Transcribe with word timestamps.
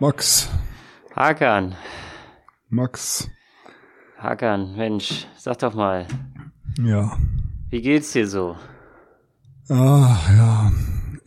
Max. 0.00 0.48
Hakan. 1.14 1.76
Max. 2.70 3.28
Hakan, 4.16 4.74
Mensch, 4.74 5.26
sag 5.36 5.58
doch 5.58 5.74
mal. 5.74 6.06
Ja. 6.82 7.18
Wie 7.68 7.82
geht's 7.82 8.12
dir 8.12 8.26
so? 8.26 8.56
Ah, 9.68 10.16
ja. 10.34 10.72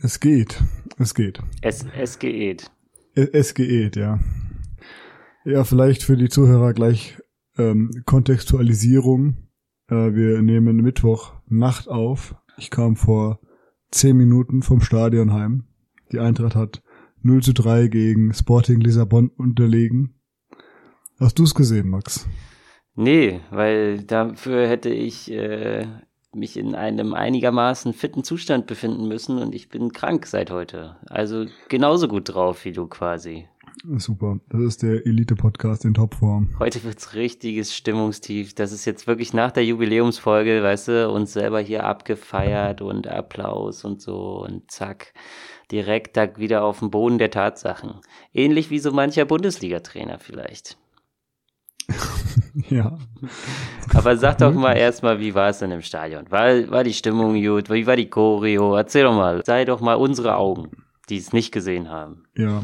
Es 0.00 0.18
geht. 0.18 0.60
Es 0.98 1.14
geht. 1.14 1.40
Es, 1.62 1.86
es 1.96 2.18
geht. 2.18 2.68
Es, 3.14 3.28
es 3.28 3.54
geht, 3.54 3.94
ja. 3.94 4.18
Ja, 5.44 5.62
vielleicht 5.62 6.02
für 6.02 6.16
die 6.16 6.28
Zuhörer 6.28 6.72
gleich 6.72 7.16
ähm, 7.56 8.02
Kontextualisierung. 8.06 9.36
Äh, 9.88 10.14
wir 10.14 10.42
nehmen 10.42 10.78
Mittwoch 10.78 11.34
Nacht 11.46 11.86
auf. 11.86 12.34
Ich 12.56 12.70
kam 12.70 12.96
vor 12.96 13.38
zehn 13.92 14.16
Minuten 14.16 14.62
vom 14.62 14.80
Stadion 14.80 15.32
heim. 15.32 15.68
Die 16.10 16.18
Eintracht 16.18 16.56
hat 16.56 16.82
0 17.24 17.42
zu 17.42 17.54
3 17.54 17.88
gegen 17.88 18.34
Sporting 18.34 18.80
Lissabon 18.80 19.28
unterlegen. 19.28 20.14
Hast 21.18 21.38
du's 21.38 21.54
gesehen, 21.54 21.88
Max? 21.88 22.28
Nee, 22.96 23.40
weil 23.50 24.02
dafür 24.02 24.68
hätte 24.68 24.90
ich 24.90 25.30
äh, 25.30 25.86
mich 26.34 26.58
in 26.58 26.74
einem 26.74 27.14
einigermaßen 27.14 27.94
fitten 27.94 28.24
Zustand 28.24 28.66
befinden 28.66 29.08
müssen 29.08 29.38
und 29.38 29.54
ich 29.54 29.70
bin 29.70 29.92
krank 29.92 30.26
seit 30.26 30.50
heute. 30.50 30.96
Also 31.06 31.46
genauso 31.68 32.08
gut 32.08 32.34
drauf 32.34 32.64
wie 32.66 32.72
du 32.72 32.86
quasi. 32.86 33.48
Super. 33.96 34.38
Das 34.48 34.62
ist 34.62 34.82
der 34.82 35.06
Elite-Podcast 35.06 35.84
in 35.84 35.94
Topform. 35.94 36.50
Heute 36.58 36.82
wird's 36.84 37.14
richtiges 37.14 37.74
Stimmungstief. 37.74 38.54
Das 38.54 38.72
ist 38.72 38.84
jetzt 38.84 39.06
wirklich 39.06 39.34
nach 39.34 39.50
der 39.50 39.64
Jubiläumsfolge, 39.64 40.62
weißt 40.62 40.88
du, 40.88 41.10
uns 41.10 41.32
selber 41.32 41.60
hier 41.60 41.84
abgefeiert 41.84 42.80
und 42.80 43.06
Applaus 43.06 43.84
und 43.84 44.00
so 44.00 44.44
und 44.44 44.70
zack, 44.70 45.12
direkt 45.70 46.16
da 46.16 46.36
wieder 46.36 46.64
auf 46.64 46.80
dem 46.80 46.90
Boden 46.90 47.18
der 47.18 47.30
Tatsachen. 47.30 48.00
Ähnlich 48.32 48.70
wie 48.70 48.78
so 48.78 48.92
mancher 48.92 49.24
Bundesliga-Trainer 49.24 50.18
vielleicht. 50.18 50.76
ja. 52.68 52.98
Aber 53.92 54.16
sag 54.16 54.38
doch 54.38 54.54
mal 54.54 54.74
erstmal, 54.74 55.20
wie 55.20 55.34
war 55.34 55.50
es 55.50 55.58
denn 55.58 55.70
im 55.70 55.82
Stadion? 55.82 56.30
War, 56.30 56.70
war 56.70 56.84
die 56.84 56.94
Stimmung 56.94 57.40
gut? 57.42 57.70
Wie 57.70 57.86
war 57.86 57.96
die 57.96 58.08
Choreo? 58.08 58.74
Erzähl 58.74 59.04
doch 59.04 59.14
mal. 59.14 59.42
Sei 59.44 59.64
doch 59.64 59.80
mal 59.80 59.94
unsere 59.94 60.36
Augen, 60.36 60.70
die 61.08 61.18
es 61.18 61.32
nicht 61.32 61.52
gesehen 61.52 61.90
haben. 61.90 62.24
Ja. 62.36 62.62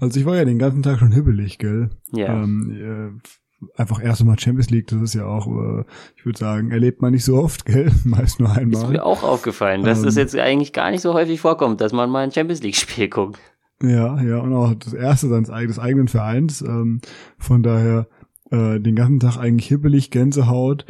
Also 0.00 0.20
ich 0.20 0.26
war 0.26 0.36
ja 0.36 0.44
den 0.44 0.58
ganzen 0.58 0.82
Tag 0.82 0.98
schon 0.98 1.12
hibbelig, 1.12 1.58
gell? 1.58 1.90
Ja. 2.12 2.28
Ähm, 2.28 3.20
äh, 3.22 3.28
einfach 3.76 4.02
erst 4.02 4.24
mal 4.24 4.38
Champions 4.38 4.70
League, 4.70 4.86
das 4.88 5.00
ist 5.00 5.14
ja 5.14 5.26
auch, 5.26 5.46
äh, 5.46 5.84
ich 6.16 6.24
würde 6.24 6.38
sagen, 6.38 6.70
erlebt 6.70 7.02
man 7.02 7.12
nicht 7.12 7.24
so 7.24 7.36
oft, 7.36 7.64
gell? 7.64 7.90
Meist 8.04 8.40
nur 8.40 8.50
einmal. 8.50 8.82
Ist 8.82 8.88
mir 8.90 9.04
auch 9.04 9.22
aufgefallen, 9.22 9.84
dass 9.84 9.98
Ähm. 9.98 10.04
das 10.04 10.16
jetzt 10.16 10.36
eigentlich 10.36 10.72
gar 10.72 10.90
nicht 10.90 11.00
so 11.00 11.14
häufig 11.14 11.40
vorkommt, 11.40 11.80
dass 11.80 11.92
man 11.92 12.10
mal 12.10 12.24
ein 12.24 12.32
Champions 12.32 12.62
League-Spiel 12.62 13.08
guckt. 13.10 13.38
Ja, 13.82 14.20
ja, 14.20 14.38
und 14.38 14.52
auch 14.52 14.74
das 14.74 14.92
erste 14.92 15.28
seines 15.28 15.50
eigenen, 15.50 15.68
des 15.68 15.78
eigenen 15.78 16.08
Vereins. 16.08 16.62
Ähm, 16.62 17.00
von 17.38 17.62
daher 17.62 18.08
äh, 18.50 18.80
den 18.80 18.96
ganzen 18.96 19.20
Tag 19.20 19.36
eigentlich 19.36 19.68
hibbelig, 19.68 20.10
Gänsehaut. 20.10 20.84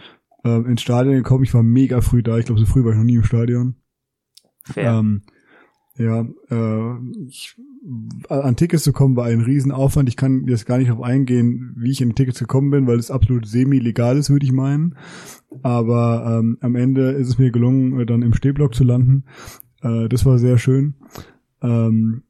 Ähm, 0.45 0.67
ins 0.67 0.83
Stadion 0.83 1.17
gekommen, 1.17 1.45
ich 1.45 1.53
war 1.53 1.63
mega 1.63 2.01
früh 2.01 2.23
da, 2.23 2.39
ich 2.39 2.47
glaube, 2.47 2.61
so 2.61 2.67
früh 2.67 2.85
war 2.85 2.93
ich 2.93 2.97
noch 2.99 3.05
nie 3.05 3.17
im 3.17 3.25
Stadion. 3.25 3.75
Fair. 4.65 4.93
Ähm, 4.93 5.23
ja, 5.99 6.27
äh, 6.51 6.97
ich, 7.27 7.57
an 8.29 8.57
Tickets 8.57 8.85
zu 8.85 8.93
kommen 8.93 9.17
war 9.17 9.27
ein 9.27 9.41
Riesenaufwand. 9.41 10.09
Ich 10.09 10.17
kann 10.17 10.47
jetzt 10.47 10.65
gar 10.65 10.79
nicht 10.79 10.91
darauf 10.91 11.05
eingehen, 11.05 11.75
wie 11.77 11.91
ich 11.91 12.01
in 12.01 12.15
Tickets 12.15 12.39
gekommen 12.39 12.71
bin, 12.71 12.87
weil 12.87 12.99
es 12.99 13.11
absolut 13.11 13.47
semi-legal 13.47 14.17
ist, 14.17 14.31
würde 14.31 14.47
ich 14.47 14.53
meinen. 14.53 14.97
Aber 15.63 16.39
ähm, 16.39 16.59
am 16.61 16.77
Ende 16.77 17.11
ist 17.11 17.29
es 17.29 17.39
mir 17.39 17.51
gelungen, 17.51 17.99
äh, 18.01 18.07
dann 18.07 18.23
im 18.23 18.33
Stehblock 18.33 18.75
zu 18.75 18.85
landen. 18.85 19.25
Äh, 19.83 20.09
das 20.09 20.25
war 20.25 20.39
sehr 20.39 20.59
schön. 20.59 20.95
Ähm, 21.63 22.23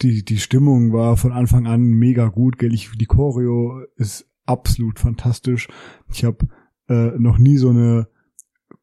die, 0.00 0.24
die 0.24 0.38
Stimmung 0.38 0.92
war 0.92 1.16
von 1.16 1.32
Anfang 1.32 1.66
an 1.66 1.82
mega 1.82 2.28
gut, 2.28 2.58
gell? 2.58 2.72
Ich, 2.72 2.90
die 2.96 3.06
Choreo 3.06 3.82
ist 3.96 4.28
absolut 4.46 5.00
fantastisch. 5.00 5.66
Ich 6.12 6.24
habe 6.24 6.46
äh, 6.88 7.18
noch 7.18 7.38
nie 7.38 7.56
so 7.56 7.70
eine 7.70 8.06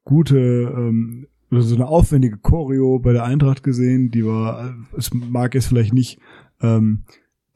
gute 0.04 0.38
ähm, 0.38 1.26
so 1.50 1.74
eine 1.74 1.86
aufwendige 1.86 2.38
Choreo 2.38 2.98
bei 2.98 3.12
der 3.12 3.24
Eintracht 3.24 3.62
gesehen. 3.62 4.10
Die 4.10 4.24
war, 4.24 4.74
es 4.96 5.12
mag 5.12 5.54
jetzt 5.54 5.66
vielleicht 5.66 5.92
nicht 5.92 6.18
ähm, 6.60 7.04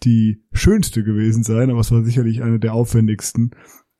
die 0.03 0.43
schönste 0.53 1.05
gewesen 1.05 1.43
sein, 1.43 1.71
aber 1.71 1.81
es 1.81 1.93
war 1.93 2.03
sicherlich 2.03 2.43
eine 2.43 2.59
der 2.59 2.75
aufwendigsten. 2.75 3.51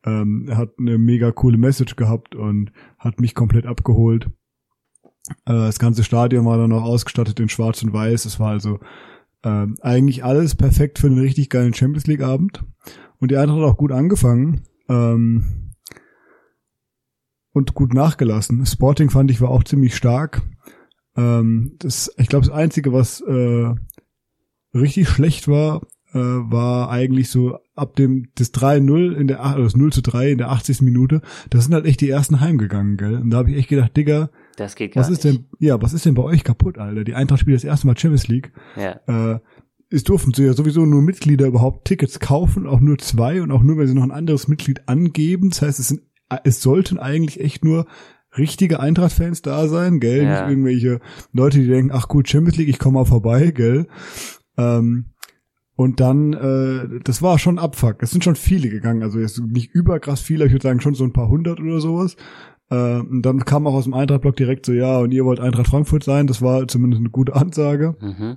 Ähm, 0.05 0.49
hat 0.55 0.71
eine 0.79 0.97
mega 0.97 1.31
coole 1.31 1.59
Message 1.59 1.97
gehabt 1.97 2.35
und 2.35 2.73
hat 2.99 3.21
mich 3.21 3.35
komplett 3.35 3.67
abgeholt. 3.67 4.31
Äh, 5.45 5.53
das 5.53 5.79
ganze 5.79 6.05
Stadion 6.05 6.47
war 6.47 6.57
dann 6.57 6.71
noch 6.71 6.85
ausgestattet 6.85 7.39
in 7.41 7.49
Schwarz 7.49 7.83
und 7.83 7.93
Weiß. 7.93 8.25
Es 8.25 8.41
war 8.41 8.51
also 8.51 8.79
ähm, 9.45 9.77
eigentlich 9.81 10.25
alles 10.25 10.55
perfekt 10.55 10.99
für 10.99 11.09
einen 11.09 11.19
richtig 11.19 11.51
geilen 11.51 11.75
Champions 11.75 12.07
League 12.07 12.23
Abend. 12.23 12.65
Und 13.19 13.31
die 13.31 13.37
Eintracht 13.37 13.59
hat 13.59 13.67
auch 13.67 13.77
gut 13.77 13.93
angefangen. 13.93 14.63
Ähm, 14.89 15.70
und 17.53 17.75
gut 17.75 17.95
nachgelassen. 17.95 18.65
Sporting 18.67 19.11
fand 19.11 19.31
ich 19.31 19.41
war 19.41 19.51
auch 19.51 19.65
ziemlich 19.65 19.97
stark. 19.97 20.43
Ähm, 21.17 21.77
das, 21.79 22.13
ich 22.17 22.29
glaube, 22.29 22.47
das 22.47 22.55
Einzige, 22.55 22.93
was 22.93 23.21
äh, 23.21 23.75
richtig 24.75 25.09
schlecht 25.09 25.49
war, 25.49 25.83
äh, 26.13 26.19
war 26.19 26.91
eigentlich 26.91 27.31
so 27.31 27.59
ab 27.75 27.97
dem 27.97 28.29
das 28.35 28.53
3-0 28.53 29.13
in 29.15 29.29
der 29.29 29.41
oder 29.41 29.65
das 29.65 29.77
0 29.77 29.93
zu 29.93 30.03
3 30.03 30.33
in 30.33 30.39
der 30.39 30.51
80. 30.51 30.83
Minute. 30.83 31.23
Das 31.51 31.65
sind 31.65 31.75
halt 31.75 31.87
echt 31.87 32.01
die 32.01 32.11
ersten 32.11 32.41
heimgegangen, 32.41 32.97
gell? 32.97 33.17
Und 33.17 33.31
da 33.31 33.39
habe 33.39 33.51
ich 33.51 33.57
echt 33.57 33.69
gedacht, 33.69 33.97
Digga, 33.97 34.31
das 34.57 34.75
geht 34.75 34.93
gar 34.93 35.03
was 35.03 35.11
ist 35.11 35.25
nicht. 35.25 35.39
denn, 35.39 35.47
ja, 35.59 35.81
was 35.81 35.93
ist 35.93 36.05
denn 36.07 36.15
bei 36.15 36.23
euch 36.23 36.45
kaputt, 36.45 36.79
Alter? 36.79 37.05
Die 37.05 37.15
Eintracht 37.15 37.41
spielt 37.41 37.57
das 37.57 37.65
erste 37.65 37.87
Mal 37.87 37.97
Champions 37.97 38.29
League. 38.29 38.53
Ja. 38.77 39.35
Äh, 39.35 39.41
es 39.93 40.05
durften 40.05 40.33
so 40.33 40.43
ja 40.43 40.53
sowieso 40.53 40.87
nur 40.87 41.03
Mitglieder 41.03 41.47
überhaupt 41.47 41.87
Tickets 41.87 42.21
kaufen, 42.21 42.67
auch 42.67 42.81
nur 42.81 42.99
zwei 42.99 43.43
und 43.43 43.51
auch 43.51 43.63
nur, 43.63 43.77
wenn 43.77 43.89
sie 43.89 43.95
noch 43.95 44.05
ein 44.05 44.13
anderes 44.13 44.47
Mitglied 44.47 44.89
angeben. 44.89 45.51
Das 45.51 45.63
heißt, 45.63 45.81
es 45.81 45.89
sind, 45.89 46.03
es 46.45 46.63
sollten 46.63 46.99
eigentlich 46.99 47.41
echt 47.41 47.65
nur 47.65 47.87
richtige 48.37 48.81
Eintracht-Fans 48.81 49.43
da 49.43 49.69
sein, 49.69 50.01
gell? 50.01 50.23
Ja. 50.23 50.43
Nicht 50.43 50.51
irgendwelche 50.51 51.01
Leute, 51.33 51.59
die 51.59 51.67
denken, 51.67 51.91
ach 51.93 52.09
gut, 52.09 52.29
Champions 52.29 52.57
League, 52.59 52.69
ich 52.69 52.79
komme 52.79 53.01
mal 53.01 53.05
vorbei, 53.05 53.51
gell? 53.51 53.87
Ähm, 54.57 55.07
und 55.75 55.99
dann, 56.01 56.35
äh, 56.35 57.01
das 57.03 57.23
war 57.23 57.39
schon 57.39 57.59
Abfuck. 57.59 58.03
Es 58.03 58.11
sind 58.11 58.23
schon 58.23 58.37
viele 58.37 58.69
gegangen, 58.69 59.03
also 59.03 59.19
jetzt 59.19 59.41
nicht 59.41 59.75
überkrass 59.75 60.21
viele, 60.21 60.45
ich 60.47 60.53
würde 60.53 60.63
sagen 60.63 60.81
schon 60.81 60.95
so 60.95 61.05
ein 61.05 61.13
paar 61.13 61.29
hundert 61.29 61.59
oder 61.59 61.81
sowas. 61.81 62.17
Äh, 62.71 63.01
und 63.01 63.23
dann 63.23 63.45
kam 63.45 63.67
auch 63.67 63.75
aus 63.75 63.85
dem 63.85 63.95
Eintracht-Blog 63.95 64.37
direkt 64.37 64.67
so, 64.67 64.73
ja, 64.73 64.99
und 64.99 65.13
ihr 65.13 65.25
wollt 65.25 65.41
Eintracht 65.41 65.69
Frankfurt 65.69 66.05
sein, 66.05 66.27
das 66.27 66.43
war 66.43 66.69
zumindest 66.69 67.01
eine 67.01 67.11
gute 67.11 67.35
Ansage. 67.35 67.97
Mhm. 68.01 68.37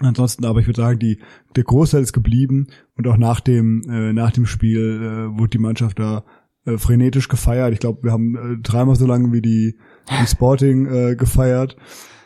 Ansonsten 0.00 0.44
aber 0.44 0.60
ich 0.60 0.66
würde 0.66 0.80
sagen, 0.80 0.98
die, 0.98 1.20
der 1.56 1.64
Großteil 1.64 2.02
ist 2.02 2.12
geblieben 2.12 2.68
und 2.96 3.06
auch 3.06 3.16
nach 3.16 3.40
dem, 3.40 3.82
äh, 3.88 4.12
nach 4.12 4.32
dem 4.32 4.46
Spiel 4.46 5.00
äh, 5.02 5.38
wurde 5.38 5.50
die 5.50 5.58
Mannschaft 5.58 5.98
da 5.98 6.24
äh, 6.64 6.78
frenetisch 6.78 7.28
gefeiert. 7.28 7.72
Ich 7.72 7.80
glaube, 7.80 8.04
wir 8.04 8.12
haben 8.12 8.36
äh, 8.36 8.62
dreimal 8.62 8.96
so 8.96 9.06
lange 9.06 9.32
wie 9.32 9.42
die, 9.42 9.78
die 10.08 10.26
Sporting 10.26 10.86
äh, 10.86 11.16
gefeiert 11.16 11.76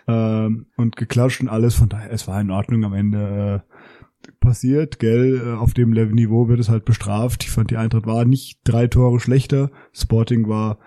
ähm, 0.06 0.66
und 0.76 0.97
geklatscht 0.97 1.41
und 1.41 1.48
alles. 1.48 1.74
Von 1.74 1.88
daher, 1.88 2.12
es 2.12 2.28
war 2.28 2.41
in 2.41 2.50
Ordnung 2.50 2.84
am 2.84 2.94
Ende 2.94 3.64
äh, 3.64 4.30
passiert, 4.41 4.98
gell, 4.98 5.42
äh, 5.44 5.56
auf 5.56 5.75
dem 5.75 5.92
Level-Niveau 5.92 6.48
wird 6.48 6.60
es 6.60 6.69
halt 6.69 6.84
bestraft. 6.84 7.44
Ich 7.44 7.50
fand, 7.50 7.70
die 7.70 7.76
Eintracht 7.76 8.06
war 8.06 8.25
nicht 8.25 8.60
drei 8.64 8.86
Tore 8.86 9.20
schlechter. 9.20 9.70
Sporting 9.92 10.48
war 10.48 10.78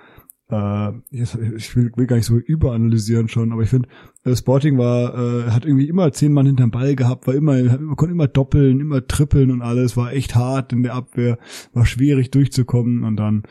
äh, 0.50 0.92
ich 1.12 1.76
will, 1.76 1.92
will 1.96 2.08
gar 2.08 2.16
nicht 2.16 2.26
so 2.26 2.38
überanalysieren 2.38 3.28
schon, 3.28 3.52
aber 3.52 3.62
ich 3.62 3.70
finde, 3.70 3.90
äh, 4.24 4.36
Sporting 4.36 4.78
war, 4.78 5.14
äh, 5.14 5.52
hat 5.52 5.66
irgendwie 5.66 5.88
immer 5.88 6.12
zehn 6.12 6.34
Mann 6.34 6.46
hinterm 6.46 6.72
Ball 6.72 6.96
gehabt, 6.96 7.28
war 7.28 7.36
immer, 7.36 7.54
man 7.54 7.96
konnte 7.96 8.14
immer 8.14 8.28
doppeln, 8.28 8.80
immer 8.80 9.06
trippeln 9.06 9.52
und 9.52 9.62
alles, 9.62 9.96
war 9.96 10.14
echt 10.14 10.36
hart 10.36 10.74
in 10.74 10.84
der 10.84 10.96
Abwehr, 10.96 11.38
war 11.74 11.86
schwierig 11.86 12.32
durchzukommen 12.32 13.04
und 13.04 13.18
dann, 13.18 13.44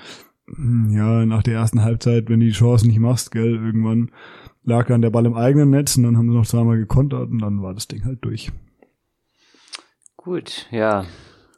hm, 0.46 0.90
ja, 0.90 1.24
nach 1.24 1.42
der 1.42 1.54
ersten 1.54 1.82
Halbzeit, 1.82 2.28
wenn 2.28 2.40
du 2.40 2.46
die 2.46 2.52
Chancen 2.52 2.88
nicht 2.88 3.00
machst, 3.00 3.30
gell, 3.30 3.54
irgendwann 3.54 4.10
lag 4.64 4.86
dann 4.86 5.02
der 5.02 5.10
Ball 5.10 5.26
im 5.26 5.34
eigenen 5.34 5.70
Netz 5.70 5.96
und 5.96 6.02
dann 6.02 6.16
haben 6.16 6.28
sie 6.28 6.36
noch 6.36 6.46
zweimal 6.46 6.78
gekontert 6.78 7.30
und 7.30 7.38
dann 7.38 7.62
war 7.62 7.74
das 7.74 7.88
Ding 7.88 8.04
halt 8.04 8.24
durch. 8.24 8.50
Gut, 10.16 10.66
ja. 10.70 11.06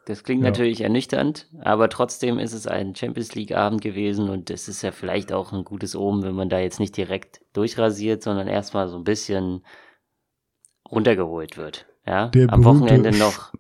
Das 0.07 0.25
klingt 0.25 0.43
Ja. 0.43 0.49
natürlich 0.51 0.81
ernüchternd, 0.81 1.47
aber 1.63 1.89
trotzdem 1.89 2.39
ist 2.39 2.53
es 2.55 2.67
ein 2.67 2.95
Champions 2.97 3.35
League 3.35 3.53
Abend 3.55 3.81
gewesen 3.83 4.29
und 4.31 4.51
es 4.51 4.67
ist 4.67 4.83
ja 4.83 4.93
vielleicht 4.93 5.33
auch 5.33 5.53
ein 5.53 5.63
gutes 5.65 5.95
Omen, 5.95 6.23
wenn 6.23 6.35
man 6.35 6.49
da 6.49 6.59
jetzt 6.59 6.81
nicht 6.81 6.97
direkt 6.97 7.43
durchrasiert, 7.53 8.23
sondern 8.23 8.49
erstmal 8.49 8.89
so 8.89 8.97
ein 8.97 9.05
bisschen 9.05 9.63
runtergeholt 10.91 11.57
wird. 11.57 11.87
Ja, 12.07 12.29
Der 12.29 12.53
am 12.53 12.65
Wochenende 12.65 13.13
noch. 13.17 13.53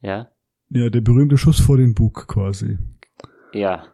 Ja, 0.00 0.28
Ja, 0.68 0.90
der 0.90 1.00
berühmte 1.00 1.38
Schuss 1.38 1.60
vor 1.60 1.76
den 1.76 1.94
Bug 1.94 2.26
quasi. 2.28 2.78
ja, 3.52 3.86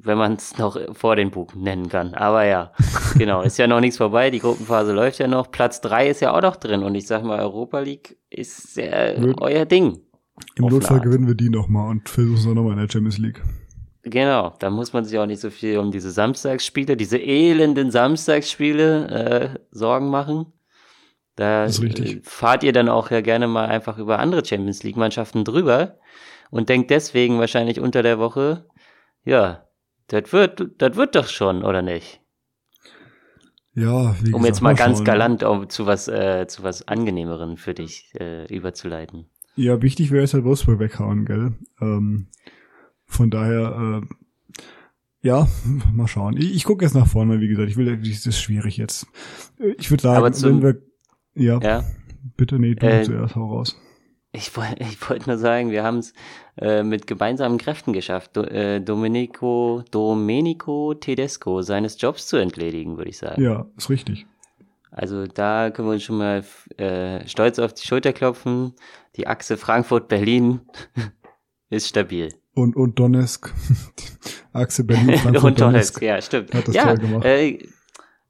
wenn 0.00 0.16
man 0.16 0.34
es 0.34 0.56
noch 0.58 0.78
vor 0.94 1.16
den 1.16 1.30
Bug 1.32 1.56
nennen 1.56 1.88
kann. 1.88 2.14
Aber 2.14 2.44
ja, 2.44 2.72
genau, 3.18 3.42
ist 3.42 3.58
ja 3.58 3.66
noch 3.66 3.80
nichts 3.80 3.96
vorbei. 3.98 4.30
Die 4.30 4.38
Gruppenphase 4.38 4.92
läuft 4.92 5.18
ja 5.18 5.26
noch. 5.26 5.50
Platz 5.50 5.80
drei 5.80 6.08
ist 6.08 6.20
ja 6.20 6.34
auch 6.36 6.40
noch 6.40 6.56
drin 6.56 6.82
und 6.84 6.94
ich 6.94 7.06
sag 7.06 7.24
mal, 7.24 7.40
Europa 7.40 7.80
League 7.80 8.16
ist 8.30 8.74
sehr 8.74 9.20
Wird- 9.20 9.40
euer 9.40 9.64
Ding. 9.66 10.00
Im 10.56 10.66
Notfall 10.66 11.00
gewinnen 11.00 11.26
wir 11.26 11.34
die 11.34 11.50
nochmal 11.50 11.90
und 11.90 12.08
versuchen 12.08 12.36
es 12.36 12.44
nochmal 12.46 12.72
in 12.72 12.78
der 12.78 12.88
Champions 12.88 13.18
League. 13.18 13.42
Genau, 14.02 14.54
da 14.58 14.70
muss 14.70 14.92
man 14.92 15.04
sich 15.04 15.18
auch 15.18 15.26
nicht 15.26 15.40
so 15.40 15.50
viel 15.50 15.78
um 15.78 15.90
diese 15.90 16.10
Samstagsspiele, 16.10 16.96
diese 16.96 17.18
elenden 17.18 17.90
Samstagsspiele 17.90 19.08
äh, 19.08 19.58
Sorgen 19.70 20.08
machen. 20.08 20.46
Da 21.36 21.66
äh, 21.66 22.20
fahrt 22.22 22.64
ihr 22.64 22.72
dann 22.72 22.88
auch 22.88 23.10
ja 23.10 23.20
gerne 23.20 23.46
mal 23.46 23.66
einfach 23.66 23.98
über 23.98 24.18
andere 24.18 24.44
Champions 24.44 24.82
League-Mannschaften 24.82 25.44
drüber 25.44 25.98
und 26.50 26.68
denkt 26.68 26.90
deswegen 26.90 27.38
wahrscheinlich 27.38 27.80
unter 27.80 28.02
der 28.02 28.18
Woche, 28.18 28.66
ja, 29.24 29.68
das 30.08 30.32
wird, 30.32 30.70
das 30.78 30.96
wird 30.96 31.14
doch 31.14 31.28
schon, 31.28 31.62
oder 31.62 31.82
nicht? 31.82 32.20
Ja, 33.74 34.16
wie 34.22 34.32
Um 34.32 34.40
gesagt, 34.40 34.46
jetzt 34.46 34.60
mal 34.62 34.74
ganz 34.74 34.98
schauen. 34.98 35.04
galant 35.04 35.44
um, 35.44 35.68
zu 35.68 35.86
was, 35.86 36.08
äh, 36.08 36.46
zu 36.48 36.62
was 36.62 36.88
angenehmeren 36.88 37.56
für 37.56 37.74
dich 37.74 38.12
äh, 38.18 38.46
überzuleiten. 38.52 39.26
Ja, 39.58 39.82
wichtig 39.82 40.12
wäre 40.12 40.22
es 40.22 40.34
halt 40.34 40.44
Wolfsburg 40.44 40.78
weghauen, 40.78 41.24
gell? 41.24 41.52
Ähm, 41.80 42.28
von 43.06 43.28
daher, 43.28 44.02
äh, 44.02 44.66
ja, 45.20 45.48
mal 45.92 46.06
schauen. 46.06 46.36
Ich, 46.36 46.54
ich 46.54 46.64
gucke 46.64 46.84
jetzt 46.84 46.94
nach 46.94 47.08
vorne, 47.08 47.40
wie 47.40 47.48
gesagt, 47.48 47.68
ich 47.68 47.76
will, 47.76 47.96
das 47.96 48.24
ist 48.24 48.40
schwierig 48.40 48.76
jetzt. 48.76 49.08
Ich 49.78 49.90
würde 49.90 50.02
sagen, 50.02 50.32
zum, 50.32 50.62
wenn 50.62 50.80
wir, 51.34 51.42
ja, 51.42 51.60
ja, 51.60 51.84
bitte, 52.36 52.60
nee, 52.60 52.76
du 52.76 52.86
äh, 52.86 53.02
zuerst, 53.02 53.34
hau 53.34 53.48
raus. 53.48 53.76
Ich 54.30 54.56
wollte 54.56 54.76
ich 54.78 55.10
wollt 55.10 55.26
nur 55.26 55.38
sagen, 55.38 55.72
wir 55.72 55.82
haben 55.82 55.98
es 55.98 56.12
äh, 56.56 56.84
mit 56.84 57.08
gemeinsamen 57.08 57.58
Kräften 57.58 57.92
geschafft, 57.92 58.36
Do, 58.36 58.44
äh, 58.44 58.80
Domenico, 58.80 59.82
Domenico 59.90 60.94
Tedesco 60.94 61.62
seines 61.62 62.00
Jobs 62.00 62.28
zu 62.28 62.36
entledigen, 62.36 62.96
würde 62.96 63.10
ich 63.10 63.18
sagen. 63.18 63.42
Ja, 63.42 63.66
ist 63.76 63.90
richtig. 63.90 64.24
Also 64.90 65.26
da 65.26 65.70
können 65.70 65.88
wir 65.88 65.92
uns 65.92 66.02
schon 66.02 66.18
mal 66.18 66.44
äh, 66.76 67.26
stolz 67.28 67.58
auf 67.58 67.74
die 67.74 67.86
Schulter 67.86 68.12
klopfen. 68.12 68.72
Die 69.18 69.26
Achse 69.26 69.56
Frankfurt-Berlin 69.56 70.60
ist 71.70 71.88
stabil. 71.88 72.32
Und, 72.54 72.76
und 72.76 72.98
Donetsk. 72.98 73.52
Achse 74.52 74.84
Berlin, 74.84 75.18
Frankfurt, 75.18 75.44
und 75.44 75.60
Donetsk. 75.60 76.00
Ja, 76.02 76.22
stimmt. 76.22 76.54
Hat 76.54 76.68
das 76.68 76.74
ja, 76.74 76.84
toll 76.86 76.98
gemacht. 76.98 77.24
Äh, 77.24 77.58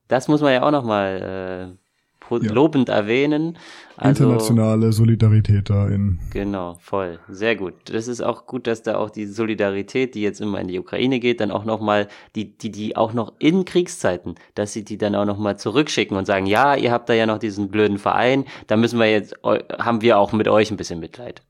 das 0.08 0.29
muss 0.29 0.40
man 0.40 0.52
ja 0.52 0.62
auch 0.62 0.70
nochmal 0.70 1.76
äh, 1.76 1.88
ja. 2.30 2.52
lobend 2.52 2.88
erwähnen. 2.88 3.56
Also, 3.96 4.25
Internationale 4.25 4.92
Solidarität 4.92 5.70
da 5.70 5.88
in. 5.88 6.19
Genau, 6.30 6.76
voll. 6.80 7.19
Sehr 7.28 7.56
gut. 7.56 7.75
Das 7.86 8.06
ist 8.06 8.20
auch 8.20 8.46
gut, 8.46 8.66
dass 8.66 8.82
da 8.82 8.96
auch 8.96 9.10
die 9.10 9.26
Solidarität, 9.26 10.14
die 10.14 10.22
jetzt 10.22 10.40
immer 10.40 10.60
in 10.60 10.69
die 10.69 10.78
Ukraine 10.78 11.19
geht, 11.19 11.40
dann 11.40 11.50
auch 11.50 11.64
nochmal, 11.64 12.08
die, 12.36 12.56
die, 12.56 12.70
die 12.70 12.96
auch 12.96 13.12
noch 13.12 13.32
in 13.38 13.64
Kriegszeiten, 13.64 14.36
dass 14.54 14.72
sie 14.72 14.84
die 14.84 14.98
dann 14.98 15.14
auch 15.14 15.25
nochmal 15.25 15.58
zurückschicken 15.58 16.16
und 16.16 16.26
sagen, 16.26 16.46
ja, 16.46 16.76
ihr 16.76 16.92
habt 16.92 17.08
da 17.08 17.14
ja 17.14 17.26
noch 17.26 17.38
diesen 17.38 17.70
blöden 17.70 17.98
Verein, 17.98 18.44
da 18.66 18.76
müssen 18.76 18.98
wir 18.98 19.10
jetzt, 19.10 19.34
haben 19.42 20.02
wir 20.02 20.19
auch 20.19 20.32
mit 20.32 20.48
euch 20.48 20.70
ein 20.70 20.76
bisschen 20.76 21.00
Mitleid. 21.00 21.42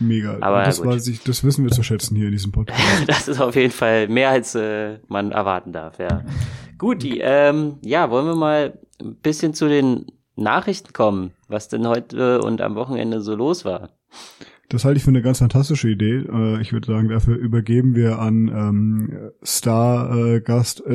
Mega. 0.00 0.38
Aber 0.40 0.64
das, 0.64 0.84
weiß 0.84 1.06
ich, 1.08 1.22
das 1.22 1.44
wissen 1.44 1.64
wir 1.64 1.70
zu 1.70 1.82
schätzen 1.82 2.16
hier 2.16 2.26
in 2.26 2.32
diesem 2.32 2.52
Podcast. 2.52 2.80
das 3.06 3.28
ist 3.28 3.40
auf 3.40 3.56
jeden 3.56 3.72
Fall 3.72 4.08
mehr, 4.08 4.30
als 4.30 4.54
äh, 4.54 4.98
man 5.08 5.32
erwarten 5.32 5.72
darf, 5.72 5.98
ja. 5.98 6.24
Gut, 6.82 7.04
die, 7.04 7.20
ähm, 7.20 7.76
ja, 7.84 8.10
wollen 8.10 8.26
wir 8.26 8.34
mal 8.34 8.76
ein 9.00 9.14
bisschen 9.14 9.54
zu 9.54 9.68
den 9.68 10.06
Nachrichten 10.34 10.92
kommen, 10.92 11.30
was 11.46 11.68
denn 11.68 11.86
heute 11.86 12.40
und 12.40 12.60
am 12.60 12.74
Wochenende 12.74 13.20
so 13.20 13.36
los 13.36 13.64
war. 13.64 13.90
Das 14.68 14.84
halte 14.84 14.96
ich 14.96 15.04
für 15.04 15.10
eine 15.10 15.22
ganz 15.22 15.38
fantastische 15.38 15.88
Idee. 15.88 16.24
Äh, 16.28 16.60
ich 16.60 16.72
würde 16.72 16.88
sagen, 16.88 17.08
dafür 17.08 17.36
übergeben 17.36 17.94
wir 17.94 18.18
an 18.18 18.48
ähm, 18.48 19.30
Star-Gast 19.44 20.84
äh, 20.84 20.92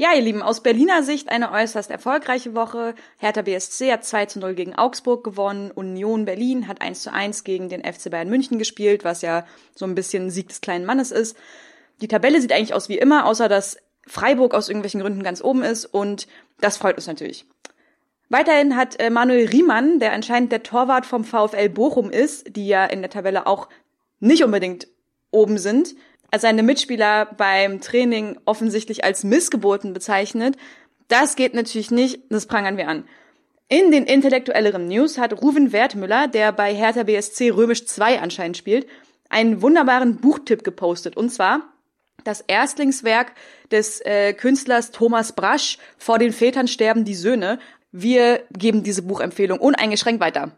Ja, 0.00 0.14
ihr 0.14 0.22
Lieben, 0.22 0.42
aus 0.42 0.62
Berliner 0.62 1.02
Sicht 1.02 1.28
eine 1.28 1.50
äußerst 1.50 1.90
erfolgreiche 1.90 2.54
Woche. 2.54 2.94
Hertha 3.16 3.42
BSC 3.42 3.90
hat 3.90 4.04
2 4.04 4.26
zu 4.26 4.38
0 4.38 4.54
gegen 4.54 4.76
Augsburg 4.76 5.24
gewonnen. 5.24 5.72
Union 5.72 6.24
Berlin 6.24 6.68
hat 6.68 6.80
1 6.80 7.02
zu 7.02 7.12
1 7.12 7.42
gegen 7.42 7.68
den 7.68 7.82
FC 7.82 8.08
Bayern 8.08 8.28
München 8.28 8.60
gespielt, 8.60 9.02
was 9.02 9.22
ja 9.22 9.44
so 9.74 9.86
ein 9.86 9.96
bisschen 9.96 10.30
Sieg 10.30 10.50
des 10.50 10.60
kleinen 10.60 10.84
Mannes 10.84 11.10
ist. 11.10 11.36
Die 12.00 12.06
Tabelle 12.06 12.40
sieht 12.40 12.52
eigentlich 12.52 12.74
aus 12.74 12.88
wie 12.88 12.96
immer, 12.96 13.26
außer 13.26 13.48
dass 13.48 13.76
Freiburg 14.06 14.54
aus 14.54 14.68
irgendwelchen 14.68 15.00
Gründen 15.00 15.24
ganz 15.24 15.42
oben 15.42 15.64
ist 15.64 15.84
und 15.84 16.28
das 16.60 16.76
freut 16.76 16.94
uns 16.94 17.08
natürlich. 17.08 17.44
Weiterhin 18.28 18.76
hat 18.76 19.00
äh, 19.00 19.10
Manuel 19.10 19.48
Riemann, 19.48 19.98
der 19.98 20.12
anscheinend 20.12 20.52
der 20.52 20.62
Torwart 20.62 21.06
vom 21.06 21.24
VfL 21.24 21.70
Bochum 21.70 22.10
ist, 22.10 22.54
die 22.54 22.68
ja 22.68 22.84
in 22.84 23.00
der 23.00 23.10
Tabelle 23.10 23.48
auch 23.48 23.68
nicht 24.20 24.44
unbedingt 24.44 24.86
oben 25.32 25.58
sind, 25.58 25.96
seine 26.36 26.62
Mitspieler 26.62 27.26
beim 27.26 27.80
Training 27.80 28.38
offensichtlich 28.44 29.04
als 29.04 29.24
Missgeboten 29.24 29.92
bezeichnet. 29.92 30.56
Das 31.08 31.36
geht 31.36 31.54
natürlich 31.54 31.90
nicht, 31.90 32.20
das 32.28 32.46
prangern 32.46 32.76
wir 32.76 32.88
an. 32.88 33.04
In 33.68 33.90
den 33.90 34.04
intellektuelleren 34.04 34.86
News 34.88 35.18
hat 35.18 35.42
Ruven 35.42 35.72
Wertmüller, 35.72 36.26
der 36.26 36.52
bei 36.52 36.74
Hertha 36.74 37.02
BSC 37.02 37.50
Römisch 37.50 37.86
2 37.86 38.20
anscheinend 38.20 38.56
spielt, 38.56 38.86
einen 39.28 39.60
wunderbaren 39.60 40.16
Buchtipp 40.16 40.64
gepostet. 40.64 41.16
Und 41.16 41.30
zwar 41.30 41.60
das 42.24 42.40
Erstlingswerk 42.40 43.32
des 43.70 44.00
äh, 44.00 44.32
Künstlers 44.32 44.90
Thomas 44.90 45.32
Brasch, 45.32 45.78
Vor 45.98 46.18
den 46.18 46.32
Vätern 46.32 46.68
sterben 46.68 47.04
die 47.04 47.14
Söhne. 47.14 47.58
Wir 47.92 48.42
geben 48.56 48.82
diese 48.82 49.02
Buchempfehlung 49.02 49.58
uneingeschränkt 49.58 50.20
weiter. 50.20 50.52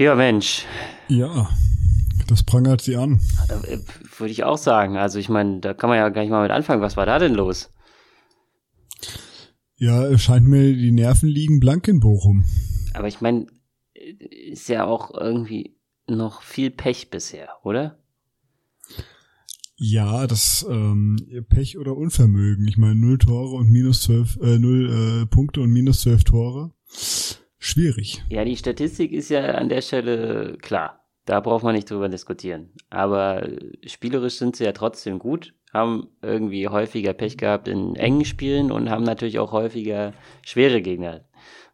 Ja, 0.00 0.14
Mensch. 0.14 0.64
Ja, 1.08 1.50
das 2.26 2.42
prangert 2.42 2.80
sie 2.80 2.96
an. 2.96 3.20
Äh, 3.50 3.80
würde 4.16 4.32
ich 4.32 4.44
auch 4.44 4.56
sagen. 4.56 4.96
Also 4.96 5.18
ich 5.18 5.28
meine, 5.28 5.60
da 5.60 5.74
kann 5.74 5.90
man 5.90 5.98
ja 5.98 6.08
gar 6.08 6.22
nicht 6.22 6.30
mal 6.30 6.40
mit 6.40 6.50
anfangen. 6.50 6.80
Was 6.80 6.96
war 6.96 7.04
da 7.04 7.18
denn 7.18 7.34
los? 7.34 7.70
Ja, 9.76 10.06
es 10.06 10.22
scheint 10.22 10.48
mir, 10.48 10.74
die 10.74 10.90
Nerven 10.90 11.28
liegen 11.28 11.60
blank 11.60 11.86
in 11.86 12.00
Bochum. 12.00 12.46
Aber 12.94 13.08
ich 13.08 13.20
meine, 13.20 13.46
ist 13.92 14.70
ja 14.70 14.86
auch 14.86 15.12
irgendwie 15.12 15.76
noch 16.06 16.40
viel 16.40 16.70
Pech 16.70 17.10
bisher, 17.10 17.50
oder? 17.62 17.98
Ja, 19.76 20.26
das 20.26 20.64
ähm, 20.66 21.18
Pech 21.50 21.76
oder 21.76 21.94
Unvermögen. 21.94 22.66
Ich 22.66 22.78
meine, 22.78 22.94
null 22.94 23.18
Tore 23.18 23.54
und 23.54 23.70
minus 23.70 24.04
zwölf, 24.04 24.38
äh, 24.40 24.58
null 24.58 25.24
äh, 25.24 25.26
Punkte 25.26 25.60
und 25.60 25.70
minus 25.70 26.00
zwölf 26.00 26.24
Tore 26.24 26.72
schwierig. 27.60 28.24
Ja, 28.28 28.44
die 28.44 28.56
Statistik 28.56 29.12
ist 29.12 29.28
ja 29.28 29.42
an 29.52 29.68
der 29.68 29.82
Stelle 29.82 30.58
klar. 30.60 31.04
Da 31.26 31.38
braucht 31.38 31.62
man 31.62 31.76
nicht 31.76 31.88
drüber 31.88 32.08
diskutieren. 32.08 32.72
Aber 32.88 33.46
spielerisch 33.86 34.38
sind 34.38 34.56
sie 34.56 34.64
ja 34.64 34.72
trotzdem 34.72 35.20
gut, 35.20 35.54
haben 35.72 36.08
irgendwie 36.22 36.66
häufiger 36.66 37.12
Pech 37.12 37.36
gehabt 37.36 37.68
in 37.68 37.94
engen 37.94 38.24
Spielen 38.24 38.72
und 38.72 38.90
haben 38.90 39.04
natürlich 39.04 39.38
auch 39.38 39.52
häufiger 39.52 40.12
schwere 40.44 40.82
Gegner 40.82 41.20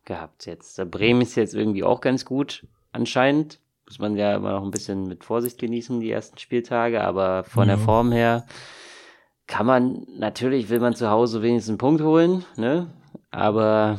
gehabt. 0.05 0.45
Jetzt 0.45 0.78
Bremen 0.90 1.23
ist 1.23 1.37
jetzt 1.37 1.55
irgendwie 1.55 1.85
auch 1.85 2.02
ganz 2.02 2.26
gut 2.26 2.66
anscheinend. 2.93 3.61
Muss 3.87 3.99
man 3.99 4.16
ja 4.16 4.35
immer 4.35 4.50
noch 4.50 4.64
ein 4.64 4.73
bisschen 4.73 5.05
mit 5.05 5.25
Vorsicht 5.25 5.59
genießen, 5.59 6.00
die 6.00 6.11
ersten 6.11 6.38
Spieltage, 6.38 7.02
aber 7.02 7.45
von 7.45 7.69
ja. 7.69 7.76
der 7.76 7.85
Form 7.85 8.11
her 8.11 8.45
kann 9.47 9.64
man, 9.64 10.07
natürlich 10.19 10.69
will 10.71 10.81
man 10.81 10.95
zu 10.95 11.09
Hause 11.09 11.40
wenigstens 11.40 11.71
einen 11.71 11.78
Punkt 11.78 12.02
holen, 12.02 12.45
ne? 12.57 12.90
Aber 13.31 13.99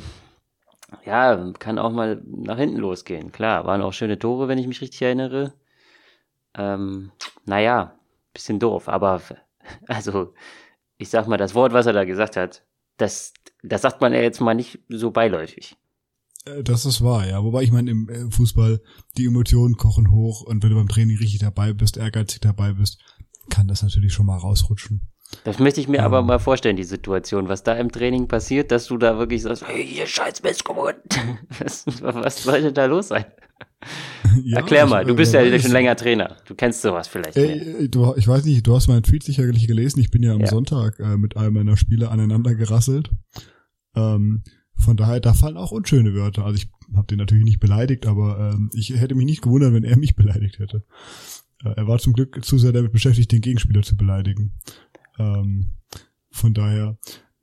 ja, 1.06 1.52
kann 1.60 1.80
auch 1.80 1.92
mal 1.92 2.22
nach 2.26 2.58
hinten 2.58 2.78
losgehen. 2.78 3.32
Klar, 3.32 3.66
waren 3.66 3.82
auch 3.82 3.94
schöne 3.94 4.20
Tore, 4.20 4.48
wenn 4.48 4.58
ich 4.58 4.68
mich 4.68 4.82
richtig 4.82 5.02
erinnere. 5.02 5.54
Ähm, 6.54 7.12
naja, 7.46 7.98
bisschen 8.34 8.60
doof, 8.60 8.88
aber 8.88 9.22
also 9.88 10.34
ich 10.98 11.10
sag 11.10 11.28
mal, 11.28 11.38
das 11.38 11.56
Wort, 11.56 11.74
was 11.74 11.86
er 11.86 11.94
da 11.94 12.06
gesagt 12.06 12.36
hat, 12.38 12.64
das, 12.98 13.34
das 13.64 13.82
sagt 13.82 14.02
man 14.02 14.14
ja 14.14 14.22
jetzt 14.22 14.42
mal 14.42 14.56
nicht 14.56 14.80
so 14.90 15.12
beiläufig. 15.12 15.76
Äh, 16.46 16.64
das 16.64 16.86
ist 16.86 17.04
wahr, 17.04 17.28
ja. 17.28 17.44
Wobei 17.44 17.64
ich 17.64 17.72
meine, 17.72 17.92
im 17.92 18.10
äh, 18.10 18.32
Fußball, 18.32 18.82
die 19.18 19.26
Emotionen 19.26 19.76
kochen 19.76 20.12
hoch 20.12 20.42
und 20.42 20.64
wenn 20.64 20.70
du 20.70 20.76
beim 20.76 20.88
Training 20.88 21.18
richtig 21.18 21.40
dabei 21.40 21.74
bist, 21.74 21.98
ehrgeizig 21.98 22.42
dabei 22.42 22.74
bist, 22.74 23.00
kann 23.50 23.68
das 23.68 23.84
natürlich 23.84 24.14
schon 24.14 24.26
mal 24.26 24.38
rausrutschen. 24.38 25.02
Das 25.44 25.60
möchte 25.60 25.82
ich 25.82 25.88
mir 25.88 25.98
ja. 25.98 26.06
aber 26.06 26.22
mal 26.22 26.40
vorstellen, 26.40 26.78
die 26.78 26.84
Situation, 26.84 27.50
was 27.50 27.64
da 27.64 27.74
im 27.74 27.92
Training 27.92 28.28
passiert, 28.28 28.72
dass 28.72 28.88
du 28.88 28.98
da 28.98 29.18
wirklich 29.18 29.42
sagst, 29.42 29.68
hey, 29.68 29.84
ihr 29.84 30.08
scheiß 30.08 30.42
Missgeburt. 30.44 30.96
Was, 31.60 31.86
was 32.02 32.44
sollte 32.44 32.72
da 32.72 32.86
los 32.86 33.10
sein? 33.10 33.26
Ja, 34.44 34.58
Erklär 34.58 34.86
mal, 34.86 35.04
du 35.04 35.16
bist 35.16 35.34
ja 35.34 35.60
schon 35.60 35.72
länger 35.72 35.96
Trainer. 35.96 36.38
Du 36.46 36.54
kennst 36.54 36.82
sowas 36.82 37.08
vielleicht. 37.08 37.38
Ey, 37.38 37.90
du, 37.90 38.14
ich 38.16 38.28
weiß 38.28 38.46
nicht, 38.46 38.68
du 38.68 38.76
hast 38.76 38.88
meinen 38.88 39.02
Tweet 39.02 39.24
sicherlich 39.24 39.66
gelesen. 39.66 40.00
Ich 40.00 40.12
bin 40.12 40.22
ja 40.22 40.34
am 40.34 40.42
ja. 40.42 40.48
Sonntag 40.48 41.00
äh, 41.00 41.18
mit 41.18 41.38
all 41.38 41.50
meiner 41.50 41.76
Spiele 41.76 42.12
aneinander 42.12 42.54
gerasselt. 42.54 43.10
Ähm, 43.96 44.44
von 44.76 44.96
daher, 44.96 45.20
da 45.20 45.34
fallen 45.34 45.58
auch 45.58 45.72
unschöne 45.72 46.14
Wörter. 46.14 46.46
Also 46.46 46.58
ich 46.58 46.70
habe 46.96 47.08
den 47.08 47.18
natürlich 47.18 47.46
nicht 47.46 47.60
beleidigt, 47.60 48.06
aber 48.06 48.54
ähm, 48.54 48.70
ich 48.74 48.90
hätte 48.92 49.16
mich 49.16 49.26
nicht 49.26 49.42
gewundert, 49.42 49.74
wenn 49.74 49.84
er 49.84 49.98
mich 49.98 50.16
beleidigt 50.16 50.60
hätte. 50.60 50.84
Äh, 51.64 51.74
er 51.76 51.88
war 51.88 51.98
zum 52.00 52.14
Glück 52.14 52.44
zu 52.44 52.58
sehr 52.58 52.72
damit 52.72 52.92
beschäftigt, 52.92 53.32
den 53.32 53.42
Gegenspieler 53.42 53.82
zu 53.82 53.98
beleidigen. 53.98 54.54
Ähm, 55.18 55.72
von 56.30 56.54
daher, 56.54 56.98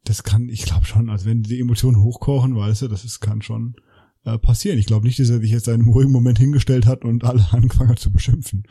das 0.04 0.22
kann, 0.22 0.48
ich 0.48 0.64
glaube 0.64 0.84
schon, 0.84 1.10
also 1.10 1.26
wenn 1.26 1.42
die 1.42 1.60
Emotionen 1.60 2.02
hochkochen, 2.02 2.56
weißt 2.56 2.82
du, 2.82 2.88
das 2.88 3.04
ist, 3.04 3.20
kann 3.20 3.42
schon 3.42 3.76
äh, 4.24 4.38
passieren. 4.38 4.78
Ich 4.78 4.86
glaube 4.86 5.06
nicht, 5.06 5.18
dass 5.18 5.30
er 5.30 5.40
sich 5.40 5.50
jetzt 5.50 5.68
in 5.68 5.74
einem 5.74 5.88
ruhigen 5.88 6.12
Moment 6.12 6.38
hingestellt 6.38 6.86
hat 6.86 7.04
und 7.04 7.24
alle 7.24 7.46
angefangen 7.52 7.90
hat 7.90 7.98
zu 7.98 8.12
beschimpfen. 8.12 8.64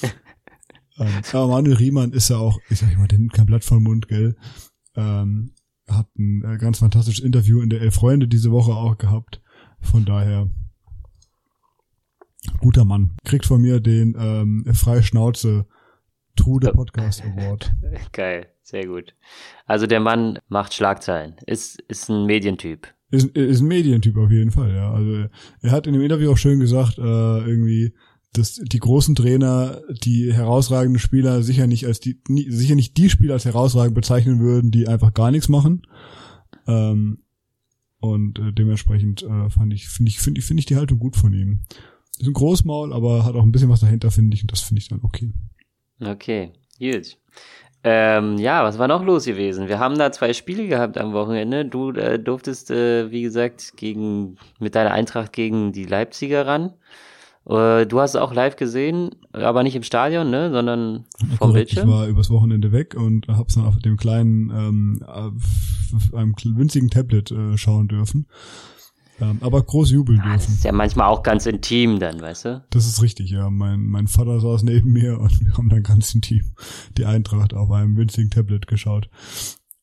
ähm, 0.98 1.22
aber 1.32 1.48
Manuel 1.48 1.76
Riemann 1.76 2.12
ist 2.12 2.28
ja 2.28 2.36
auch, 2.36 2.58
ich 2.68 2.78
sag 2.78 2.96
mal, 2.96 3.08
der 3.08 3.18
nimmt 3.18 3.32
kein 3.32 3.46
Blatt 3.46 3.64
vom 3.64 3.82
Mund, 3.82 4.08
gell? 4.08 4.36
Ähm, 4.94 5.54
hat 5.88 6.08
ein 6.18 6.44
äh, 6.44 6.58
ganz 6.58 6.78
fantastisches 6.78 7.24
Interview 7.24 7.60
in 7.60 7.70
der 7.70 7.80
Elf 7.80 7.94
Freunde 7.94 8.28
diese 8.28 8.52
Woche 8.52 8.72
auch 8.72 8.96
gehabt. 8.98 9.42
Von 9.80 10.04
daher, 10.04 10.48
guter 12.60 12.84
Mann. 12.84 13.16
Kriegt 13.24 13.46
von 13.46 13.60
mir 13.60 13.80
den 13.80 14.14
ähm, 14.18 14.64
Freie 14.74 15.02
Schnauze 15.02 15.66
Trude 16.36 16.72
Podcast 16.72 17.22
Award. 17.24 17.72
Geil, 18.12 18.46
sehr 18.62 18.86
gut. 18.86 19.14
Also 19.66 19.86
der 19.86 20.00
Mann 20.00 20.38
macht 20.48 20.74
Schlagzeilen, 20.74 21.36
ist, 21.46 21.80
ist 21.88 22.08
ein 22.08 22.26
Medientyp. 22.26 22.88
Ist, 23.10 23.26
ist 23.36 23.60
ein 23.60 23.68
Medientyp 23.68 24.16
auf 24.16 24.30
jeden 24.30 24.52
Fall, 24.52 24.72
ja. 24.74 24.92
Also 24.92 25.26
er 25.62 25.70
hat 25.70 25.86
in 25.86 25.94
dem 25.94 26.02
Interview 26.02 26.32
auch 26.32 26.36
schön 26.36 26.60
gesagt, 26.60 26.98
äh, 26.98 27.02
irgendwie, 27.02 27.92
dass 28.32 28.54
die 28.54 28.78
großen 28.78 29.16
Trainer 29.16 29.80
die 30.04 30.32
herausragenden 30.32 31.00
Spieler 31.00 31.42
sicher 31.42 31.66
nicht 31.66 31.86
als 31.86 31.98
die 31.98 32.20
nie, 32.28 32.48
sicher 32.50 32.76
nicht 32.76 32.96
die 32.96 33.10
Spieler 33.10 33.34
als 33.34 33.44
herausragend 33.44 33.94
bezeichnen 33.94 34.38
würden, 34.38 34.70
die 34.70 34.86
einfach 34.86 35.12
gar 35.12 35.32
nichts 35.32 35.48
machen. 35.48 35.82
Ähm, 36.68 37.24
und 37.98 38.38
äh, 38.38 38.52
dementsprechend 38.52 39.22
äh, 39.24 39.50
fand 39.50 39.72
ich 39.74 39.88
finde 39.88 40.10
ich 40.10 40.20
finde 40.20 40.38
ich 40.38 40.46
finde 40.46 40.60
ich 40.60 40.66
die 40.66 40.76
Haltung 40.76 40.98
gut 40.98 41.16
von 41.16 41.32
ihm. 41.32 41.62
Ist 42.18 42.28
ein 42.28 42.32
Großmaul, 42.32 42.92
aber 42.92 43.24
hat 43.24 43.34
auch 43.34 43.42
ein 43.42 43.52
bisschen 43.52 43.70
was 43.70 43.80
dahinter 43.80 44.10
finde 44.10 44.36
ich 44.36 44.42
und 44.42 44.52
das 44.52 44.60
finde 44.60 44.80
ich 44.80 44.88
dann 44.88 45.00
okay. 45.02 45.32
Okay, 46.00 46.52
gut. 46.78 47.16
Ähm, 47.82 48.36
ja, 48.36 48.62
was 48.62 48.78
war 48.78 48.88
noch 48.88 49.02
los 49.04 49.24
gewesen? 49.24 49.68
Wir 49.68 49.78
haben 49.78 49.96
da 49.96 50.12
zwei 50.12 50.34
Spiele 50.34 50.66
gehabt 50.68 50.98
am 50.98 51.14
Wochenende. 51.14 51.64
Du 51.64 51.92
äh, 51.92 52.18
durftest, 52.18 52.70
äh, 52.70 53.10
wie 53.10 53.22
gesagt, 53.22 53.72
gegen 53.76 54.36
mit 54.58 54.74
deiner 54.74 54.92
Eintracht 54.92 55.32
gegen 55.32 55.72
die 55.72 55.86
Leipziger 55.86 56.46
ran. 56.46 56.74
Äh, 57.46 57.86
du 57.86 58.00
hast 58.00 58.10
es 58.10 58.20
auch 58.20 58.34
live 58.34 58.56
gesehen, 58.56 59.10
aber 59.32 59.62
nicht 59.62 59.76
im 59.76 59.82
Stadion, 59.82 60.30
ne, 60.30 60.50
sondern 60.50 61.06
vom 61.18 61.38
Korrekt, 61.38 61.70
Bildschirm. 61.70 61.88
Ich 61.88 61.94
war 61.94 62.06
übers 62.06 62.28
Wochenende 62.28 62.70
weg 62.70 62.94
und 62.94 63.28
hab's 63.28 63.54
dann 63.54 63.64
auf 63.64 63.78
dem 63.78 63.96
kleinen, 63.96 64.50
ähm, 64.50 65.02
auf 65.06 66.14
einem 66.14 66.34
winzigen 66.44 66.90
Tablet 66.90 67.30
äh, 67.30 67.56
schauen 67.56 67.88
dürfen. 67.88 68.26
Ähm, 69.20 69.38
aber 69.40 69.62
groß 69.62 69.90
jubeln 69.90 70.20
Ah, 70.20 70.32
das 70.34 70.42
dürfen. 70.46 70.54
ist 70.54 70.64
ja 70.64 70.72
manchmal 70.72 71.08
auch 71.08 71.22
ganz 71.22 71.46
intim 71.46 71.98
dann, 71.98 72.20
weißt 72.20 72.44
du? 72.46 72.64
Das 72.70 72.86
ist 72.86 73.02
richtig, 73.02 73.30
ja. 73.30 73.50
Mein, 73.50 73.80
mein 73.86 74.06
Vater 74.06 74.40
saß 74.40 74.62
neben 74.62 74.92
mir 74.92 75.18
und 75.20 75.40
wir 75.44 75.52
haben 75.56 75.68
dann 75.68 75.82
ganz 75.82 76.14
intim 76.14 76.54
die 76.96 77.04
Eintracht 77.04 77.52
auf 77.54 77.70
einem 77.70 77.96
winzigen 77.96 78.30
Tablet 78.30 78.66
geschaut. 78.66 79.10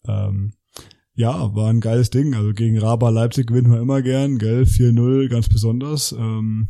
Ähm, 0.08 0.53
ja, 1.13 1.56
war 1.56 1.70
ein 1.70 1.79
geiles 1.82 2.10
Ding. 2.10 2.34
Also 2.36 2.53
gegen 2.53 2.77
Raba 2.77 3.10
Leipzig 3.10 3.48
gewinnt 3.48 3.67
man 3.67 3.82
immer 3.82 4.01
gern, 4.01 4.38
gell? 4.38 4.63
4-0 4.63 5.29
ganz 5.29 5.50
besonders. 5.50 6.12
Ähm, 6.12 6.70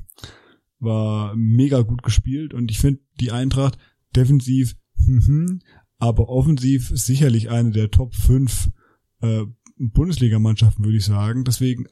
war 0.79 1.35
mega 1.35 1.81
gut 1.81 2.03
gespielt 2.03 2.53
und 2.53 2.69
ich 2.69 2.79
finde 2.79 3.01
die 3.19 3.31
Eintracht 3.31 3.77
defensiv, 4.15 4.75
mhm, 4.95 5.61
aber 5.97 6.29
offensiv 6.29 6.91
sicherlich 6.93 7.49
eine 7.49 7.71
der 7.71 7.89
Top 7.89 8.13
5 8.13 8.69
äh, 9.21 9.43
Bundesligamannschaften, 9.77 10.85
würde 10.85 10.97
ich 10.97 11.05
sagen. 11.05 11.43
Deswegen, 11.43 11.87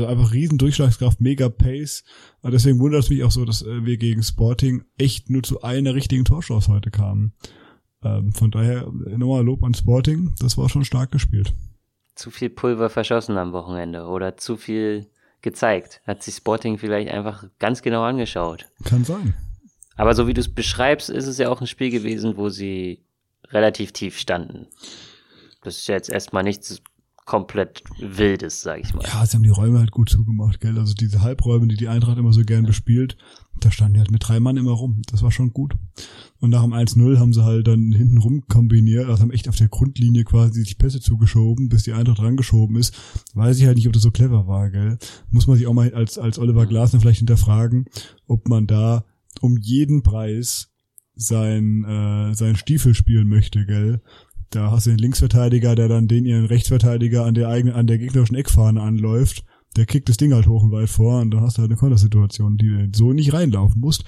also 0.00 0.06
einfach 0.06 0.32
riesen 0.32 0.58
Durchschlagskraft, 0.58 1.20
mega 1.20 1.48
Pace. 1.48 2.04
Und 2.42 2.52
deswegen 2.52 2.78
wundert 2.78 3.04
es 3.04 3.10
mich 3.10 3.24
auch 3.24 3.30
so, 3.30 3.44
dass 3.44 3.62
äh, 3.62 3.84
wir 3.84 3.96
gegen 3.96 4.22
Sporting 4.22 4.84
echt 4.98 5.30
nur 5.30 5.42
zu 5.42 5.62
einer 5.62 5.94
richtigen 5.94 6.24
Torchance 6.24 6.70
heute 6.70 6.90
kamen. 6.90 7.32
Ähm, 8.02 8.32
von 8.32 8.50
daher 8.50 8.86
nochmal 9.16 9.44
Lob 9.44 9.62
an 9.64 9.74
Sporting, 9.74 10.34
das 10.38 10.58
war 10.58 10.68
schon 10.68 10.84
stark 10.84 11.10
gespielt. 11.10 11.54
Zu 12.14 12.30
viel 12.30 12.50
Pulver 12.50 12.88
verschossen 12.88 13.36
am 13.36 13.52
Wochenende 13.52 14.04
oder 14.04 14.36
zu 14.36 14.56
viel 14.56 15.06
gezeigt. 15.42 16.00
Hat 16.06 16.22
sich 16.22 16.34
Sporting 16.34 16.78
vielleicht 16.78 17.10
einfach 17.10 17.44
ganz 17.58 17.82
genau 17.82 18.02
angeschaut. 18.02 18.66
Kann 18.84 19.04
sein. 19.04 19.34
Aber 19.96 20.14
so 20.14 20.26
wie 20.26 20.34
du 20.34 20.40
es 20.40 20.52
beschreibst, 20.52 21.08
ist 21.08 21.26
es 21.26 21.38
ja 21.38 21.48
auch 21.48 21.60
ein 21.60 21.66
Spiel 21.66 21.90
gewesen, 21.90 22.36
wo 22.36 22.48
sie 22.48 23.04
relativ 23.48 23.92
tief 23.92 24.18
standen. 24.18 24.66
Das 25.62 25.78
ist 25.78 25.88
ja 25.88 25.94
jetzt 25.94 26.10
erstmal 26.10 26.42
nichts 26.42 26.82
komplett 27.26 27.82
Wildes, 27.98 28.62
sag 28.62 28.80
ich 28.80 28.94
mal. 28.94 29.04
Ja, 29.04 29.26
sie 29.26 29.36
haben 29.36 29.42
die 29.42 29.50
Räume 29.50 29.80
halt 29.80 29.90
gut 29.90 30.08
zugemacht, 30.08 30.60
gell? 30.60 30.78
Also 30.78 30.94
diese 30.94 31.22
Halbräume, 31.22 31.66
die 31.66 31.76
die 31.76 31.88
Eintracht 31.88 32.16
immer 32.18 32.32
so 32.32 32.42
gern 32.42 32.64
bespielt, 32.64 33.18
da 33.60 33.70
standen 33.70 33.94
die 33.94 34.00
halt 34.00 34.12
mit 34.12 34.26
drei 34.26 34.38
Mann 34.38 34.56
immer 34.56 34.70
rum. 34.70 35.02
Das 35.10 35.24
war 35.24 35.32
schon 35.32 35.52
gut. 35.52 35.74
Und 36.38 36.50
nach 36.50 36.62
dem 36.62 36.72
1-0 36.72 37.18
haben 37.18 37.32
sie 37.32 37.44
halt 37.44 37.66
dann 37.66 37.90
hinten 37.90 38.18
rum 38.18 38.44
kombiniert, 38.48 39.08
also 39.08 39.22
haben 39.22 39.32
echt 39.32 39.48
auf 39.48 39.56
der 39.56 39.68
Grundlinie 39.68 40.22
quasi 40.22 40.62
sich 40.62 40.78
Pässe 40.78 41.00
zugeschoben, 41.00 41.68
bis 41.68 41.82
die 41.82 41.92
Eintracht 41.92 42.20
rangeschoben 42.20 42.76
ist. 42.76 42.94
Weiß 43.34 43.58
ich 43.58 43.66
halt 43.66 43.76
nicht, 43.76 43.88
ob 43.88 43.92
das 43.92 44.02
so 44.02 44.12
clever 44.12 44.46
war, 44.46 44.70
gell? 44.70 44.96
Muss 45.30 45.48
man 45.48 45.56
sich 45.56 45.66
auch 45.66 45.74
mal 45.74 45.92
als, 45.94 46.18
als 46.18 46.38
Oliver 46.38 46.66
Glasner 46.66 47.00
vielleicht 47.00 47.18
hinterfragen, 47.18 47.86
ob 48.28 48.48
man 48.48 48.68
da 48.68 49.04
um 49.40 49.56
jeden 49.58 50.04
Preis 50.04 50.70
sein, 51.16 51.84
äh, 51.84 52.34
sein 52.34 52.54
Stiefel 52.54 52.94
spielen 52.94 53.26
möchte, 53.26 53.66
gell? 53.66 54.00
Da 54.50 54.70
hast 54.70 54.86
du 54.86 54.90
den 54.90 54.98
Linksverteidiger, 54.98 55.74
der 55.74 55.88
dann 55.88 56.08
den 56.08 56.24
ihren 56.24 56.46
Rechtsverteidiger 56.46 57.24
an 57.24 57.34
der 57.34 57.48
eigenen, 57.48 57.74
an 57.74 57.86
der 57.86 57.98
gegnerischen 57.98 58.36
Eckfahne 58.36 58.80
anläuft. 58.80 59.44
Der 59.76 59.86
kickt 59.86 60.08
das 60.08 60.16
Ding 60.16 60.32
halt 60.32 60.46
hoch 60.46 60.62
und 60.62 60.72
weit 60.72 60.88
vor 60.88 61.20
und 61.20 61.30
dann 61.32 61.42
hast 61.42 61.58
du 61.58 61.62
halt 61.62 61.70
eine 61.70 61.78
Kontersituation, 61.78 62.56
die 62.56 62.68
du 62.68 62.96
so 62.96 63.12
nicht 63.12 63.32
reinlaufen 63.32 63.80
musst. 63.80 64.04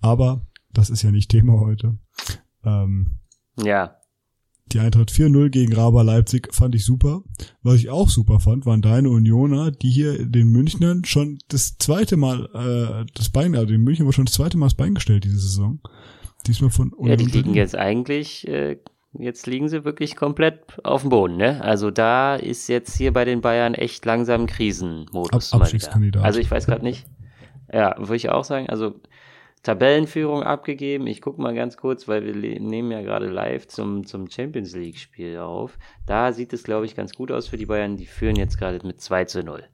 Aber 0.00 0.46
das 0.72 0.90
ist 0.90 1.02
ja 1.02 1.10
nicht 1.10 1.30
Thema 1.30 1.60
heute. 1.60 1.98
Ähm, 2.64 3.18
Ja, 3.62 3.96
die 4.72 4.80
Eintracht 4.80 5.10
4-0 5.10 5.50
gegen 5.50 5.74
Raba 5.74 6.02
Leipzig 6.02 6.52
fand 6.52 6.74
ich 6.74 6.84
super. 6.84 7.22
Was 7.62 7.76
ich 7.76 7.90
auch 7.90 8.08
super 8.08 8.40
fand, 8.40 8.66
waren 8.66 8.82
deine 8.82 9.10
Unioner, 9.10 9.70
die 9.70 9.90
hier 9.90 10.26
den 10.26 10.48
Münchnern 10.48 11.04
schon 11.04 11.38
das 11.48 11.76
zweite 11.78 12.16
Mal 12.16 12.48
äh, 12.54 13.06
das 13.14 13.28
Bein, 13.28 13.54
also 13.54 13.66
den 13.66 13.82
München 13.82 14.06
war 14.06 14.12
schon 14.12 14.24
das 14.24 14.34
zweite 14.34 14.56
Mal 14.56 14.66
das 14.66 14.74
Bein 14.74 14.94
gestellt 14.94 15.24
diese 15.24 15.38
Saison. 15.38 15.80
Diesmal 16.46 16.70
von 16.70 16.92
ja, 17.02 17.16
die 17.16 17.24
Union 17.24 17.30
liegen 17.30 17.54
jetzt 17.54 17.76
eigentlich, 17.76 18.48
äh, 18.48 18.78
jetzt 19.18 19.46
liegen 19.46 19.68
sie 19.68 19.84
wirklich 19.84 20.16
komplett 20.16 20.60
auf 20.84 21.02
dem 21.02 21.10
Boden, 21.10 21.36
ne? 21.36 21.62
Also 21.62 21.90
da 21.90 22.36
ist 22.36 22.68
jetzt 22.68 22.96
hier 22.96 23.12
bei 23.12 23.24
den 23.24 23.40
Bayern 23.40 23.74
echt 23.74 24.04
langsam 24.04 24.46
Krisenmodus. 24.46 25.52
Ab- 25.52 25.60
Abstiegskandidat. 25.62 26.24
Also 26.24 26.40
ich 26.40 26.50
weiß 26.50 26.66
gerade 26.66 26.82
nicht. 26.84 27.06
Ja, 27.72 27.94
würde 27.98 28.16
ich 28.16 28.28
auch 28.30 28.44
sagen. 28.44 28.68
Also 28.68 28.94
Tabellenführung 29.62 30.42
abgegeben. 30.42 31.06
Ich 31.06 31.22
gucke 31.22 31.40
mal 31.40 31.54
ganz 31.54 31.76
kurz, 31.78 32.06
weil 32.06 32.24
wir 32.24 32.34
nehmen 32.60 32.90
ja 32.90 33.00
gerade 33.00 33.26
live 33.28 33.66
zum, 33.66 34.06
zum 34.06 34.28
Champions 34.30 34.74
League 34.76 34.98
Spiel 34.98 35.38
auf. 35.38 35.78
Da 36.06 36.32
sieht 36.32 36.52
es, 36.52 36.64
glaube 36.64 36.84
ich, 36.84 36.94
ganz 36.94 37.14
gut 37.14 37.32
aus 37.32 37.48
für 37.48 37.56
die 37.56 37.64
Bayern. 37.66 37.96
Die 37.96 38.04
führen 38.06 38.36
jetzt 38.36 38.58
gerade 38.58 38.86
mit 38.86 39.00
2 39.00 39.24
zu 39.24 39.42
0. 39.42 39.64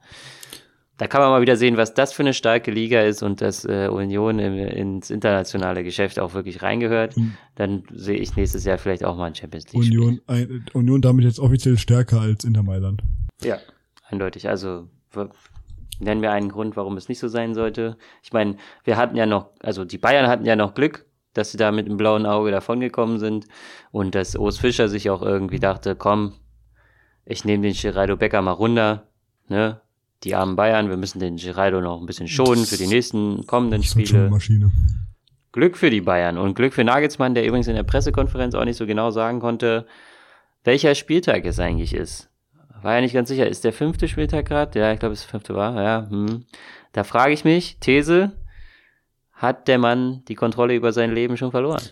Da 1.00 1.07
kann 1.07 1.23
man 1.23 1.30
mal 1.30 1.40
wieder 1.40 1.57
sehen, 1.57 1.78
was 1.78 1.95
das 1.95 2.12
für 2.12 2.23
eine 2.23 2.35
starke 2.35 2.71
Liga 2.71 3.00
ist 3.00 3.23
und 3.23 3.40
dass 3.40 3.64
äh, 3.64 3.88
Union 3.90 4.38
im, 4.38 4.59
ins 4.59 5.09
internationale 5.09 5.83
Geschäft 5.83 6.21
auch 6.21 6.35
wirklich 6.35 6.61
reingehört. 6.61 7.16
Mhm. 7.16 7.38
Dann 7.54 7.85
sehe 7.90 8.19
ich 8.19 8.37
nächstes 8.37 8.66
Jahr 8.66 8.76
vielleicht 8.76 9.02
auch 9.02 9.16
mal 9.16 9.25
ein 9.25 9.35
Champions 9.35 9.73
League. 9.73 9.83
Union, 9.83 10.21
ein, 10.26 10.66
Union 10.75 11.00
damit 11.00 11.25
jetzt 11.25 11.40
offiziell 11.40 11.78
stärker 11.78 12.21
als 12.21 12.45
Inter 12.45 12.62
Mailand. 12.62 13.02
Ja, 13.40 13.57
eindeutig. 14.11 14.50
Also 14.50 14.88
nennen 16.00 16.21
wir 16.21 16.33
einen 16.33 16.50
Grund, 16.50 16.76
warum 16.76 16.99
es 16.99 17.09
nicht 17.09 17.19
so 17.19 17.28
sein 17.28 17.54
sollte. 17.54 17.97
Ich 18.23 18.35
meine, 18.35 18.57
wir 18.85 18.99
hatten 18.99 19.16
ja 19.16 19.25
noch, 19.25 19.52
also 19.61 19.87
die 19.87 19.97
Bayern 19.97 20.26
hatten 20.26 20.45
ja 20.45 20.54
noch 20.54 20.75
Glück, 20.75 21.07
dass 21.33 21.50
sie 21.50 21.57
da 21.57 21.73
mit 21.73 21.88
dem 21.88 21.97
blauen 21.97 22.26
Auge 22.26 22.50
davongekommen 22.50 23.19
sind 23.19 23.47
und 23.90 24.14
dass 24.14 24.37
Urs 24.37 24.59
Fischer 24.59 24.90
sich 24.90 25.09
auch 25.09 25.23
irgendwie 25.23 25.61
dachte, 25.61 25.97
komm, 25.97 26.35
ich 27.25 27.47
nehme 27.47 27.62
den 27.62 27.75
Geraldo 27.75 28.19
Becker 28.19 28.42
mal 28.42 28.50
runter, 28.50 29.07
ne? 29.49 29.80
Die 30.25 30.35
armen 30.35 30.57
Bayern, 30.57 30.91
wir 30.91 30.97
müssen 30.97 31.19
den 31.19 31.37
Geraldo 31.37 31.81
noch 31.81 32.00
ein 32.00 32.07
bisschen 32.07 32.29
schonen 32.29 32.67
für 32.67 32.77
die 32.77 32.87
nächsten 32.87 33.47
kommenden 33.47 33.81
Das 33.81 33.91
Spiele. 33.91 34.31
Glück 35.53 35.77
für 35.77 35.91
die 35.91 36.03
Bayern 36.03 36.39
und 36.39 36.55
Glück 36.55 36.75
für 36.75 36.85
Nagelsmann, 36.85 37.35
der 37.35 37.47
übrigens 37.47 37.67
in 37.67 37.75
der 37.75 37.83
Pressekonferenz 37.83 38.55
auch 38.55 38.65
nicht 38.65 38.77
so 38.77 38.87
genau 38.87 39.11
sagen 39.11 39.41
konnte, 39.41 39.87
welcher 40.65 40.95
Spieltag 40.95 41.45
es 41.47 41.59
eigentlich 41.59 41.95
ist. 41.95 42.29
War 42.83 42.95
ja 42.95 43.00
nicht 43.00 43.15
ganz 43.15 43.29
sicher. 43.29 43.49
Ist 43.49 43.65
der 43.65 43.73
fünfte 43.73 44.09
Spieltag 44.09 44.47
gerade? 44.47 44.79
Ja, 44.79 44.93
ich 44.93 45.00
glaube, 45.00 45.12
es 45.12 45.21
ist 45.21 45.27
der 45.27 45.31
fünfte 45.31 45.55
war. 45.55 45.83
Ja, 45.83 46.09
hm. 46.09 46.45
Da 46.93 47.05
frage 47.05 47.33
ich 47.33 47.45
mich, 47.45 47.79
These, 47.81 48.33
hat 49.33 49.69
der 49.69 49.79
Mann 49.79 50.23
die 50.29 50.35
Kontrolle 50.35 50.75
über 50.75 50.93
sein 50.93 51.15
Leben 51.15 51.37
schon 51.37 51.50
verloren? 51.50 51.83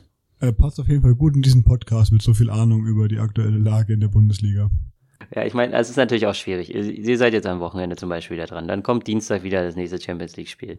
Er 0.40 0.52
passt 0.52 0.78
auf 0.80 0.88
jeden 0.88 1.02
Fall 1.02 1.14
gut 1.14 1.34
in 1.34 1.42
diesen 1.42 1.64
Podcast 1.64 2.12
mit 2.12 2.22
so 2.22 2.32
viel 2.32 2.50
Ahnung 2.50 2.86
über 2.86 3.08
die 3.08 3.18
aktuelle 3.18 3.58
Lage 3.58 3.92
in 3.92 4.00
der 4.00 4.08
Bundesliga. 4.08 4.70
Ja, 5.34 5.44
ich 5.44 5.52
meine, 5.52 5.76
es 5.76 5.90
ist 5.90 5.96
natürlich 5.96 6.26
auch 6.26 6.34
schwierig. 6.34 6.74
Ihr, 6.74 7.18
seid 7.18 7.34
jetzt 7.34 7.46
am 7.46 7.60
Wochenende 7.60 7.96
zum 7.96 8.08
Beispiel 8.08 8.38
wieder 8.38 8.46
dran. 8.46 8.66
Dann 8.66 8.82
kommt 8.82 9.06
Dienstag 9.06 9.42
wieder 9.42 9.62
das 9.62 9.76
nächste 9.76 10.00
Champions 10.00 10.36
League-Spiel. 10.36 10.78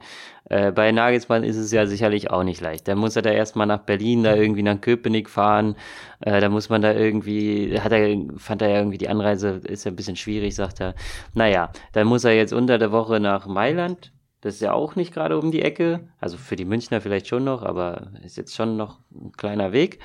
Äh, 0.49 0.71
bei 0.71 0.91
Nagelsmann 0.91 1.43
ist 1.43 1.55
es 1.55 1.71
ja 1.71 1.85
sicherlich 1.85 2.31
auch 2.31 2.43
nicht 2.43 2.59
leicht. 2.59 2.87
Da 2.87 2.95
muss 2.95 3.15
er 3.15 3.21
da 3.21 3.29
erstmal 3.29 3.67
nach 3.67 3.81
Berlin, 3.81 4.23
da 4.23 4.35
irgendwie 4.35 4.63
nach 4.63 4.81
Köpenick 4.81 5.29
fahren. 5.29 5.75
Äh, 6.21 6.41
da 6.41 6.49
muss 6.49 6.69
man 6.69 6.81
da 6.81 6.93
irgendwie, 6.93 7.79
hat 7.79 7.91
er, 7.91 8.17
fand 8.37 8.63
er 8.63 8.69
ja 8.69 8.77
irgendwie 8.77 8.97
die 8.97 9.09
Anreise, 9.09 9.61
ist 9.65 9.83
ja 9.83 9.91
ein 9.91 9.95
bisschen 9.95 10.15
schwierig, 10.15 10.55
sagt 10.55 10.81
er. 10.81 10.95
Naja, 11.35 11.71
dann 11.93 12.07
muss 12.07 12.23
er 12.23 12.35
jetzt 12.35 12.53
unter 12.53 12.79
der 12.79 12.91
Woche 12.91 13.19
nach 13.19 13.45
Mailand. 13.45 14.11
Das 14.41 14.55
ist 14.55 14.61
ja 14.61 14.71
auch 14.71 14.95
nicht 14.95 15.13
gerade 15.13 15.37
um 15.37 15.51
die 15.51 15.61
Ecke. 15.61 16.07
Also 16.19 16.37
für 16.37 16.55
die 16.55 16.65
Münchner 16.65 17.01
vielleicht 17.01 17.27
schon 17.27 17.43
noch, 17.43 17.61
aber 17.61 18.11
ist 18.23 18.37
jetzt 18.37 18.55
schon 18.55 18.77
noch 18.77 18.99
ein 19.13 19.33
kleiner 19.33 19.73
Weg. 19.73 19.99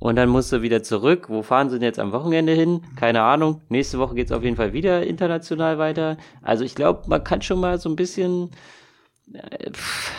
Und 0.00 0.16
dann 0.16 0.28
musst 0.28 0.52
du 0.52 0.62
wieder 0.62 0.82
zurück. 0.82 1.28
Wo 1.28 1.42
fahren 1.42 1.70
sie 1.70 1.76
denn 1.78 1.86
jetzt 1.86 1.98
am 1.98 2.12
Wochenende 2.12 2.52
hin? 2.52 2.82
Keine 2.96 3.22
Ahnung. 3.22 3.62
Nächste 3.68 3.98
Woche 3.98 4.14
geht's 4.14 4.30
auf 4.32 4.44
jeden 4.44 4.56
Fall 4.56 4.72
wieder 4.72 5.04
international 5.04 5.78
weiter. 5.78 6.16
Also 6.40 6.64
ich 6.64 6.74
glaube, 6.74 7.08
man 7.08 7.24
kann 7.24 7.42
schon 7.42 7.58
mal 7.60 7.78
so 7.80 7.88
ein 7.88 7.96
bisschen 7.96 8.50
äh, 9.32 9.70
pff, 9.72 10.12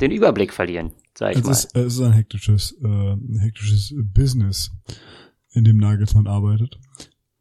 den 0.00 0.10
Überblick 0.12 0.52
verlieren, 0.52 0.92
sag 1.14 1.32
ich 1.32 1.38
Es 1.38 1.44
mal. 1.44 1.50
ist, 1.52 1.76
es 1.76 1.94
ist 1.94 2.00
ein 2.00 2.12
hektisches, 2.12 2.72
äh, 2.82 2.86
ein 2.86 3.38
hektisches 3.40 3.94
Business, 3.96 4.72
in 5.52 5.64
dem 5.64 5.76
Nagelsmann 5.76 6.26
arbeitet. 6.26 6.78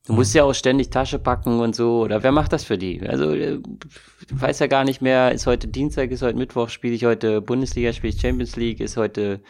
Du 0.08 0.14
musst 0.14 0.34
ja 0.34 0.44
auch 0.44 0.54
ständig 0.54 0.90
Tasche 0.90 1.20
packen 1.20 1.60
und 1.62 1.76
so. 1.76 2.02
Oder 2.02 2.22
wer 2.24 2.32
macht 2.34 2.52
das 2.52 2.66
für 2.66 2.78
die? 2.78 3.02
Also, 3.08 3.32
äh, 3.34 3.60
du 3.60 4.42
weißt 4.42 4.60
ja 4.60 4.68
gar 4.68 4.84
nicht 4.84 5.02
mehr, 5.02 5.32
ist 5.32 5.48
heute 5.48 5.68
Dienstag, 5.70 6.12
ist 6.12 6.22
heute 6.22 6.38
Mittwoch, 6.38 6.68
spiele 6.70 6.96
ich 6.96 7.06
heute 7.06 7.40
Bundesliga, 7.40 7.94
spiele 7.94 8.14
ich 8.14 8.20
Champions 8.20 8.58
League, 8.58 8.82
ist 8.82 8.98
heute 8.98 9.42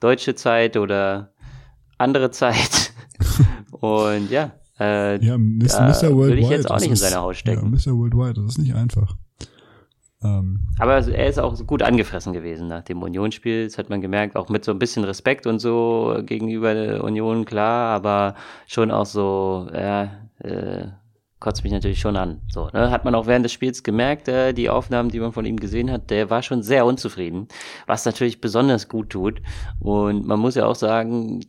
deutsche 0.00 0.34
Zeit 0.34 0.76
oder 0.76 1.32
andere 2.00 2.30
Zeit. 2.30 2.92
und 3.70 4.30
ja, 4.30 4.52
äh, 4.78 5.24
Ja, 5.24 5.36
Mr. 5.38 5.66
da 5.68 5.88
Mr. 5.88 5.92
Worldwide. 5.92 6.16
würde 6.16 6.40
ich 6.40 6.48
jetzt 6.48 6.70
auch 6.70 6.76
nicht 6.78 6.86
in 6.88 6.92
ist- 6.94 7.00
seine 7.00 7.20
Haut 7.22 7.36
stecken. 7.36 7.64
Ja, 7.76 7.92
Mr. 7.92 7.96
Worldwide, 7.98 8.34
das 8.42 8.52
ist 8.52 8.58
nicht 8.58 8.74
einfach. 8.74 9.16
Ähm, 10.22 10.60
Aber 10.78 10.98
er 10.98 11.26
ist 11.28 11.38
auch 11.38 11.54
gut 11.66 11.82
angefressen 11.82 12.32
gewesen 12.34 12.68
nach 12.68 12.82
dem 12.82 13.02
Unionsspiel. 13.02 13.64
Das 13.64 13.78
hat 13.78 13.88
man 13.88 14.02
gemerkt, 14.02 14.36
auch 14.36 14.50
mit 14.50 14.64
so 14.66 14.72
ein 14.72 14.78
bisschen 14.78 15.04
Respekt 15.04 15.46
und 15.46 15.60
so 15.60 16.18
gegenüber 16.26 16.74
der 16.74 17.02
Union, 17.04 17.46
klar, 17.46 17.94
aber 17.94 18.34
schon 18.66 18.90
auch 18.90 19.06
so, 19.06 19.68
ja, 19.72 20.10
äh, 20.40 20.88
kotzt 21.40 21.64
mich 21.64 21.72
natürlich 21.72 21.98
schon 21.98 22.16
an. 22.16 22.40
So, 22.48 22.68
ne? 22.72 22.90
Hat 22.90 23.04
man 23.04 23.14
auch 23.14 23.26
während 23.26 23.44
des 23.44 23.52
Spiels 23.52 23.82
gemerkt, 23.82 24.28
äh, 24.28 24.52
die 24.52 24.68
Aufnahmen, 24.68 25.08
die 25.08 25.20
man 25.20 25.32
von 25.32 25.46
ihm 25.46 25.58
gesehen 25.58 25.90
hat, 25.90 26.10
der 26.10 26.30
war 26.30 26.42
schon 26.42 26.62
sehr 26.62 26.84
unzufrieden, 26.84 27.48
was 27.86 28.04
natürlich 28.04 28.40
besonders 28.40 28.88
gut 28.88 29.10
tut. 29.10 29.40
Und 29.80 30.26
man 30.26 30.38
muss 30.38 30.54
ja 30.54 30.66
auch 30.66 30.74
sagen, 30.74 31.40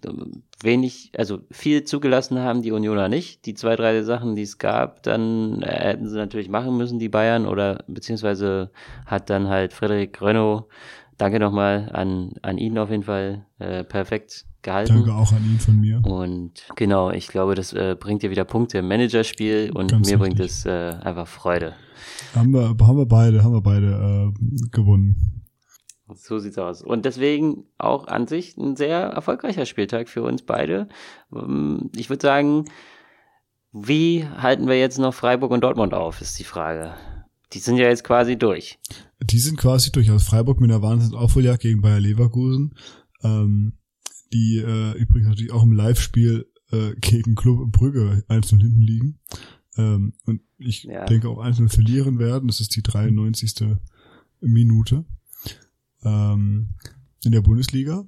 wenig, 0.64 1.12
also 1.18 1.40
viel 1.52 1.84
zugelassen 1.84 2.40
haben 2.40 2.62
die 2.62 2.72
Unioner 2.72 3.10
nicht. 3.10 3.46
Die 3.46 3.54
zwei, 3.54 3.76
drei 3.76 4.02
Sachen, 4.02 4.36
die 4.36 4.44
es 4.44 4.58
gab, 4.58 5.04
dann 5.04 5.62
äh, 5.62 5.68
hätten 5.68 6.08
sie 6.08 6.18
natürlich 6.18 6.50
machen 6.50 6.78
müssen, 6.78 6.98
die 6.98 7.10
Bayern, 7.10 7.46
oder 7.46 7.84
beziehungsweise 7.88 8.72
hat 9.06 9.30
dann 9.30 9.50
halt 9.50 9.74
Frederik 9.74 10.22
Renault, 10.22 10.66
danke 11.18 11.40
nochmal 11.40 11.90
an, 11.94 12.34
an 12.42 12.58
ihn 12.58 12.78
auf 12.78 12.90
jeden 12.90 13.04
Fall, 13.04 13.46
äh, 13.60 13.84
perfekt 13.84 14.46
gehalten. 14.64 14.94
danke 14.96 15.14
auch 15.14 15.32
an 15.32 15.44
ihn 15.46 15.60
von 15.60 15.80
mir. 15.80 16.02
Und 16.04 16.68
genau, 16.76 17.12
ich 17.12 17.28
glaube, 17.28 17.56
das 17.56 17.74
äh, 17.74 17.96
bringt 18.00 18.24
dir 18.24 18.30
wieder 18.32 18.46
Punkte 18.46 18.80
im 18.80 18.88
Managerspiel 18.88 19.72
und 19.74 19.92
Ganz 19.92 20.10
mir 20.10 20.18
bringt 20.18 20.40
richtig. 20.40 20.58
es 20.58 20.66
äh, 20.66 20.96
einfach 21.02 21.28
Freude. 21.28 21.74
Haben 22.36 22.52
wir, 22.54 22.76
haben 22.86 22.98
wir 22.98 23.06
beide, 23.06 23.44
haben 23.44 23.54
wir 23.54 23.62
beide 23.62 24.34
äh, 24.34 24.68
gewonnen. 24.72 25.44
So 26.14 26.40
sieht's 26.40 26.58
aus. 26.58 26.82
Und 26.82 27.06
deswegen 27.06 27.66
auch 27.78 28.08
an 28.08 28.28
sich 28.28 28.58
ein 28.58 28.76
sehr 28.76 29.00
erfolgreicher 29.00 29.66
Spieltag 29.66 30.10
für 30.10 30.24
uns 30.24 30.42
beide. 30.44 30.90
Ähm, 31.34 31.90
Ich 31.96 32.10
würde 32.10 32.22
sagen, 32.22 32.66
wie 33.72 34.26
halten 34.28 34.68
wir 34.68 34.78
jetzt 34.78 35.00
noch 35.00 35.14
Freiburg 35.14 35.52
und 35.52 35.62
Dortmund 35.64 35.94
auf, 35.94 36.20
ist 36.22 36.38
die 36.40 36.44
Frage. 36.44 36.94
Die 37.54 37.60
sind 37.60 37.78
ja 37.78 37.88
jetzt 37.88 38.04
quasi 38.04 38.38
durch. 38.38 38.80
Die 39.24 39.40
sind 39.40 39.58
quasi 39.58 39.92
durch 39.92 40.12
aus 40.12 40.24
Freiburg 40.24 40.60
mit 40.60 40.70
einer 40.72 40.82
Wahnsinnsaufholjagd 40.82 41.62
gegen 41.62 41.82
Bayer 41.82 42.00
Leverkusen. 42.00 42.76
Ähm, 43.24 43.74
die 44.34 44.58
äh, 44.58 44.98
übrigens 44.98 45.30
natürlich 45.30 45.52
auch 45.52 45.64
im 45.64 45.72
Live-Spiel 45.74 46.48
äh, 46.72 46.94
gegen 47.00 47.36
Club 47.36 47.72
Brügge 47.72 48.24
einzeln 48.28 48.62
hinten 48.62 48.82
liegen. 48.82 49.20
Ähm, 49.78 50.14
und 50.26 50.42
ich 50.58 50.84
Ja. 50.84 51.06
denke 51.06 51.30
auch 51.30 51.40
einzeln 51.40 51.70
verlieren 51.70 52.20
werden. 52.20 52.48
Das 52.48 52.60
ist 52.62 52.76
die 52.76 52.84
93. 52.84 53.78
Minute. 54.42 55.06
Ähm, 56.04 56.70
in 57.24 57.32
der 57.32 57.42
Bundesliga. 57.42 58.06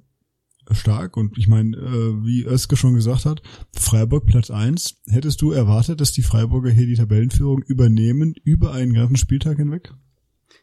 Stark. 0.70 1.18
Und 1.18 1.36
ich 1.36 1.46
meine, 1.46 1.76
äh, 1.76 2.24
wie 2.24 2.44
Özke 2.46 2.76
schon 2.76 2.94
gesagt 2.94 3.26
hat, 3.26 3.42
Freiburg 3.74 4.24
Platz 4.24 4.50
eins. 4.50 4.96
Hättest 5.06 5.42
du 5.42 5.50
erwartet, 5.52 6.00
dass 6.00 6.12
die 6.12 6.22
Freiburger 6.22 6.70
hier 6.70 6.86
die 6.86 6.94
Tabellenführung 6.94 7.62
übernehmen 7.62 8.34
über 8.44 8.72
einen 8.72 8.94
ganzen 8.94 9.16
Spieltag 9.16 9.58
hinweg? 9.58 9.92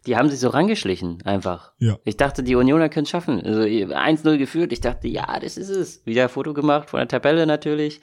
Die 0.08 0.18
haben 0.18 0.30
sich 0.30 0.40
so 0.40 0.50
rangeschlichen, 0.50 1.22
einfach. 1.26 1.74
Ja. 1.78 1.98
Ich 2.04 2.18
dachte, 2.18 2.42
die 2.42 2.56
Unioner 2.56 2.90
können 2.90 3.04
es 3.04 3.10
schaffen. 3.10 3.42
Also 3.46 3.62
1-0 3.62 4.38
geführt. 4.38 4.74
Ich 4.74 4.82
dachte, 4.82 5.08
ja, 5.08 5.40
das 5.40 5.58
ist 5.58 5.70
es. 5.70 6.06
Wieder 6.06 6.28
Foto 6.28 6.54
gemacht 6.54 6.90
von 6.90 7.00
der 7.00 7.08
Tabelle 7.08 7.46
natürlich. 7.46 8.02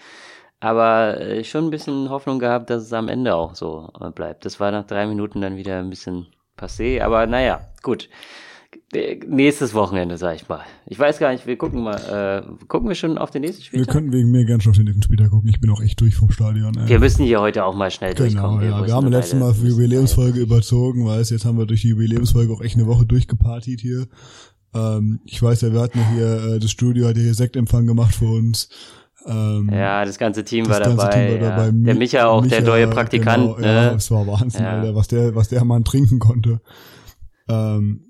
Aber 0.60 1.20
äh, 1.20 1.44
schon 1.44 1.66
ein 1.66 1.70
bisschen 1.70 2.08
Hoffnung 2.10 2.38
gehabt, 2.38 2.70
dass 2.70 2.82
es 2.82 2.92
am 2.92 3.08
Ende 3.08 3.34
auch 3.34 3.54
so 3.54 3.90
äh, 4.00 4.10
bleibt. 4.10 4.44
Das 4.44 4.60
war 4.60 4.70
nach 4.70 4.86
drei 4.86 5.06
Minuten 5.06 5.40
dann 5.40 5.56
wieder 5.56 5.78
ein 5.78 5.90
bisschen 5.90 6.26
passé. 6.56 7.02
Aber 7.02 7.26
naja, 7.26 7.68
gut. 7.82 8.08
Äh, 8.92 9.18
Nächstes 9.26 9.74
Wochenende, 9.74 10.16
sag 10.18 10.36
ich 10.36 10.48
mal. 10.48 10.60
Ich 10.86 10.98
weiß 10.98 11.18
gar 11.18 11.32
nicht, 11.32 11.46
wir 11.46 11.56
gucken 11.56 11.82
mal. 11.82 12.44
Äh, 12.50 12.66
gucken 12.66 12.88
wir 12.88 12.94
schon 12.94 13.16
auf 13.18 13.30
den 13.30 13.42
nächsten 13.42 13.60
Wir 13.62 13.66
Spieltag? 13.66 13.92
könnten 13.94 14.12
wegen 14.12 14.30
mir 14.30 14.44
gern 14.44 14.60
schon 14.60 14.70
auf 14.70 14.76
den 14.76 14.84
nächsten 14.86 15.02
Spieltag 15.02 15.30
gucken. 15.30 15.48
Ich 15.48 15.60
bin 15.60 15.70
auch 15.70 15.80
echt 15.82 16.00
durch 16.00 16.14
vom 16.16 16.30
Stadion. 16.30 16.76
Ey. 16.76 16.88
Wir 16.88 16.98
müssen 16.98 17.24
hier 17.24 17.40
heute 17.40 17.64
auch 17.64 17.74
mal 17.74 17.90
schnell 17.90 18.14
Genau, 18.14 18.30
durchkommen. 18.30 18.68
ja. 18.68 18.86
Wir 18.86 18.94
haben 18.94 19.08
letztes 19.08 19.38
Mal 19.38 19.54
für 19.54 19.62
müssen 19.62 19.78
Jubiläumsfolge 19.80 20.40
überzogen, 20.40 21.06
weißt 21.06 21.30
jetzt 21.30 21.44
haben 21.44 21.58
wir 21.58 21.66
durch 21.66 21.82
die 21.82 21.88
Jubiläumsfolge 21.88 22.52
auch 22.52 22.60
echt 22.62 22.76
eine 22.76 22.86
Woche 22.86 23.06
durchgepartiet 23.06 23.80
hier. 23.80 24.06
Ähm, 24.74 25.20
ich 25.24 25.42
weiß 25.42 25.62
ja, 25.62 25.72
wir 25.72 25.80
hatten 25.80 25.98
ja 25.98 26.08
hier, 26.12 26.54
äh, 26.54 26.58
das 26.58 26.70
Studio 26.70 27.08
hat 27.08 27.16
ja 27.16 27.22
hier 27.22 27.34
Sektempfang 27.34 27.86
gemacht 27.86 28.14
für 28.14 28.26
uns. 28.26 28.68
Ähm, 29.26 29.70
Ja, 29.72 30.04
das 30.04 30.18
ganze 30.18 30.44
Team 30.44 30.64
das 30.66 30.74
war 30.74 30.80
ganze 30.80 30.96
dabei. 30.96 31.10
Team 31.28 31.40
war 31.40 31.48
ja. 31.48 31.56
dabei. 31.56 31.70
Der 31.72 31.94
Mi- 31.94 31.98
Micha 31.98 32.26
auch, 32.26 32.46
der 32.46 32.60
Micha, 32.60 32.70
neue 32.70 32.86
Praktikant. 32.88 33.56
Genau, 33.56 33.66
Ja, 33.66 33.90
ne? 33.92 33.96
es 33.96 34.10
war 34.10 34.26
Wahnsinn, 34.26 34.62
Ja. 34.62 34.72
Alter, 34.80 34.94
was 34.94 35.08
der, 35.08 35.34
was 35.34 35.48
der 35.48 35.64
Mann 35.64 35.84
trinken 35.84 36.18
konnte. 36.18 36.60
Ähm, 37.48 38.04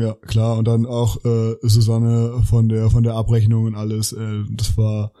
ja, 0.00 0.14
klar, 0.14 0.58
und 0.58 0.66
dann 0.66 0.86
auch 0.86 1.24
äh, 1.24 1.56
Susanne 1.62 2.42
von 2.48 2.68
der 2.68 2.90
von 2.90 3.02
der 3.02 3.14
Abrechnung 3.14 3.64
und 3.64 3.74
alles. 3.74 4.12
Äh, 4.12 4.44
das 4.50 4.76
war 4.76 5.12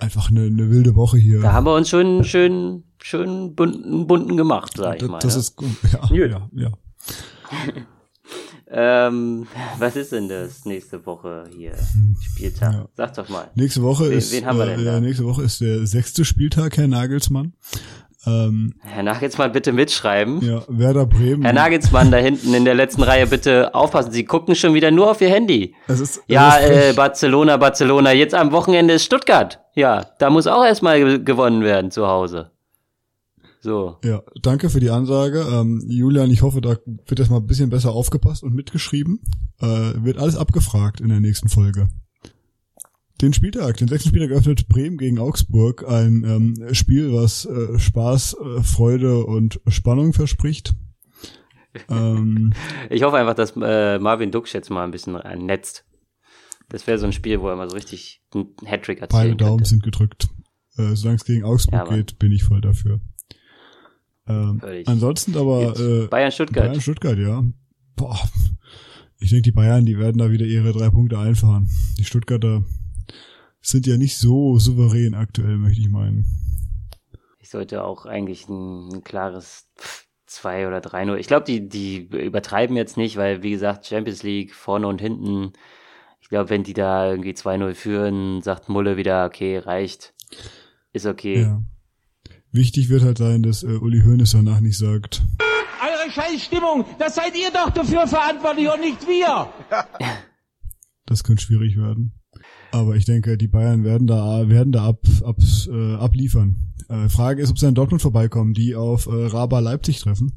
einfach 0.00 0.30
eine, 0.30 0.42
eine 0.42 0.70
wilde 0.70 0.94
Woche 0.94 1.18
hier. 1.18 1.40
Da 1.40 1.52
haben 1.52 1.66
wir 1.66 1.74
uns 1.74 1.88
schon 1.88 2.24
schön, 2.24 2.84
schön 3.02 3.54
bunten, 3.54 4.06
bunten 4.06 4.36
gemacht, 4.36 4.72
sag 4.76 4.94
ich 4.94 5.00
das, 5.00 5.10
mal. 5.10 5.18
das 5.18 5.34
ne? 5.34 5.40
ist 5.40 5.56
gut. 5.56 5.70
Ja, 6.10 6.26
ja, 6.26 6.48
ja. 6.52 6.70
ähm, 9.08 9.46
was 9.78 9.96
ist 9.96 10.12
denn 10.12 10.28
das 10.28 10.64
nächste 10.64 11.04
Woche 11.04 11.44
hier? 11.56 11.74
Spieltag. 12.20 12.72
Ja. 12.72 12.88
Sag 12.96 13.14
doch 13.14 13.28
mal. 13.28 13.50
Nächste 13.54 13.82
Woche 13.82 14.10
Wen- 14.10 14.18
ist 14.18 14.32
wen 14.32 14.46
haben 14.46 14.58
wir 14.58 14.66
äh, 14.66 14.76
denn 14.76 14.84
ja, 14.84 14.92
da? 14.92 15.00
nächste 15.00 15.24
Woche 15.24 15.42
ist 15.42 15.60
der 15.60 15.86
sechste 15.86 16.24
Spieltag, 16.24 16.76
Herr 16.76 16.88
Nagelsmann. 16.88 17.52
Ähm, 18.24 18.74
Herr 18.80 19.02
Nagelsmann, 19.02 19.50
bitte 19.52 19.72
mitschreiben. 19.72 20.40
ja, 20.44 20.62
Werder 20.68 21.06
Bremen. 21.06 21.42
Herr 21.42 21.52
Nagelsmann 21.52 22.10
da 22.10 22.18
hinten 22.18 22.54
in 22.54 22.64
der 22.64 22.74
letzten 22.74 23.02
Reihe, 23.02 23.26
bitte 23.26 23.74
aufpassen. 23.74 24.12
Sie 24.12 24.24
gucken 24.24 24.54
schon 24.54 24.74
wieder 24.74 24.90
nur 24.90 25.10
auf 25.10 25.20
Ihr 25.20 25.28
Handy. 25.30 25.74
es 25.88 26.00
ist, 26.00 26.22
Ja, 26.28 26.58
äh. 26.60 26.92
Barcelona, 26.92 27.56
Barcelona. 27.56 28.12
Jetzt 28.12 28.34
am 28.34 28.52
Wochenende 28.52 28.94
ist 28.94 29.04
Stuttgart. 29.04 29.60
Ja, 29.74 30.06
da 30.18 30.30
muss 30.30 30.46
auch 30.46 30.64
erstmal 30.64 30.98
ge 31.00 31.24
gewonnen 31.24 31.62
werden 31.62 31.90
zu 31.90 32.06
Hause. 32.06 32.50
So. 33.60 33.96
Ja, 34.04 34.22
danke 34.42 34.70
für 34.70 34.80
die 34.80 34.90
Ansage. 34.90 35.46
Ähm, 35.48 35.84
Julian, 35.88 36.30
ich 36.30 36.42
hoffe, 36.42 36.60
da 36.60 36.70
wird 37.06 37.18
jetzt 37.18 37.30
mal 37.30 37.36
ein 37.38 37.46
bisschen 37.46 37.70
besser 37.70 37.92
aufgepasst 37.92 38.42
und 38.42 38.54
mitgeschrieben. 38.54 39.20
Äh, 39.60 39.66
wird 40.02 40.18
alles 40.18 40.36
abgefragt 40.36 41.00
in 41.00 41.08
der 41.08 41.20
nächsten 41.20 41.48
Folge. 41.48 41.88
Den 43.22 43.32
Spieltag, 43.32 43.76
den 43.76 43.86
sechsten 43.86 44.08
Spieltag 44.08 44.36
öffnet 44.36 44.68
Bremen 44.68 44.98
gegen 44.98 45.20
Augsburg. 45.20 45.88
Ein 45.88 46.24
ähm, 46.24 46.74
Spiel, 46.74 47.12
was 47.12 47.44
äh, 47.44 47.78
Spaß, 47.78 48.34
äh, 48.34 48.62
Freude 48.64 49.24
und 49.24 49.60
Spannung 49.68 50.12
verspricht. 50.12 50.74
ähm, 51.88 52.52
Ich 52.90 53.04
hoffe 53.04 53.18
einfach, 53.18 53.34
dass 53.34 53.54
äh, 53.56 54.00
Marvin 54.00 54.32
Duksch 54.32 54.52
jetzt 54.54 54.70
mal 54.70 54.82
ein 54.82 54.90
bisschen 54.90 55.20
netzt. 55.38 55.84
Das 56.68 56.88
wäre 56.88 56.98
so 56.98 57.06
ein 57.06 57.12
Spiel, 57.12 57.40
wo 57.40 57.48
er 57.48 57.54
mal 57.54 57.70
so 57.70 57.76
richtig 57.76 58.22
einen 58.34 58.48
Hattrick 58.64 58.98
beide 58.98 59.12
erzählen 59.14 59.38
Daumen 59.38 59.56
könnte. 59.58 59.70
sind 59.70 59.82
gedrückt. 59.84 60.28
Äh, 60.76 60.96
solange 60.96 61.16
es 61.16 61.24
gegen 61.24 61.44
Augsburg 61.44 61.88
Ja, 61.88 61.96
geht, 61.96 62.18
bin 62.18 62.32
ich 62.32 62.42
voll 62.42 62.60
dafür. 62.60 63.00
Ähm, 64.26 64.58
Völlig. 64.58 64.88
ansonsten 64.88 65.36
aber 65.36 65.78
äh, 65.78 66.06
Bayern 66.08 66.32
Stuttgart. 66.32 66.66
Bayern 66.66 66.80
Stuttgart, 66.80 67.18
ja. 67.18 67.44
Boah. 67.94 68.18
Ich 69.20 69.30
denke, 69.30 69.42
die 69.42 69.52
Bayern, 69.52 69.86
die 69.86 69.96
werden 69.96 70.18
da 70.18 70.32
wieder 70.32 70.46
ihre 70.46 70.72
drei 70.72 70.90
Punkte 70.90 71.20
einfahren. 71.20 71.70
Die 71.98 72.04
Stuttgarter 72.04 72.64
sind 73.62 73.86
ja 73.86 73.96
nicht 73.96 74.18
so 74.18 74.58
souverän 74.58 75.14
aktuell, 75.14 75.56
möchte 75.56 75.80
ich 75.80 75.88
meinen. 75.88 76.26
Ich 77.38 77.50
sollte 77.50 77.84
auch 77.84 78.06
eigentlich 78.06 78.48
ein, 78.48 78.88
ein 78.92 79.04
klares 79.04 79.68
2 80.26 80.66
oder 80.66 80.78
3-0. 80.78 81.16
Ich 81.16 81.26
glaube, 81.26 81.44
die, 81.44 81.68
die 81.68 81.98
übertreiben 81.98 82.76
jetzt 82.76 82.96
nicht, 82.96 83.16
weil, 83.16 83.42
wie 83.42 83.50
gesagt, 83.50 83.86
Champions 83.86 84.22
League 84.22 84.54
vorne 84.54 84.86
und 84.86 85.00
hinten. 85.00 85.52
Ich 86.20 86.28
glaube, 86.28 86.50
wenn 86.50 86.64
die 86.64 86.72
da 86.72 87.10
irgendwie 87.10 87.32
2-0 87.32 87.74
führen, 87.74 88.42
sagt 88.42 88.68
Mulle 88.68 88.96
wieder, 88.96 89.26
okay, 89.26 89.58
reicht. 89.58 90.14
Ist 90.92 91.06
okay. 91.06 91.42
Ja. 91.42 91.62
Wichtig 92.50 92.88
wird 92.88 93.02
halt 93.02 93.18
sein, 93.18 93.42
dass 93.42 93.62
äh, 93.62 93.78
Uli 93.78 94.02
Hoeneß 94.02 94.32
danach 94.32 94.60
nicht 94.60 94.78
sagt, 94.78 95.22
Eure 95.82 96.10
Scheißstimmung, 96.10 96.84
das 96.98 97.14
seid 97.14 97.34
ihr 97.36 97.50
doch 97.50 97.70
dafür 97.70 98.06
verantwortlich 98.06 98.68
und 98.68 98.80
nicht 98.80 99.06
wir. 99.06 99.52
das 101.06 101.24
könnte 101.24 101.42
schwierig 101.42 101.76
werden. 101.76 102.12
Aber 102.72 102.96
ich 102.96 103.04
denke, 103.04 103.36
die 103.36 103.48
Bayern 103.48 103.84
werden 103.84 104.06
da 104.06 104.48
werden 104.48 104.72
da 104.72 104.84
ab, 104.88 105.00
ab, 105.24 105.36
äh, 105.70 105.94
abliefern. 105.96 106.56
Äh, 106.88 107.08
Frage 107.08 107.42
ist, 107.42 107.50
ob 107.50 107.58
sie 107.58 107.68
in 107.68 107.74
Dortmund 107.74 108.02
vorbeikommen, 108.02 108.54
die 108.54 108.74
auf 108.74 109.06
äh, 109.06 109.26
Raba 109.26 109.58
Leipzig 109.60 110.00
treffen. 110.00 110.32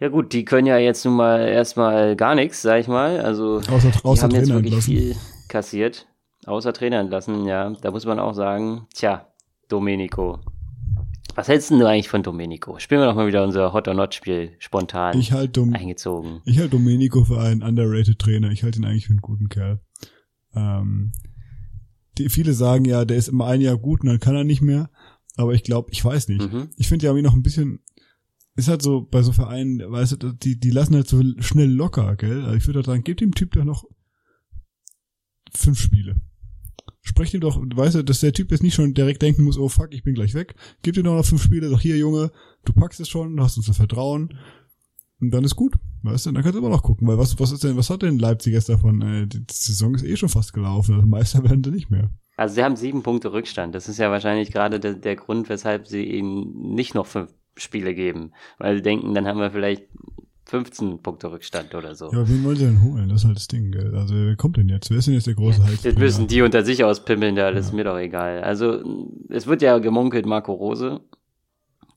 Ja 0.00 0.08
gut, 0.08 0.32
die 0.32 0.44
können 0.44 0.66
ja 0.66 0.78
jetzt 0.78 1.04
nun 1.04 1.16
mal 1.16 1.40
erstmal 1.40 2.14
gar 2.14 2.34
nichts, 2.34 2.62
sag 2.62 2.80
ich 2.80 2.88
mal. 2.88 3.20
Also 3.20 3.56
Außer, 3.56 3.90
die 3.90 4.04
außer 4.04 4.22
haben 4.22 4.34
jetzt 4.34 4.48
Trainer 4.48 4.62
wirklich 4.62 4.74
entlassen. 4.74 4.94
viel 4.96 5.16
kassiert. 5.48 6.06
Außer 6.46 6.72
Trainer 6.72 7.00
entlassen, 7.00 7.46
ja. 7.46 7.70
Da 7.80 7.90
muss 7.90 8.06
man 8.06 8.18
auch 8.20 8.34
sagen, 8.34 8.86
tja, 8.94 9.26
Domenico. 9.68 10.38
Was 11.34 11.48
hältst 11.48 11.70
denn 11.70 11.78
du 11.78 11.86
eigentlich 11.88 12.08
von 12.08 12.22
Domenico? 12.22 12.78
Spielen 12.78 13.00
wir 13.00 13.06
doch 13.06 13.14
mal 13.14 13.26
wieder 13.26 13.44
unser 13.44 13.72
Hot 13.72 13.88
or 13.88 13.94
Not 13.94 14.14
Spiel 14.14 14.52
spontan 14.58 15.18
Ich 15.18 15.32
halte 15.32 15.60
Dom 15.60 15.72
eingezogen. 15.74 16.42
Ich 16.44 16.58
halte 16.58 16.70
Domenico 16.70 17.24
für 17.24 17.40
einen 17.40 17.62
underrated 17.62 18.18
Trainer. 18.18 18.50
Ich 18.50 18.62
halte 18.62 18.78
ihn 18.80 18.84
eigentlich 18.84 19.06
für 19.06 19.12
einen 19.12 19.20
guten 19.20 19.48
Kerl. 19.48 19.80
Ähm, 20.58 21.12
die, 22.18 22.28
viele 22.28 22.52
sagen 22.52 22.84
ja, 22.84 23.04
der 23.04 23.16
ist 23.16 23.28
immer 23.28 23.46
ein 23.46 23.60
Jahr 23.60 23.78
gut 23.78 24.00
und 24.00 24.08
dann 24.08 24.20
kann 24.20 24.34
er 24.34 24.44
nicht 24.44 24.62
mehr. 24.62 24.90
Aber 25.36 25.54
ich 25.54 25.62
glaube, 25.62 25.90
ich 25.92 26.04
weiß 26.04 26.28
nicht. 26.28 26.52
Mhm. 26.52 26.68
Ich 26.76 26.88
finde 26.88 27.06
ja 27.06 27.12
irgendwie 27.12 27.26
noch 27.26 27.34
ein 27.34 27.42
bisschen, 27.42 27.80
ist 28.56 28.68
halt 28.68 28.82
so 28.82 29.02
bei 29.02 29.22
so 29.22 29.32
Vereinen, 29.32 29.78
weißt 29.78 30.22
du, 30.22 30.32
die, 30.32 30.58
die 30.58 30.70
lassen 30.70 30.96
halt 30.96 31.06
so 31.06 31.22
schnell 31.38 31.70
locker, 31.70 32.16
gell? 32.16 32.42
Also 32.42 32.56
ich 32.56 32.66
würde 32.66 32.78
halt 32.78 32.86
sagen, 32.86 33.04
gebt 33.04 33.20
dem 33.20 33.34
Typ 33.34 33.52
doch 33.52 33.64
noch 33.64 33.84
fünf 35.54 35.78
Spiele. 35.78 36.20
Sprecht 37.02 37.32
ihm 37.34 37.40
doch, 37.40 37.58
weißt 37.58 37.94
du, 37.96 38.04
dass 38.04 38.20
der 38.20 38.32
Typ 38.32 38.50
jetzt 38.50 38.62
nicht 38.62 38.74
schon 38.74 38.94
direkt 38.94 39.22
denken 39.22 39.44
muss, 39.44 39.58
oh 39.58 39.68
fuck, 39.68 39.94
ich 39.94 40.02
bin 40.02 40.14
gleich 40.14 40.34
weg. 40.34 40.54
Gib 40.82 40.96
ihm 40.96 41.04
doch 41.04 41.14
noch 41.14 41.24
fünf 41.24 41.42
Spiele, 41.42 41.70
sag 41.70 41.80
hier, 41.80 41.96
Junge, 41.96 42.32
du 42.64 42.72
packst 42.72 43.00
es 43.00 43.08
schon, 43.08 43.36
du 43.36 43.42
hast 43.42 43.56
uns 43.56 43.66
das 43.66 43.76
Vertrauen. 43.76 44.36
Und 45.20 45.32
dann 45.32 45.44
ist 45.44 45.56
gut, 45.56 45.74
weißt 46.02 46.26
du, 46.26 46.32
dann 46.32 46.42
kannst 46.42 46.54
du 46.54 46.60
immer 46.60 46.70
noch 46.70 46.82
gucken, 46.82 47.08
weil 47.08 47.18
was, 47.18 47.38
was 47.40 47.50
ist 47.50 47.64
denn, 47.64 47.76
was 47.76 47.90
hat 47.90 48.02
denn 48.02 48.18
Leipzig 48.18 48.52
jetzt 48.52 48.68
davon? 48.68 49.02
Äh, 49.02 49.26
die, 49.26 49.40
die 49.40 49.54
Saison 49.54 49.94
ist 49.94 50.04
eh 50.04 50.16
schon 50.16 50.28
fast 50.28 50.52
gelaufen, 50.52 50.94
also 50.94 51.06
Meister 51.06 51.42
werden 51.44 51.64
sie 51.64 51.70
nicht 51.70 51.90
mehr. 51.90 52.10
Also 52.36 52.54
sie 52.54 52.62
haben 52.62 52.76
sieben 52.76 53.02
Punkte 53.02 53.32
Rückstand. 53.32 53.74
Das 53.74 53.88
ist 53.88 53.98
ja 53.98 54.12
wahrscheinlich 54.12 54.52
gerade 54.52 54.78
der, 54.78 54.94
der 54.94 55.16
Grund, 55.16 55.48
weshalb 55.48 55.88
sie 55.88 56.04
ihnen 56.04 56.72
nicht 56.74 56.94
noch 56.94 57.06
fünf 57.06 57.34
Spiele 57.56 57.94
geben. 57.94 58.32
Weil 58.58 58.76
sie 58.76 58.82
denken, 58.82 59.12
dann 59.12 59.26
haben 59.26 59.40
wir 59.40 59.50
vielleicht 59.50 59.82
15 60.48 61.02
Punkte 61.02 61.32
Rückstand 61.32 61.74
oder 61.74 61.96
so. 61.96 62.06
Ja, 62.06 62.18
aber 62.18 62.28
wen 62.28 62.44
wollen 62.44 62.56
sie 62.56 62.64
denn 62.64 62.82
holen? 62.82 63.08
Das 63.08 63.22
ist 63.22 63.26
halt 63.26 63.36
das 63.36 63.48
Ding, 63.48 63.72
gell? 63.72 63.92
Also 63.96 64.14
wer 64.14 64.36
kommt 64.36 64.56
denn 64.56 64.68
jetzt? 64.68 64.88
Wer 64.88 64.98
ist 64.98 65.06
denn 65.06 65.14
jetzt 65.14 65.26
der 65.26 65.34
große 65.34 65.64
Hals? 65.64 65.82
Jetzt 65.82 65.98
müssen 65.98 66.28
die 66.28 66.40
unter 66.42 66.64
sich 66.64 66.84
auspimmeln, 66.84 67.34
da 67.34 67.50
das 67.50 67.66
ist 67.66 67.72
mir 67.72 67.84
doch 67.84 67.98
egal. 67.98 68.42
Also 68.42 68.82
es 69.28 69.48
wird 69.48 69.60
ja 69.60 69.78
gemunkelt 69.78 70.24
Marco 70.24 70.52
Rose 70.52 71.00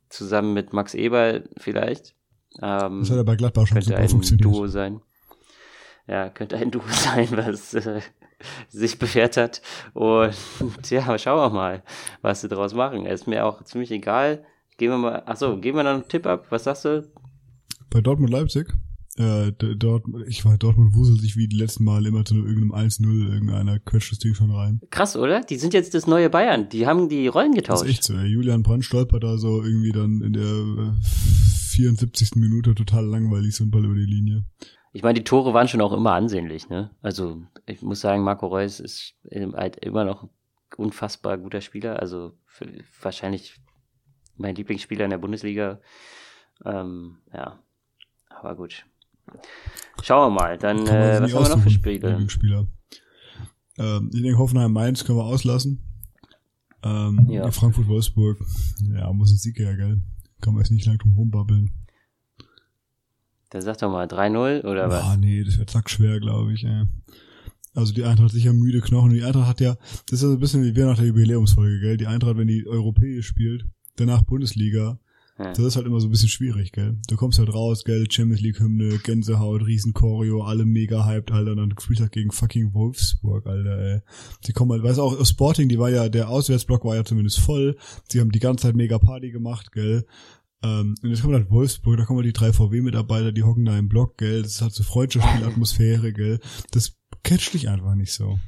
zusammen 0.09 0.53
mit 0.53 0.73
Max 0.73 0.95
Eberl 0.95 1.47
vielleicht. 1.57 2.15
Ähm, 2.61 2.99
Das 3.01 3.09
hat 3.09 3.17
ja 3.17 3.23
bei 3.23 3.35
Gladbach 3.35 3.67
schon 3.67 3.75
könnte 3.75 3.89
super 3.89 3.99
ein 4.01 4.09
funktioniert. 4.09 4.45
Duo 4.45 4.67
sein. 4.67 5.01
Ja, 6.07 6.29
könnte 6.29 6.57
ein 6.57 6.71
Duo 6.71 6.83
sein, 6.87 7.27
was 7.31 7.73
äh, 7.73 8.01
sich 8.69 8.97
bewährt 8.99 9.37
hat. 9.37 9.61
Und 9.93 10.33
ja, 10.89 11.17
schauen 11.17 11.39
wir 11.39 11.49
mal, 11.55 11.83
was 12.21 12.41
sie 12.41 12.47
daraus 12.47 12.73
machen. 12.73 13.05
Ist 13.05 13.27
mir 13.27 13.45
auch 13.45 13.63
ziemlich 13.63 13.91
egal. 13.91 14.43
Gehen 14.77 14.89
wir 14.89 14.97
mal, 14.97 15.23
achso, 15.25 15.57
geben 15.57 15.77
wir 15.77 15.83
noch 15.83 15.91
einen 15.91 16.07
Tipp 16.07 16.25
ab. 16.25 16.47
Was 16.49 16.63
sagst 16.63 16.85
du? 16.85 17.07
Bei 17.89 18.01
Dortmund 18.01 18.31
Leipzig, 18.31 18.73
äh, 19.17 19.51
dort, 19.51 20.05
ich 20.27 20.45
war 20.45 20.57
Dortmund 20.57 20.95
wuselt 20.95 21.19
sich 21.21 21.35
wie 21.35 21.47
die 21.47 21.57
letzten 21.57 21.83
Mal 21.83 22.05
immer 22.05 22.23
zu 22.23 22.35
irgendeinem 22.35 22.73
1-0, 22.87 23.33
irgendeiner 23.33 23.79
quetscht 23.79 24.11
das 24.11 24.19
Ding 24.19 24.33
schon 24.33 24.51
rein. 24.51 24.79
Krass, 24.89 25.15
oder? 25.17 25.41
Die 25.41 25.57
sind 25.57 25.73
jetzt 25.73 25.93
das 25.93 26.07
neue 26.07 26.29
Bayern. 26.29 26.69
Die 26.69 26.87
haben 26.87 27.09
die 27.09 27.27
Rollen 27.27 27.51
Das 27.51 27.61
getauscht. 27.63 27.83
ist 27.83 27.89
echt 27.89 28.03
so. 28.05 28.13
Julian 28.13 28.63
Brandt 28.63 28.85
stolpert 28.85 29.23
da 29.23 29.37
so 29.37 29.61
irgendwie 29.63 29.91
dann 29.91 30.21
in 30.21 30.33
der 30.33 30.43
äh, 30.43 30.91
74. 31.71 32.35
Minute 32.35 32.73
total 32.73 33.05
langweilig 33.05 33.55
so 33.55 33.63
ein 33.63 33.71
Ball 33.71 33.85
über 33.85 33.95
die 33.95 34.05
Linie. 34.05 34.45
Ich 34.93 35.03
meine, 35.03 35.19
die 35.19 35.23
Tore 35.23 35.53
waren 35.53 35.67
schon 35.67 35.81
auch 35.81 35.93
immer 35.93 36.13
ansehnlich, 36.13 36.67
ne? 36.69 36.91
Also, 37.01 37.41
ich 37.65 37.81
muss 37.81 38.01
sagen, 38.01 38.23
Marco 38.23 38.47
Reus 38.47 38.79
ist 38.81 39.13
ähm, 39.29 39.53
halt 39.55 39.77
immer 39.77 40.03
noch 40.03 40.27
unfassbar 40.75 41.37
guter 41.37 41.61
Spieler. 41.61 41.99
Also, 41.99 42.33
für, 42.45 42.67
wahrscheinlich 43.01 43.55
mein 44.35 44.55
Lieblingsspieler 44.55 45.05
in 45.05 45.11
der 45.11 45.17
Bundesliga. 45.17 45.79
Ähm, 46.65 47.17
ja, 47.33 47.59
aber 48.29 48.55
gut. 48.55 48.85
Schauen 50.03 50.33
wir 50.33 50.39
mal. 50.39 50.57
Dann, 50.57 50.79
äh, 50.87 51.21
was 51.21 51.33
haben 51.33 51.43
wir 51.43 51.49
noch 51.55 51.63
für 51.63 51.69
Spiele? 51.69 52.67
Ähm, 53.77 54.09
ich 54.13 54.21
denke, 54.21 54.37
Hoffenheim-Mainz 54.37 55.03
können 55.05 55.17
wir 55.19 55.25
auslassen. 55.25 55.81
Ähm, 56.83 57.27
Ja. 57.29 57.49
Frankfurt-Wolfsburg, 57.51 58.39
ja, 58.93 59.11
muss 59.13 59.31
ein 59.31 59.37
Sieg 59.37 59.57
her, 59.59 59.75
gell? 59.75 60.01
Kann 60.41 60.53
man 60.53 60.63
jetzt 60.63 60.71
nicht 60.71 60.85
lang 60.85 60.97
drum 60.97 61.13
rumbabbeln. 61.13 61.69
Dann 63.51 63.61
sag 63.61 63.77
doch 63.79 63.91
mal 63.91 64.07
3-0 64.07 64.63
oder 64.65 64.89
was? 64.89 65.03
Ah, 65.03 65.17
nee, 65.17 65.43
das 65.43 65.57
wird 65.59 65.69
sackschwer, 65.69 66.19
glaube 66.19 66.53
ich, 66.53 66.63
ey. 66.63 66.85
Also 67.73 67.93
die 67.93 68.03
Eintracht 68.03 68.25
hat 68.29 68.31
sicher 68.31 68.53
müde 68.53 68.81
Knochen. 68.81 69.11
Die 69.11 69.23
Eintracht 69.23 69.47
hat 69.47 69.61
ja, 69.61 69.75
das 69.75 70.13
ist 70.13 70.21
ja 70.23 70.27
so 70.29 70.33
ein 70.33 70.39
bisschen 70.39 70.63
wie 70.63 70.75
wir 70.75 70.85
nach 70.85 70.97
der 70.97 71.07
Jubiläumsfolge, 71.07 71.79
gell? 71.79 71.97
Die 71.97 72.07
Eintracht, 72.07 72.37
wenn 72.37 72.47
die 72.47 72.65
europäisch 72.67 73.27
spielt, 73.27 73.65
danach 73.97 74.23
Bundesliga, 74.23 74.99
Das 75.49 75.59
ist 75.59 75.75
halt 75.75 75.85
immer 75.85 75.99
so 75.99 76.07
ein 76.07 76.11
bisschen 76.11 76.29
schwierig, 76.29 76.71
gell? 76.71 76.97
Du 77.07 77.15
kommst 77.15 77.39
halt 77.39 77.53
raus, 77.53 77.83
gell? 77.83 78.09
Champions 78.09 78.41
League 78.41 78.59
Hymne, 78.59 78.97
Gänsehaut, 78.99 79.65
Riesenchoreo, 79.65 80.43
alle 80.43 80.65
mega 80.65 81.05
hyped, 81.05 81.31
Alter, 81.31 81.51
und 81.51 81.57
dann 81.57 81.69
du 81.69 81.95
halt 81.99 82.11
gegen 82.11 82.31
fucking 82.31 82.73
Wolfsburg, 82.73 83.47
Alter, 83.47 83.77
ey. 83.77 83.99
Die 84.45 84.53
kommen 84.53 84.71
halt, 84.71 84.83
weißt 84.83 84.97
du, 84.97 85.03
auch 85.03 85.25
Sporting, 85.25 85.69
die 85.69 85.79
war 85.79 85.89
ja, 85.89 86.09
der 86.09 86.29
Auswärtsblock 86.29 86.85
war 86.85 86.95
ja 86.95 87.03
zumindest 87.03 87.39
voll. 87.39 87.77
Sie 88.09 88.19
haben 88.19 88.31
die 88.31 88.39
ganze 88.39 88.63
Zeit 88.63 88.75
mega 88.75 88.97
Party 88.99 89.31
gemacht, 89.31 89.71
gell? 89.71 90.05
Ähm, 90.63 90.95
und 91.01 91.09
jetzt 91.09 91.21
kommt 91.21 91.33
halt 91.33 91.49
Wolfsburg, 91.49 91.97
da 91.97 92.05
kommen 92.05 92.19
halt 92.19 92.27
die 92.27 92.33
drei 92.33 92.53
VW-Mitarbeiter, 92.53 93.31
die 93.31 93.43
hocken 93.43 93.65
da 93.65 93.77
im 93.77 93.89
Block, 93.89 94.17
gell? 94.17 94.43
Das 94.43 94.61
hat 94.61 94.73
so 94.73 94.83
Freundschaftsspielatmosphäre, 94.83 96.13
gell? 96.13 96.39
Das 96.71 96.97
catcht 97.23 97.53
dich 97.53 97.69
einfach 97.69 97.95
nicht 97.95 98.13
so. 98.13 98.39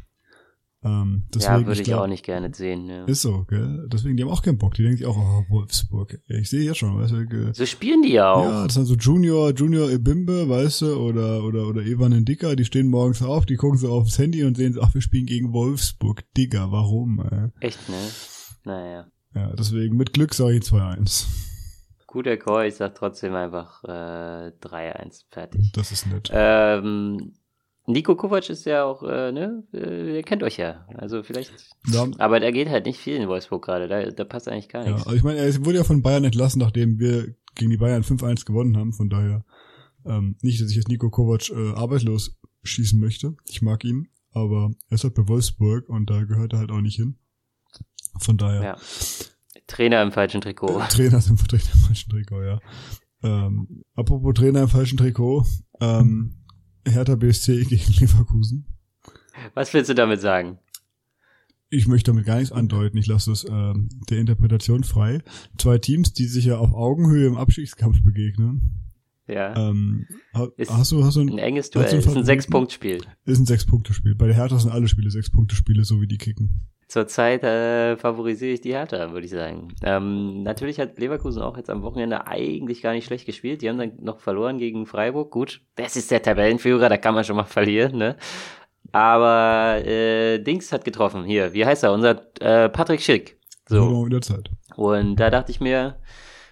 Ähm, 0.86 1.24
deswegen, 1.34 1.62
ja, 1.62 1.66
würde 1.66 1.82
ich, 1.82 1.88
glaub, 1.88 2.02
auch 2.02 2.08
nicht 2.08 2.26
gerne 2.26 2.54
sehen. 2.54 2.90
Ja. 2.90 3.06
Ist 3.06 3.22
so, 3.22 3.46
gell? 3.46 3.88
Deswegen, 3.92 4.18
die 4.18 4.24
haben 4.24 4.30
auch 4.30 4.42
keinen 4.42 4.58
Bock. 4.58 4.74
Die 4.74 4.84
denken 4.84 4.98
sich 4.98 5.08
auch, 5.08 5.18
oh, 5.18 5.46
Wolfsburg. 5.50 6.20
Ich 6.28 6.50
sehe 6.50 6.64
jetzt 6.64 6.78
schon, 6.78 7.00
weißt 7.00 7.14
du, 7.14 7.54
So 7.54 7.66
spielen 7.66 8.02
die 8.02 8.14
ja 8.14 8.32
auch. 8.34 8.44
ja, 8.44 8.64
das 8.66 8.74
sind 8.74 8.86
so 8.86 8.96
Junior, 8.96 9.52
Junior 9.54 9.90
Ebimbe, 9.90 10.50
weißt 10.50 10.82
du, 10.82 10.96
oder, 10.98 11.44
oder, 11.44 11.68
oder 11.68 11.82
Evan 11.82 12.26
Dicker, 12.26 12.56
die 12.56 12.66
stehen 12.66 12.90
morgens 12.90 13.22
auf, 13.22 13.46
die 13.46 13.56
gucken 13.56 13.78
so 13.78 13.92
aufs 13.92 14.20
Handy 14.20 14.44
und 14.44 14.58
sehen 14.58 14.78
ach, 14.82 14.94
wir 14.94 15.02
spielen 15.02 15.26
gegen 15.26 15.54
Wolfsburg. 15.54 16.24
Digga, 16.36 16.72
warum, 16.72 17.20
äh? 17.20 17.66
Echt, 17.66 17.90
ne? 17.90 17.96
Naja. 18.66 19.08
Ja, 19.36 19.54
deswegen, 19.58 19.98
mit 19.98 20.14
Glück 20.14 20.34
sage 20.34 20.58
ich 20.58 20.64
2-1. 20.64 21.26
Guter 22.08 22.38
Call, 22.38 22.68
ich 22.68 22.76
sag 22.76 22.94
trotzdem 22.94 23.34
einfach 23.34 23.84
äh, 23.86 24.52
3-1. 24.62 25.24
Fertig. 25.32 25.72
Das 25.74 25.92
ist 25.92 26.06
nett. 26.06 26.30
Ähm, 26.32 27.34
Nico 27.86 28.16
Kovac 28.16 28.50
ist 28.50 28.66
ja 28.66 28.86
auch, 28.86 29.04
äh, 29.04 29.32
ne, 29.32 29.64
äh, 29.74 30.16
ihr 30.18 30.24
kennt 30.24 30.42
euch 30.44 30.58
ja. 30.58 30.88
Also 30.96 31.22
vielleicht. 31.24 31.52
Ja. 31.88 32.08
Aber 32.18 32.40
da 32.40 32.52
geht 32.52 32.70
halt 32.70 32.86
nicht 32.86 33.00
viel 33.00 33.16
in 33.16 33.28
Wolfsburg 33.28 33.64
gerade. 33.66 33.88
Da, 33.88 34.10
da 34.10 34.24
passt 34.24 34.48
eigentlich 34.48 34.70
gar 34.70 34.84
Ja, 34.86 34.92
nichts. 34.92 35.06
also 35.06 35.18
ich 35.18 35.24
meine, 35.24 35.40
er 35.40 35.66
wurde 35.66 35.80
ja 35.80 35.84
von 35.84 36.02
Bayern 36.02 36.24
entlassen, 36.24 36.60
nachdem 36.60 36.98
wir 37.00 37.36
gegen 37.56 37.72
die 37.72 37.78
Bayern 37.78 38.04
5-1 38.04 38.46
gewonnen 38.46 38.78
haben. 38.78 38.94
Von 38.94 39.10
daher 39.10 39.44
ähm, 40.06 40.38
nicht, 40.42 40.62
dass 40.62 40.70
ich 40.70 40.78
jetzt 40.78 40.88
Nico 40.88 41.10
Kovac 41.10 41.50
äh, 41.50 41.74
arbeitslos 41.76 42.38
schießen 42.64 43.00
möchte. 43.00 43.36
Ich 43.50 43.62
mag 43.62 43.84
ihn, 43.84 44.08
aber 44.32 44.72
er 44.90 44.96
ist 44.96 45.04
halt 45.04 45.16
bei 45.16 45.28
Wolfsburg 45.28 45.90
und 45.90 46.10
da 46.10 46.24
gehört 46.24 46.54
er 46.54 46.60
halt 46.60 46.72
auch 46.72 46.82
nicht 46.82 46.96
hin. 46.96 47.18
Von 48.20 48.38
daher 48.38 48.64
Ja. 48.64 48.78
Trainer 49.68 50.02
im 50.04 50.12
falschen 50.12 50.40
Trikot. 50.42 50.80
Trainer 50.90 51.20
sind 51.22 51.38
Vertreter 51.40 51.70
im 51.74 51.80
falschen 51.82 52.10
Trikot, 52.10 52.44
ja. 52.44 52.60
Ähm, 53.24 53.84
apropos 53.96 54.34
Trainer 54.34 54.62
im 54.64 54.68
falschen 54.70 54.98
Trikot, 54.98 55.46
ähm, 55.80 56.43
Hertha 56.88 57.16
BSC 57.16 57.66
gegen 57.66 57.94
Leverkusen. 58.00 58.66
Was 59.54 59.74
willst 59.74 59.90
du 59.90 59.96
damit 59.96 60.22
sagen? 60.22 60.60
Ich 61.70 61.88
möchte 61.88 62.12
damit 62.12 62.26
gar 62.26 62.38
nichts 62.38 62.52
andeuten. 62.52 62.98
Ich 62.98 63.08
lasse 63.08 63.32
es 63.32 63.46
ähm, 63.50 63.90
der 64.10 64.20
Interpretation 64.20 64.84
frei. 64.84 65.24
Zwei 65.58 65.80
Teams, 65.80 66.14
die 66.14 66.26
sich 66.26 66.46
ja 66.46 66.58
auf 66.58 66.72
Augenhöhe 66.74 67.26
im 67.26 67.36
Abstiegskampf 67.36 68.04
begegnen. 68.04 68.80
Ja. 69.28 69.56
Ähm, 69.56 70.06
Ist 70.58 70.72
hast 70.72 70.92
du, 70.92 71.04
hast 71.04 71.16
du 71.16 71.22
ein 71.22 71.38
enges 71.38 71.68
hast 71.68 71.76
du 71.76 71.80
Duell. 71.80 72.00
Ist 72.00 72.16
ein? 72.16 72.26
Sechs-Punkt-Spiel. 72.26 73.02
Ist 73.26 73.40
ein 73.40 73.46
Sechs-Punkte-Spiel. 73.46 74.16
Bei 74.16 74.28
der 74.28 74.36
Hertha 74.36 74.60
sind 74.60 74.72
alle 74.72 74.88
Spiele 74.88 75.10
Sechs-Punkte-Spiele, 75.10 75.84
so 75.84 76.02
wie 76.02 76.08
die 76.08 76.18
kicken. 76.18 76.60
Zurzeit 76.94 77.44
äh, 77.44 77.98
favorisiere 77.98 78.54
ich 78.54 78.62
die 78.62 78.74
Hertha, 78.74 79.12
würde 79.14 79.26
ich 79.26 79.32
sagen. 79.32 79.70
Ähm, 79.82 80.44
natürlich 80.44 80.80
hat 80.80 81.00
Leverkusen 81.00 81.42
auch 81.42 81.58
jetzt 81.58 81.72
am 81.72 81.82
Wochenende 81.82 82.28
eigentlich 82.28 82.84
gar 82.84 82.94
nicht 82.94 83.06
schlecht 83.06 83.26
gespielt. 83.26 83.64
Die 83.64 83.70
haben 83.70 83.80
dann 83.80 83.94
noch 84.00 84.20
verloren 84.20 84.60
gegen 84.60 84.86
Freiburg. 84.86 85.32
Gut, 85.32 85.62
das 85.76 85.96
ist 85.96 86.12
der 86.12 86.22
Tabellenführer, 86.22 86.90
da 86.90 86.98
kann 86.98 87.16
man 87.16 87.24
schon 87.24 87.36
mal 87.36 87.44
verlieren, 87.46 87.98
ne? 87.98 88.16
Aber 88.92 89.84
äh, 89.84 90.38
Dings 90.38 90.72
hat 90.72 90.86
getroffen. 90.86 91.24
Hier, 91.24 91.52
wie 91.54 91.66
heißt 91.66 91.84
er? 91.84 91.94
Unser 91.94 92.28
äh, 92.40 92.70
Patrick 92.70 93.02
Schick. 93.02 93.40
So. 93.68 94.06
Der 94.06 94.22
Zeit. 94.22 94.52
Und 94.76 95.16
da 95.16 95.32
dachte 95.32 95.52
ich 95.52 95.60
mir, 95.60 95.96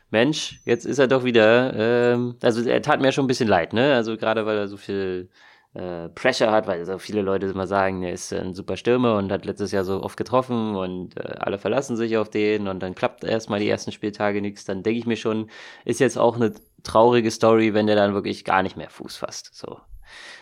Mensch, 0.10 0.60
jetzt 0.65 0.88
ist 0.88 0.97
er 0.97 1.08
doch 1.08 1.23
wieder, 1.23 1.71
ähm, 1.75 2.38
also 2.41 2.67
er 2.67 2.82
tat 2.82 2.99
mir 2.99 3.12
schon 3.12 3.25
ein 3.25 3.27
bisschen 3.27 3.47
leid, 3.47 3.73
ne? 3.73 3.93
Also 3.93 4.17
gerade 4.17 4.47
weil 4.47 4.58
er 4.58 4.67
so 4.67 4.77
viel 4.77 5.30
äh, 5.73 6.10
Pressure 6.10 6.51
hat, 6.51 6.67
weil 6.67 6.86
so 6.86 6.97
viele 6.97 7.21
Leute 7.21 7.45
immer 7.45 7.67
sagen, 7.67 8.03
er 8.03 8.12
ist 8.12 8.34
ein 8.34 8.53
super 8.53 8.75
Stürmer 8.75 9.17
und 9.17 9.31
hat 9.31 9.45
letztes 9.45 9.71
Jahr 9.71 9.86
so 9.86 10.03
oft 10.03 10.17
getroffen 10.17 10.75
und 10.75 11.17
äh, 11.17 11.36
alle 11.39 11.57
verlassen 11.57 11.95
sich 11.95 12.17
auf 12.17 12.29
den 12.29 12.67
und 12.67 12.81
dann 12.81 12.95
klappt 12.95 13.23
erstmal 13.23 13.60
die 13.60 13.69
ersten 13.69 13.91
Spieltage 13.91 14.41
nichts. 14.41 14.65
Dann 14.65 14.84
denke 14.84 14.99
ich 14.99 15.05
mir 15.05 15.15
schon, 15.15 15.49
ist 15.86 15.99
jetzt 15.99 16.17
auch 16.17 16.36
eine 16.36 16.53
traurige 16.84 17.31
Story, 17.31 17.73
wenn 17.73 17.88
der 17.88 17.95
dann 17.95 18.13
wirklich 18.13 18.43
gar 18.43 18.63
nicht 18.63 18.75
mehr 18.75 18.89
Fuß 18.89 19.17
fasst. 19.17 19.51
So. 19.53 19.79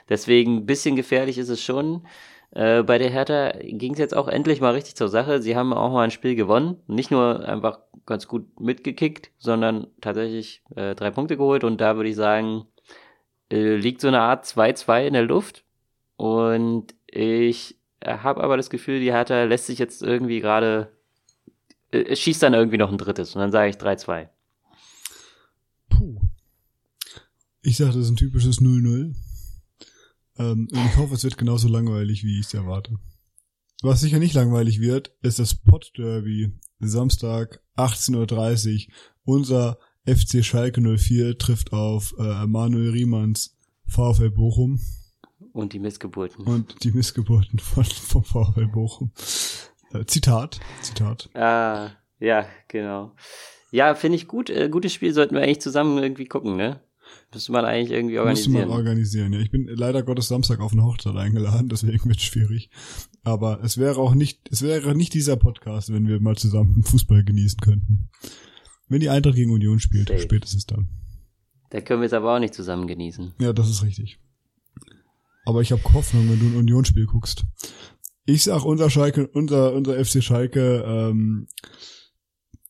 Deswegen 0.07 0.57
ein 0.57 0.65
bisschen 0.65 0.95
gefährlich 0.95 1.37
ist 1.37 1.49
es 1.49 1.61
schon. 1.61 2.07
Äh, 2.51 2.81
bei 2.81 2.97
der 2.97 3.09
Hertha 3.11 3.51
ging 3.61 3.93
es 3.93 3.99
jetzt 3.99 4.15
auch 4.15 4.27
endlich 4.27 4.61
mal 4.61 4.73
richtig 4.73 4.95
zur 4.95 5.09
Sache. 5.09 5.41
Sie 5.41 5.55
haben 5.55 5.73
auch 5.73 5.91
mal 5.91 6.03
ein 6.03 6.11
Spiel 6.11 6.35
gewonnen. 6.35 6.77
Nicht 6.87 7.11
nur 7.11 7.47
einfach 7.47 7.79
ganz 8.07 8.27
gut 8.27 8.59
mitgekickt, 8.59 9.31
sondern 9.37 9.87
tatsächlich 10.01 10.63
äh, 10.75 10.95
drei 10.95 11.11
Punkte 11.11 11.37
geholt. 11.37 11.63
Und 11.63 11.79
da 11.79 11.95
würde 11.95 12.09
ich 12.09 12.15
sagen, 12.15 12.65
äh, 13.51 13.75
liegt 13.75 14.01
so 14.01 14.07
eine 14.07 14.21
Art 14.21 14.45
2-2 14.45 15.07
in 15.07 15.13
der 15.13 15.23
Luft. 15.23 15.63
Und 16.15 16.93
ich 17.07 17.79
habe 18.05 18.43
aber 18.43 18.57
das 18.57 18.69
Gefühl, 18.69 18.99
die 18.99 19.12
Hertha 19.12 19.43
lässt 19.43 19.65
sich 19.65 19.79
jetzt 19.79 20.01
irgendwie 20.01 20.39
gerade, 20.39 20.91
äh, 21.91 22.15
schießt 22.15 22.43
dann 22.43 22.53
irgendwie 22.53 22.77
noch 22.77 22.91
ein 22.91 22.97
drittes. 22.97 23.35
Und 23.35 23.41
dann 23.41 23.51
sage 23.51 23.69
ich 23.69 23.77
3-2. 23.77 24.29
Puh. 25.89 26.21
Ich 27.62 27.77
sage, 27.77 27.91
das 27.91 28.03
ist 28.03 28.09
ein 28.09 28.15
typisches 28.15 28.62
0-0. 28.62 29.15
Ähm, 30.38 30.67
und 30.71 30.85
ich 30.85 30.97
hoffe, 30.97 31.15
es 31.15 31.23
wird 31.23 31.38
genauso 31.38 31.67
langweilig, 31.67 32.23
wie 32.23 32.39
ich 32.39 32.45
es 32.45 32.53
erwarte. 32.53 32.95
was 33.81 34.01
sicher 34.01 34.19
nicht 34.19 34.33
langweilig 34.33 34.79
wird, 34.79 35.13
ist 35.21 35.39
das 35.39 35.55
Pot 35.55 35.91
Derby. 35.97 36.53
Samstag 36.79 37.62
18.30 37.75 38.88
Uhr. 38.88 38.93
Unser 39.23 39.79
FC 40.15 40.43
Schalke 40.43 40.82
04 40.82 41.38
trifft 41.38 41.74
auf 41.74 42.13
äh, 42.19 42.45
Manuel 42.48 42.91
Riemanns 42.91 43.56
VfL 43.88 44.32
Bochum. 44.32 44.80
Und 45.54 45.74
die 45.74 45.80
Missgeburten. 45.80 46.45
Und 46.45 46.84
die 46.84 46.91
Missgeburten 46.91 47.60
von, 47.60 47.84
vom 47.84 48.24
VfL 48.24 48.67
Bochum. 48.67 49.12
Äh, 49.93 50.06
Zitat, 50.06 50.60
Zitat. 50.82 51.30
Ah, 51.34 51.91
ja, 52.19 52.45
genau. 52.67 53.13
Ja, 53.72 53.95
finde 53.95 54.17
ich 54.17 54.28
gut. 54.28 54.50
Äh, 54.50 54.69
gutes 54.69 54.93
Spiel 54.93 55.13
sollten 55.13 55.36
wir 55.36 55.41
eigentlich 55.41 55.62
zusammen 55.62 55.98
irgendwie 56.02 56.26
gucken, 56.26 56.56
ne? 56.56 56.82
Müsste 57.34 57.52
man 57.52 57.65
eigentlich 57.65 57.91
irgendwie 57.91 58.17
organisieren. 58.17 58.54
Müsste 58.54 58.67
man 58.67 58.78
organisieren, 58.78 59.34
ja. 59.34 59.39
Ich 59.39 59.52
bin 59.52 59.67
leider 59.67 60.04
Gottes 60.04 60.28
Samstag 60.28 60.60
auf 60.60 60.74
eine 60.74 60.84
Hochzeit 60.84 61.15
eingeladen, 61.15 61.69
deswegen 61.69 62.06
wird 62.06 62.17
es 62.17 62.24
schwierig. 62.24 62.69
Aber 63.24 63.63
es 63.63 63.78
wäre 63.78 64.00
auch 64.00 64.15
nicht, 64.15 64.50
es 64.52 64.62
wäre 64.62 64.95
nicht 64.95 65.13
dieser 65.13 65.36
Podcast, 65.36 65.93
wenn 65.93 66.08
wir 66.08 66.19
mal 66.19 66.38
zusammen 66.38 66.84
Fußball 66.84 67.24
genießen 67.24 67.60
könnten. 67.60 68.10
Wenn 68.89 68.99
die 68.99 69.10
Eintracht 69.10 69.36
gegen 69.36 69.52
Union 69.52 69.80
spielt, 69.80 70.10
Safe. 70.10 70.19
spätestens 70.19 70.65
dann. 70.65 70.89
Da 71.69 71.82
können 71.82 72.02
wir 72.02 72.08
es 72.08 72.13
aber 72.13 72.36
auch 72.36 72.39
nicht 72.39 72.54
zusammen 72.56 72.88
genießen. 72.88 73.34
Ja, 73.39 73.54
das 73.54 73.69
ist 73.69 73.84
richtig. 73.84 74.19
Aber 75.45 75.62
ich 75.62 75.71
habe 75.71 75.84
Hoffnung, 75.93 76.30
wenn 76.30 76.39
du 76.39 76.45
ein 76.47 76.58
Unionsspiel 76.58 77.06
guckst. 77.06 77.43
Ich 78.25 78.43
sag, 78.43 78.65
unser 78.65 78.89
Schalke, 78.89 79.28
unser, 79.28 79.73
unser 79.73 80.04
FC 80.04 80.23
Schalke 80.23 80.84
ähm, 80.86 81.47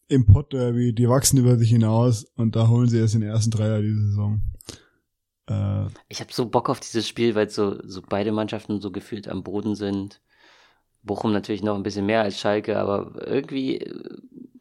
im 0.08 0.26
Pott 0.26 0.54
Derby, 0.54 0.94
die 0.94 1.08
wachsen 1.10 1.38
über 1.38 1.58
sich 1.58 1.70
hinaus 1.70 2.24
und 2.36 2.56
da 2.56 2.68
holen 2.68 2.88
sie 2.90 3.00
jetzt 3.00 3.14
den 3.14 3.22
ersten 3.22 3.52
Dreier 3.52 3.82
diese 3.82 4.08
Saison. 4.08 4.42
Äh, 5.48 5.88
Ich 6.08 6.20
habe 6.20 6.32
so 6.34 6.48
Bock 6.50 6.70
auf 6.70 6.80
dieses 6.80 7.08
Spiel, 7.08 7.36
weil 7.36 7.50
so, 7.50 7.78
so 7.88 8.02
beide 8.08 8.32
Mannschaften 8.32 8.82
so 8.82 8.92
gefühlt 8.92 9.28
am 9.28 9.44
Boden 9.44 9.76
sind. 9.76 10.22
Bochum 11.04 11.32
natürlich 11.32 11.64
noch 11.64 11.76
ein 11.76 11.84
bisschen 11.84 12.06
mehr 12.06 12.22
als 12.22 12.40
Schalke, 12.40 12.78
aber 12.78 13.26
irgendwie, 13.26 13.78
äh, 13.78 14.04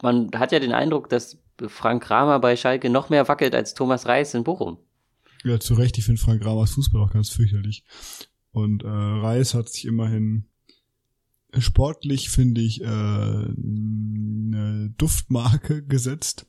man 0.01 0.29
hat 0.35 0.51
ja 0.51 0.59
den 0.59 0.71
Eindruck, 0.73 1.09
dass 1.09 1.37
Frank 1.67 2.03
Kramer 2.03 2.39
bei 2.39 2.55
Schalke 2.55 2.89
noch 2.89 3.09
mehr 3.09 3.27
wackelt 3.27 3.55
als 3.55 3.73
Thomas 3.73 4.05
Reis 4.05 4.33
in 4.33 4.43
Bochum. 4.43 4.77
ja, 5.43 5.59
zu 5.59 5.73
Recht, 5.73 5.97
ich 5.97 6.05
finde 6.05 6.21
Frank 6.21 6.45
Ramers 6.45 6.71
Fußball 6.71 7.01
auch 7.01 7.11
ganz 7.11 7.29
fürchterlich. 7.29 7.83
Und 8.51 8.83
äh, 8.83 8.87
Reis 8.87 9.53
hat 9.53 9.69
sich 9.69 9.85
immerhin 9.85 10.45
sportlich, 11.57 12.29
finde 12.29 12.61
ich, 12.61 12.81
äh, 12.81 12.85
eine 12.85 14.93
Duftmarke 14.97 15.83
gesetzt. 15.83 16.47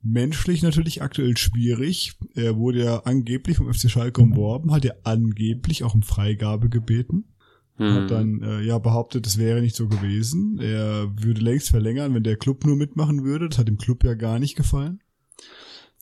Menschlich 0.00 0.62
natürlich 0.62 1.02
aktuell 1.02 1.36
schwierig. 1.36 2.18
Er 2.34 2.56
wurde 2.56 2.84
ja 2.84 2.98
angeblich 3.00 3.56
vom 3.56 3.72
FC 3.72 3.90
Schalke 3.90 4.20
umworben, 4.20 4.72
hat 4.72 4.84
ja 4.84 4.92
angeblich 5.02 5.82
auch 5.82 5.94
um 5.94 6.02
Freigabe 6.02 6.68
gebeten. 6.68 7.34
Hm. 7.78 7.94
Hat 7.94 8.10
dann 8.10 8.42
äh, 8.42 8.60
ja 8.60 8.78
behauptet, 8.78 9.26
es 9.26 9.38
wäre 9.38 9.60
nicht 9.60 9.76
so 9.76 9.88
gewesen. 9.88 10.58
Er 10.60 11.10
würde 11.16 11.40
längst 11.40 11.70
verlängern, 11.70 12.12
wenn 12.14 12.24
der 12.24 12.36
Club 12.36 12.64
nur 12.66 12.76
mitmachen 12.76 13.24
würde. 13.24 13.48
Das 13.48 13.58
hat 13.58 13.68
dem 13.68 13.78
Club 13.78 14.04
ja 14.04 14.14
gar 14.14 14.38
nicht 14.38 14.56
gefallen. 14.56 15.00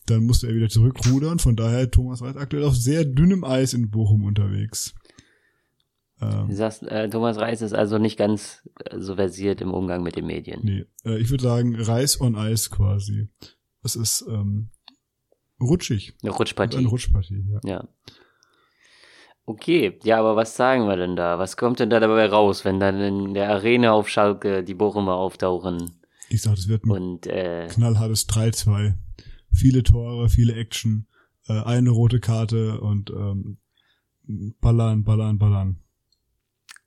Dann 0.06 0.24
musste 0.24 0.46
er 0.46 0.54
wieder 0.54 0.68
zurückrudern. 0.68 1.38
Von 1.38 1.56
daher 1.56 1.90
Thomas 1.90 2.22
Reis 2.22 2.36
aktuell 2.36 2.64
auf 2.64 2.74
sehr 2.76 3.04
dünnem 3.04 3.44
Eis 3.44 3.74
in 3.74 3.90
Bochum 3.90 4.24
unterwegs. 4.24 4.94
Ähm, 6.20 6.48
Du 6.48 6.54
sagst, 6.54 6.82
äh, 6.84 7.10
Thomas 7.10 7.36
Reis 7.36 7.60
ist 7.60 7.74
also 7.74 7.98
nicht 7.98 8.16
ganz 8.16 8.66
äh, 8.84 8.98
so 8.98 9.16
versiert 9.16 9.60
im 9.60 9.74
Umgang 9.74 10.02
mit 10.02 10.16
den 10.16 10.26
Medien. 10.26 10.60
nee, 10.64 10.86
äh, 11.04 11.18
ich 11.18 11.28
würde 11.30 11.42
sagen 11.42 11.74
Reis 11.78 12.20
on 12.20 12.36
Eis 12.36 12.70
quasi. 12.70 13.28
Es 13.82 13.96
ist 13.96 14.24
ähm, 14.28 14.70
rutschig. 15.60 16.14
Eine 16.22 16.32
Rutschpartie. 16.32 16.78
Eine 16.78 16.88
Rutschpartie, 16.88 17.44
ja. 17.50 17.60
Ja. 17.64 17.88
Okay, 19.48 19.96
ja, 20.02 20.18
aber 20.18 20.34
was 20.34 20.56
sagen 20.56 20.88
wir 20.88 20.96
denn 20.96 21.14
da? 21.14 21.38
Was 21.38 21.56
kommt 21.56 21.78
denn 21.78 21.88
da 21.88 22.00
dabei 22.00 22.26
raus, 22.26 22.64
wenn 22.64 22.80
dann 22.80 23.00
in 23.00 23.32
der 23.32 23.48
Arena 23.48 23.92
auf 23.92 24.08
Schalke 24.08 24.64
die 24.64 24.74
Bochumer 24.74 25.14
auftauchen 25.14 26.00
Ich 26.28 26.42
sag, 26.42 26.54
es 26.54 26.66
wird 26.66 26.84
ein 26.84 26.90
und 26.90 27.26
äh, 27.28 27.68
knallhartes 27.70 28.28
3-2. 28.28 28.94
Viele 29.52 29.84
Tore, 29.84 30.28
viele 30.28 30.54
Action, 30.54 31.06
äh, 31.48 31.62
eine 31.62 31.90
rote 31.90 32.18
Karte 32.18 32.80
und 32.80 33.10
ähm, 33.10 33.58
ballern, 34.60 35.04
ballern, 35.04 35.38
ballern. 35.38 35.78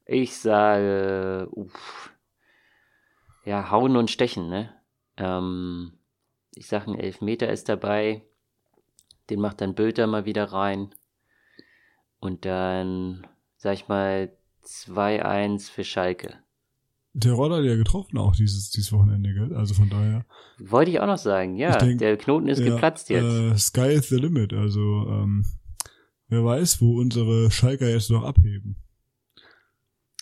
ich 0.05 0.35
sage, 0.35 1.47
uff, 1.51 2.11
ja, 3.45 3.71
hauen 3.71 3.95
und 3.95 4.11
stechen, 4.11 4.49
ne? 4.49 4.69
Ähm, 5.15 5.93
ich 6.53 6.67
sage, 6.67 6.91
ein 6.91 6.99
Elfmeter 6.99 7.49
ist 7.49 7.69
dabei, 7.69 8.25
den 9.29 9.39
macht 9.39 9.61
dann 9.61 9.75
Bülter 9.75 10.07
mal 10.07 10.25
wieder 10.25 10.51
rein 10.51 10.93
und 12.19 12.45
dann, 12.45 13.25
sag 13.57 13.73
ich 13.73 13.87
mal, 13.87 14.31
2-1 14.65 15.71
für 15.71 15.83
Schalke. 15.83 16.35
Der 17.13 17.33
Roller 17.33 17.57
hat 17.57 17.63
ja 17.65 17.75
getroffen 17.75 18.17
auch 18.17 18.35
dieses, 18.35 18.69
dieses 18.69 18.91
Wochenende, 18.93 19.33
gell? 19.33 19.55
Also 19.55 19.73
von 19.73 19.89
daher. 19.89 20.25
Wollte 20.59 20.91
ich 20.91 20.99
auch 20.99 21.07
noch 21.07 21.17
sagen, 21.17 21.55
ja, 21.55 21.75
denk, 21.77 21.97
der 21.99 22.17
Knoten 22.17 22.47
ist 22.47 22.59
ja, 22.59 22.69
geplatzt 22.69 23.09
jetzt. 23.09 23.25
Äh, 23.25 23.57
Sky 23.57 23.93
is 23.93 24.09
the 24.09 24.17
limit. 24.17 24.53
Also 24.53 24.79
ähm, 25.09 25.45
wer 26.27 26.45
weiß, 26.45 26.81
wo 26.81 26.99
unsere 26.99 27.49
Schalker 27.49 27.89
jetzt 27.89 28.11
noch 28.11 28.23
abheben. 28.23 28.75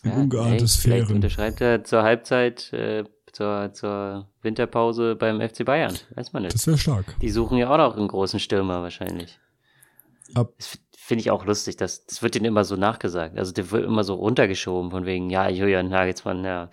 In 0.03 0.11
Ja, 0.11 0.17
ungeahnte 0.17 0.51
ey, 0.51 0.59
Vielleicht 0.59 1.05
Sphären. 1.07 1.15
unterschreibt 1.15 1.59
er 1.59 1.83
zur 1.83 2.03
Halbzeit, 2.03 2.71
äh, 2.71 3.03
zur, 3.33 3.73
zur 3.73 4.29
Winterpause 4.41 5.15
beim 5.15 5.41
FC 5.41 5.65
Bayern. 5.65 5.95
Weiß 6.15 6.31
man 6.33 6.43
nicht. 6.43 6.55
Das 6.55 6.67
wäre 6.67 6.77
stark. 6.77 7.17
Die 7.19 7.29
suchen 7.29 7.57
ja 7.57 7.69
auch 7.69 7.77
noch 7.77 7.97
einen 7.97 8.07
großen 8.07 8.39
Stürmer 8.39 8.81
wahrscheinlich. 8.81 9.39
Ab, 10.33 10.53
finde 11.07 11.21
ich 11.21 11.31
auch 11.31 11.45
lustig. 11.45 11.77
Das, 11.77 12.05
das 12.05 12.21
wird 12.21 12.35
denen 12.35 12.45
immer 12.45 12.65
so 12.65 12.75
nachgesagt. 12.75 13.37
Also 13.37 13.53
der 13.53 13.71
wird 13.71 13.85
immer 13.85 14.03
so 14.03 14.15
runtergeschoben 14.15 14.91
von 14.91 15.05
wegen, 15.05 15.29
ja, 15.29 15.47
Julian 15.49 15.87
Nagelsmann, 15.87 16.43
ja. 16.43 16.69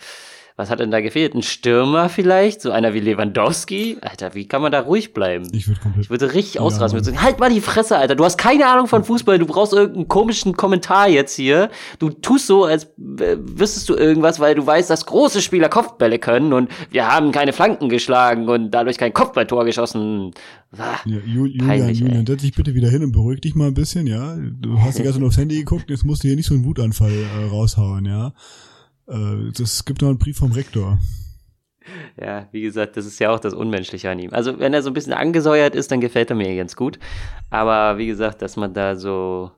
Was 0.56 0.70
hat 0.70 0.78
denn 0.78 0.92
da 0.92 1.00
gefehlt? 1.00 1.34
Ein 1.34 1.42
Stürmer 1.42 2.08
vielleicht? 2.08 2.60
So 2.60 2.70
einer 2.70 2.94
wie 2.94 3.00
Lewandowski? 3.00 3.98
Alter, 4.00 4.34
wie 4.36 4.46
kann 4.46 4.62
man 4.62 4.70
da 4.70 4.80
ruhig 4.80 5.12
bleiben? 5.12 5.48
ich 5.52 5.66
würde 5.66 5.80
komplett. 5.80 6.04
Ich 6.04 6.10
würde 6.10 6.32
richtig 6.32 6.60
ausrasten. 6.60 6.96
Würde 6.96 7.06
sagen, 7.06 7.22
halt 7.22 7.40
mal 7.40 7.50
die 7.50 7.60
Fresse, 7.60 7.98
Alter. 7.98 8.14
Du 8.14 8.24
hast 8.24 8.38
keine 8.38 8.68
Ahnung 8.68 8.86
von 8.86 9.02
Fußball. 9.02 9.40
Du 9.40 9.46
brauchst 9.46 9.72
irgendeinen 9.72 10.06
komischen 10.06 10.52
Kommentar 10.56 11.08
jetzt 11.08 11.34
hier. 11.34 11.70
Du 11.98 12.10
tust 12.10 12.46
so, 12.46 12.64
als 12.66 12.86
wüsstest 12.96 13.88
du 13.88 13.94
irgendwas, 13.96 14.38
weil 14.38 14.54
du 14.54 14.64
weißt, 14.64 14.88
dass 14.90 15.06
große 15.06 15.42
Spieler 15.42 15.68
Kopfbälle 15.68 16.20
können 16.20 16.52
und 16.52 16.70
wir 16.92 17.10
haben 17.10 17.32
keine 17.32 17.52
Flanken 17.52 17.88
geschlagen 17.88 18.48
und 18.48 18.70
dadurch 18.70 18.96
kein 18.96 19.12
Kopfballtor 19.12 19.64
geschossen. 19.64 20.30
Ah, 20.78 20.98
Ja, 21.04 21.16
Ju, 21.16 21.46
Julian, 21.46 21.66
Peinlich. 21.66 21.98
Julian, 21.98 22.26
setz 22.26 22.42
dich 22.42 22.54
bitte 22.54 22.74
wieder 22.74 22.88
hin 22.90 23.02
und 23.02 23.10
beruhig 23.10 23.40
dich 23.40 23.56
mal 23.56 23.66
ein 23.66 23.74
bisschen, 23.74 24.06
ja. 24.06 24.36
Du 24.36 24.78
hast 24.80 24.98
die 24.98 25.02
ganze 25.02 25.14
Zeit 25.14 25.20
nur 25.20 25.28
aufs 25.30 25.38
Handy 25.38 25.56
geguckt, 25.56 25.90
jetzt 25.90 26.04
musst 26.04 26.22
du 26.22 26.28
hier 26.28 26.36
nicht 26.36 26.46
so 26.46 26.54
einen 26.54 26.64
Wutanfall 26.64 27.10
äh, 27.12 27.48
raushauen, 27.50 28.04
ja. 28.06 28.32
Äh, 29.08 29.52
das 29.56 29.84
gibt 29.84 30.02
noch 30.02 30.08
einen 30.08 30.18
Brief 30.18 30.38
vom 30.38 30.52
Rektor. 30.52 30.98
Ja, 32.18 32.48
wie 32.52 32.62
gesagt, 32.62 32.96
das 32.96 33.04
ist 33.04 33.18
ja 33.18 33.30
auch 33.30 33.40
das 33.40 33.52
Unmenschliche 33.52 34.10
an 34.10 34.18
ihm. 34.18 34.32
Also, 34.32 34.58
wenn 34.58 34.72
er 34.72 34.82
so 34.82 34.90
ein 34.90 34.94
bisschen 34.94 35.12
angesäuert 35.12 35.74
ist, 35.74 35.90
dann 35.90 36.00
gefällt 36.00 36.30
er 36.30 36.36
mir 36.36 36.56
ganz 36.56 36.76
gut. 36.76 36.98
Aber 37.50 37.98
wie 37.98 38.06
gesagt, 38.06 38.40
dass 38.40 38.56
man 38.56 38.72
da 38.72 38.96
so 38.96 39.50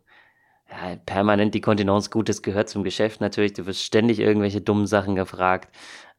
ja, 0.69 0.97
permanent 1.07 1.55
die 1.55 1.61
Kontinenz 1.61 2.11
gut 2.11 2.29
ist, 2.29 2.43
gehört 2.43 2.69
zum 2.69 2.83
Geschäft 2.83 3.21
natürlich. 3.21 3.53
Du 3.53 3.67
wirst 3.67 3.83
ständig 3.83 4.19
irgendwelche 4.19 4.61
dummen 4.61 4.87
Sachen 4.87 5.15
gefragt. 5.15 5.75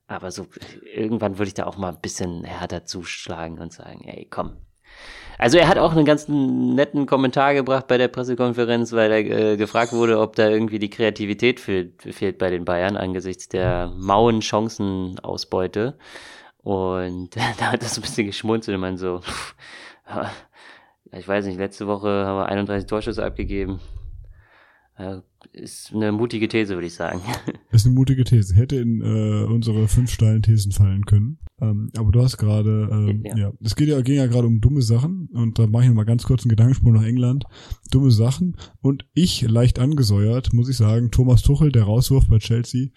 Aber 0.07 0.31
so 0.31 0.47
irgendwann 0.95 1.37
würde 1.37 1.49
ich 1.49 1.53
da 1.53 1.65
auch 1.65 1.77
mal 1.77 1.89
ein 1.89 2.01
bisschen 2.01 2.45
härter 2.45 2.85
zuschlagen 2.85 3.59
und 3.59 3.73
sagen, 3.73 4.05
ey, 4.05 4.25
komm. 4.29 4.55
Also 5.37 5.57
er 5.59 5.67
hat 5.67 5.77
auch 5.77 5.91
einen 5.91 6.05
ganz 6.05 6.27
netten 6.27 7.05
Kommentar 7.05 7.53
gebracht 7.53 7.87
bei 7.87 7.97
der 7.97 8.07
Pressekonferenz, 8.07 8.91
weil 8.93 9.11
er 9.11 9.19
äh, 9.19 9.57
gefragt 9.57 9.93
wurde, 9.93 10.19
ob 10.19 10.35
da 10.35 10.49
irgendwie 10.49 10.79
die 10.79 10.89
Kreativität 10.89 11.59
fehlt, 11.59 12.01
fehlt 12.01 12.39
bei 12.39 12.49
den 12.49 12.65
Bayern 12.65 12.97
angesichts 12.97 13.47
der 13.47 13.91
mauen 13.95 14.41
Chancenausbeute. 14.41 15.97
Und 16.63 17.35
da 17.59 17.71
hat 17.71 17.83
er 17.83 17.89
so 17.89 18.01
ein 18.01 18.03
bisschen 18.03 18.25
geschmunzelt 18.25 18.75
und 18.75 18.81
man 18.81 18.97
so, 18.97 19.21
ich 21.11 21.27
weiß 21.27 21.45
nicht, 21.45 21.59
letzte 21.59 21.87
Woche 21.87 22.25
haben 22.25 22.37
wir 22.37 22.47
31 22.47 22.87
Torschüsse 22.87 23.23
abgegeben. 23.23 23.79
Ja, 24.97 25.21
ist 25.53 25.93
eine 25.93 26.11
mutige 26.11 26.47
These, 26.47 26.73
würde 26.75 26.87
ich 26.87 26.93
sagen. 26.93 27.21
Ist 27.71 27.85
eine 27.85 27.95
mutige 27.95 28.23
These. 28.23 28.55
Hätte 28.55 28.77
in 28.77 29.01
äh, 29.01 29.43
unsere 29.45 29.87
fünf 29.87 30.09
steilen 30.11 30.41
Thesen 30.41 30.71
fallen 30.71 31.05
können. 31.05 31.37
Ähm, 31.61 31.89
aber 31.97 32.11
du 32.11 32.21
hast 32.21 32.37
gerade, 32.37 32.87
ähm, 32.91 33.23
Ja. 33.25 33.37
ja. 33.37 33.51
es 33.61 33.75
geht 33.75 33.87
ja, 33.89 33.99
ging 34.01 34.15
ja 34.15 34.27
gerade 34.27 34.47
um 34.47 34.61
dumme 34.61 34.81
Sachen 34.81 35.27
und 35.33 35.59
da 35.59 35.67
mache 35.67 35.83
ich 35.83 35.89
noch 35.89 35.95
mal 35.95 36.05
ganz 36.05 36.23
kurz 36.23 36.43
einen 36.43 36.49
Gedankensprung 36.49 36.93
nach 36.93 37.03
England. 37.03 37.43
Dumme 37.91 38.11
Sachen 38.11 38.55
und 38.81 39.05
ich 39.13 39.41
leicht 39.41 39.79
angesäuert, 39.79 40.53
muss 40.53 40.69
ich 40.69 40.77
sagen, 40.77 41.11
Thomas 41.11 41.41
Tuchel, 41.41 41.71
der 41.71 41.83
Rauswurf 41.83 42.27
bei 42.27 42.37
Chelsea, 42.39 42.87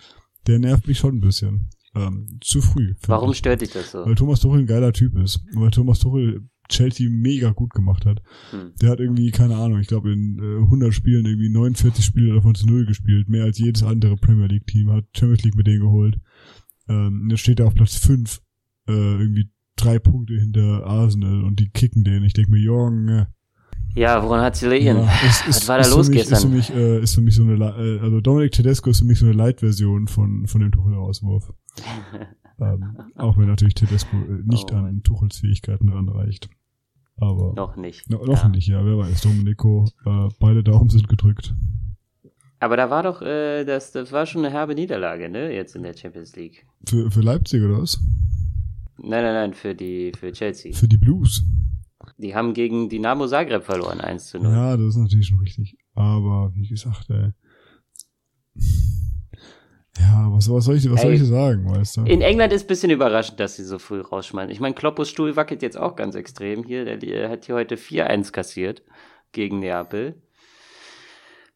der 0.47 0.59
nervt 0.59 0.87
mich 0.87 0.99
schon 0.99 1.17
ein 1.17 1.21
bisschen. 1.21 1.69
Ähm, 1.97 2.39
zu 2.41 2.61
früh. 2.61 2.95
Warum 3.07 3.33
ich. 3.33 3.39
stört 3.39 3.63
dich 3.63 3.71
das 3.71 3.91
so? 3.91 4.05
Weil 4.07 4.15
Thomas 4.15 4.41
Tuchel 4.41 4.61
ein 4.61 4.67
geiler 4.67 4.93
Typ 4.93 5.17
ist. 5.17 5.41
Weil 5.55 5.71
Thomas 5.73 5.99
Tuchel 5.99 6.49
Chelsea 6.71 7.09
mega 7.11 7.51
gut 7.51 7.75
gemacht 7.75 8.07
hat. 8.07 8.23
Hm. 8.51 8.73
Der 8.81 8.91
hat 8.91 9.01
irgendwie, 9.01 9.31
keine 9.31 9.57
Ahnung, 9.57 9.79
ich 9.81 9.89
glaube 9.89 10.13
in 10.13 10.39
äh, 10.39 10.63
100 10.65 10.95
Spielen 10.95 11.27
irgendwie 11.27 11.51
49 11.51 12.05
Spiele 12.05 12.35
davon 12.35 12.55
zu 12.55 12.67
Null 12.67 12.87
gespielt. 12.87 13.29
Mehr 13.29 13.45
als 13.45 13.59
jedes 13.59 13.83
andere 13.83 14.17
Premier 14.17 14.47
League 14.47 14.67
Team. 14.67 14.91
Hat 14.91 15.05
Champions 15.15 15.45
League 15.45 15.57
mit 15.57 15.67
denen 15.67 15.81
geholt. 15.81 16.19
Ähm, 16.89 17.29
jetzt 17.31 17.41
steht 17.41 17.61
er 17.61 17.67
auf 17.67 17.75
Platz 17.75 17.97
5. 17.97 18.41
Äh, 18.89 18.93
irgendwie 18.93 19.51
drei 19.77 19.99
Punkte 19.99 20.35
hinter 20.35 20.85
Arsenal 20.87 21.45
und 21.45 21.61
die 21.61 21.69
kicken 21.69 22.05
den. 22.05 22.25
Ich 22.25 22.33
denke 22.33 22.51
mir, 22.51 22.59
Junge, 22.61 23.29
Ja, 23.95 24.23
woran 24.23 24.41
hat 24.43 24.57
sie? 24.57 24.67
Ja, 24.67 25.09
es 25.27 25.43
Was 25.49 25.69
war 25.69 25.79
da 25.79 25.83
ist 25.85 25.91
los 25.95 26.09
mich, 26.09 26.19
gestern? 26.19 26.37
Ist 26.37 26.43
für 26.43 26.49
mich, 26.49 26.71
äh, 26.75 27.03
ist 27.03 27.15
für 27.15 27.21
mich 27.23 27.35
so 27.35 27.43
eine, 27.43 27.57
Li- 27.57 27.97
äh, 27.97 28.01
also 28.01 28.21
Dominic 28.21 28.53
Tedesco 28.53 28.91
ist 28.91 29.01
für 29.01 29.05
mich 29.05 29.19
so 29.19 29.27
eine 29.27 29.35
Light-Version 29.35 30.07
von, 30.09 30.47
von 30.47 30.61
dem 30.61 30.71
Tuchel-Auswurf. 30.73 31.53
ähm, 32.61 32.97
auch 33.17 33.39
wenn 33.39 33.47
natürlich 33.47 33.75
Tedesco 33.75 34.17
äh, 34.17 34.43
nicht 34.45 34.71
Oh 34.73 34.77
an 34.77 35.03
Tuchels 35.03 35.39
Fähigkeiten 35.39 35.89
ranreicht. 35.89 36.51
Aber 37.21 37.53
Noch 37.55 37.77
nicht. 37.77 38.09
No, 38.09 38.25
noch 38.25 38.43
ja. 38.43 38.49
nicht, 38.49 38.67
ja, 38.69 38.85
wer 38.85 38.99
weiß. 38.99 39.21
Domenico, 39.21 39.85
äh, 40.07 40.29
beide 40.39 40.65
Daumen 40.65 40.89
sind 40.89 41.07
gedrückt. 41.07 41.55
Aber 42.59 42.77
da 42.77 42.91
war 42.91 43.03
doch, 43.03 43.23
äh, 43.23 43.65
das, 43.65 43.93
das 43.93 44.11
war 44.13 44.27
schon 44.27 44.45
eine 44.45 44.53
herbe 44.53 44.75
Niederlage, 44.75 45.29
ne? 45.29 45.53
Jetzt 45.55 45.77
in 45.77 45.83
der 45.83 45.97
Champions 45.97 46.35
League. 46.37 46.67
Für, 46.89 47.11
für 47.11 47.21
Leipzig 47.21 47.63
oder 47.63 47.81
was? 47.83 47.99
Nein, 48.99 49.23
nein, 49.23 49.35
nein, 49.35 49.55
für 49.55 49.75
die, 49.75 50.13
für 50.19 50.33
Chelsea. 50.33 50.75
Für 50.75 50.89
die 50.89 50.99
Blues. 50.99 51.45
Die 52.19 52.35
haben 52.35 52.53
gegen 52.53 52.89
Dynamo 52.89 53.27
Zagreb 53.27 53.65
verloren, 53.65 54.01
1 54.01 54.27
zu 54.27 54.39
0. 54.39 54.53
Ja, 54.53 54.77
das 54.77 54.89
ist 54.89 54.97
natürlich 54.97 55.27
schon 55.29 55.41
richtig. 55.41 55.77
Aber 55.95 56.53
wie 56.55 56.69
gesagt, 56.69 57.09
ey. 57.11 57.33
Ja, 60.01 60.29
was, 60.31 60.51
was 60.51 60.65
soll 60.65 60.77
ich, 60.77 60.91
was 60.91 61.03
soll 61.03 61.11
Ey, 61.11 61.17
ich 61.17 61.23
dir 61.23 61.29
sagen, 61.29 61.69
weißt 61.69 61.99
du? 61.99 62.05
In 62.05 62.23
England 62.23 62.53
ist 62.53 62.65
ein 62.65 62.69
bisschen 62.69 62.91
überraschend, 62.91 63.39
dass 63.41 63.57
sie 63.57 63.65
so 63.65 63.79
früh 63.79 64.01
rausschmeißen. 64.01 64.51
Ich 64.51 64.61
meine, 64.61 64.75
Kloppos 64.75 65.11
Stuhl 65.11 65.37
wackelt 65.37 65.63
jetzt 65.63 65.77
auch 65.77 65.97
ganz 65.97 66.15
extrem 66.15 66.65
hier. 66.65 66.85
Der, 66.85 66.97
der 66.97 67.29
hat 67.29 67.47
hier 67.47 67.55
heute 67.55 67.77
4-1 67.77 68.33
kassiert 68.33 68.83
gegen 69.33 69.61
Neapel. 69.61 70.15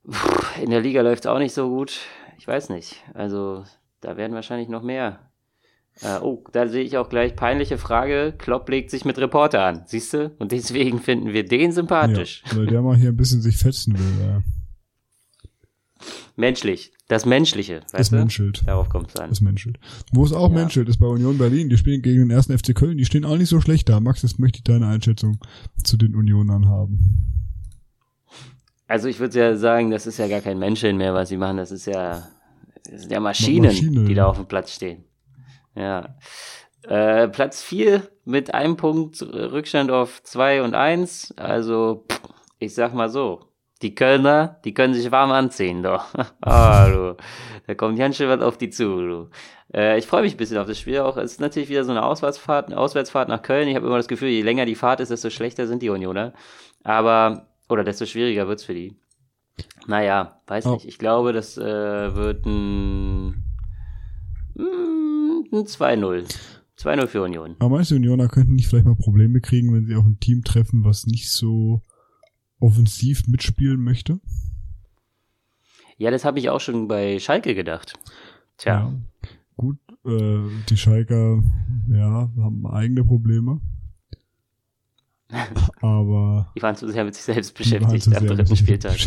Puh, 0.05 0.63
In 0.63 0.71
der 0.71 0.81
Liga 0.81 1.01
läuft 1.01 1.25
es 1.25 1.31
auch 1.31 1.39
nicht 1.39 1.55
so 1.55 1.69
gut. 1.69 2.01
Ich 2.39 2.47
weiß 2.47 2.69
nicht. 2.69 3.03
Also, 3.15 3.65
da 4.01 4.17
werden 4.17 4.35
wahrscheinlich 4.35 4.69
noch 4.69 4.83
mehr. 4.83 5.21
Äh, 6.03 6.19
oh, 6.21 6.45
da 6.53 6.67
sehe 6.69 6.83
ich 6.83 6.99
auch 6.99 7.09
gleich 7.09 7.37
peinliche 7.37 7.79
Frage. 7.79 8.35
Klopp 8.37 8.69
legt 8.69 8.91
sich 8.91 9.05
mit 9.05 9.19
Reporter 9.19 9.65
an, 9.65 9.83
siehst 9.87 10.13
du? 10.13 10.33
Und 10.39 10.53
deswegen 10.53 10.99
finden 11.01 11.33
wir 11.33 11.47
den 11.47 11.73
sympathisch. 11.73 12.43
Ja, 12.51 12.59
weil 12.59 12.67
der 12.67 12.83
mal 12.83 12.97
hier 12.97 13.11
ein 13.11 13.17
bisschen 13.17 13.41
sich 13.41 13.57
fetzen 13.57 13.97
will, 13.99 14.27
ja. 14.27 14.43
Menschlich. 16.37 16.93
Das 17.09 17.27
Menschliche, 17.27 17.81
Das 17.93 18.11
du? 18.11 18.17
menschelt. 18.17 18.63
Darauf 18.67 18.89
kommt 18.89 19.11
es 19.11 19.17
an. 19.21 19.29
Das 19.29 19.41
menschelt. 19.41 19.79
Wo 20.13 20.25
es 20.25 20.33
auch 20.33 20.49
Ja. 20.51 20.55
menschelt, 20.55 20.89
ist 20.89 20.99
bei 20.99 21.07
Union 21.07 21.37
Berlin. 21.39 21.69
Die 21.69 21.77
spielen 21.77 22.01
gegen 22.03 22.21
den 22.21 22.31
ersten 22.31 22.57
FC 22.57 22.75
Köln. 22.75 22.97
Die 22.97 23.05
stehen 23.05 23.25
auch 23.25 23.37
nicht 23.37 23.49
so 23.51 23.61
schlecht 23.61 23.89
da. 23.89 24.01
Max, 24.01 24.23
jetzt 24.23 24.39
möchte 24.39 24.59
ich 24.59 24.65
deine 24.65 24.87
Einschätzung 24.87 25.39
zu 25.85 25.97
den 25.97 26.15
Unionern 26.17 26.69
haben. 26.69 27.51
Also 28.87 29.09
ich 29.09 29.19
würde 29.21 29.39
ja 29.39 29.57
sagen, 29.57 29.91
das 29.91 30.07
ist 30.07 30.19
ja 30.19 30.29
gar 30.29 30.41
kein 30.41 30.59
Menscheln 30.59 30.97
mehr, 30.97 31.15
was 31.15 31.29
sie 31.29 31.37
machen. 31.37 31.57
Das 31.57 31.71
ist 31.73 31.87
ja, 31.87 32.27
das 32.91 33.03
sind 33.03 33.13
ja 33.13 33.21
Maschinen, 33.21 33.67
Maschine. 33.67 34.05
die 34.05 34.15
da 34.15 34.27
auf 34.27 34.37
dem 34.37 34.47
Platz 34.47 34.73
stehen. 34.75 35.05
Ja. 35.75 36.17
Äh, 36.83 37.29
Platz 37.29 37.63
4 37.63 38.07
mit 38.25 38.53
einem 38.55 38.77
Punkt 38.77 39.23
Rückstand 39.23 39.91
auf 39.91 40.23
2 40.23 40.63
und 40.63 40.75
1. 40.75 41.33
Also, 41.37 42.05
ich 42.59 42.75
sag 42.75 42.95
mal 42.95 43.09
so. 43.09 43.47
Die 43.85 43.95
Kölner, 43.95 44.59
die 44.65 44.73
können 44.75 44.95
sich 44.95 45.11
warm 45.13 45.31
anziehen, 45.31 45.83
doch. 45.83 46.07
Ah, 46.41 46.89
du. 46.89 47.17
Da 47.67 47.75
kommt 47.75 47.99
ganz 47.99 48.17
schön 48.17 48.29
was 48.29 48.41
auf 48.41 48.57
die 48.59 48.71
zu, 48.71 48.85
du. 48.97 49.29
Äh, 49.73 49.99
ich 49.99 50.07
freue 50.07 50.23
mich 50.23 50.35
ein 50.35 50.37
bisschen 50.39 50.57
auf 50.59 50.67
das 50.67 50.79
Spiel 50.79 50.99
auch. 51.01 51.17
Es 51.19 51.33
ist 51.33 51.41
natürlich 51.41 51.69
wieder 51.69 51.85
so 51.85 51.91
eine 51.91 52.03
Auswärtsfahrt, 52.03 52.67
eine 52.69 52.79
Auswärtsfahrt 52.79 53.29
nach 53.29 53.43
Köln. 53.43 53.69
Ich 53.69 53.77
habe 53.77 53.87
immer 53.87 53.99
das 53.99 54.09
Gefühl, 54.09 54.29
je 54.31 54.43
länger 54.43 54.65
die 54.67 54.75
Fahrt 54.75 55.01
ist, 55.01 55.11
desto 55.11 55.29
schlechter 55.31 55.67
sind 55.67 55.83
die 55.83 55.91
Unioner. 55.91 56.33
Aber, 56.83 57.47
oder 57.69 57.85
desto 57.85 58.07
schwieriger 58.07 58.49
wird's 58.49 58.65
für 58.65 58.75
die. 58.75 58.97
Naja, 59.87 60.41
weiß 60.47 60.67
Oh. 60.67 60.75
nicht. 60.75 60.87
Ich 60.89 60.99
glaube, 60.99 61.33
das 61.35 61.57
äh, 61.59 62.17
wird 62.17 62.47
ein, 62.47 63.45
mm, 64.55 65.45
ein 65.53 65.65
2-0. 65.67 66.25
2-0 66.79 67.07
für 67.07 67.23
Union. 67.23 67.57
Aber 67.59 67.69
meinst 67.77 67.91
du, 67.91 67.97
Unioner 67.97 68.29
könnten 68.29 68.55
nicht 68.55 68.69
vielleicht 68.69 68.87
mal 68.87 68.97
Probleme 68.97 69.41
kriegen, 69.41 69.73
wenn 69.75 69.87
sie 69.87 69.95
auf 69.95 70.05
ein 70.05 70.19
Team 70.21 70.43
treffen, 70.43 70.85
was 70.85 71.07
nicht 71.07 71.31
so 71.31 71.83
offensiv 72.65 73.27
mitspielen 73.27 73.81
möchte? 73.81 74.21
Ja, 75.97 76.11
das 76.11 76.25
habe 76.25 76.39
ich 76.39 76.49
auch 76.51 76.61
schon 76.61 76.89
bei 76.89 77.19
Schalke 77.19 77.55
gedacht. 77.55 77.95
Tja, 78.57 78.73
Ja. 78.73 78.95
Gut, 79.57 79.79
äh, 80.05 80.41
die 80.69 80.77
Schalker, 80.77 81.43
ja, 81.89 82.29
haben 82.37 82.67
eigene 82.67 83.05
Probleme. 83.05 83.61
Aber 85.81 86.53
die 86.57 86.63
waren 86.63 86.75
zu 86.77 86.91
sehr 86.91 87.05
mit 87.05 87.15
sich 87.15 87.25
selbst 87.25 87.57
beschäftigt 87.57 88.09
am 88.17 88.27
dritten 88.27 88.57
Spieltag. 88.57 88.99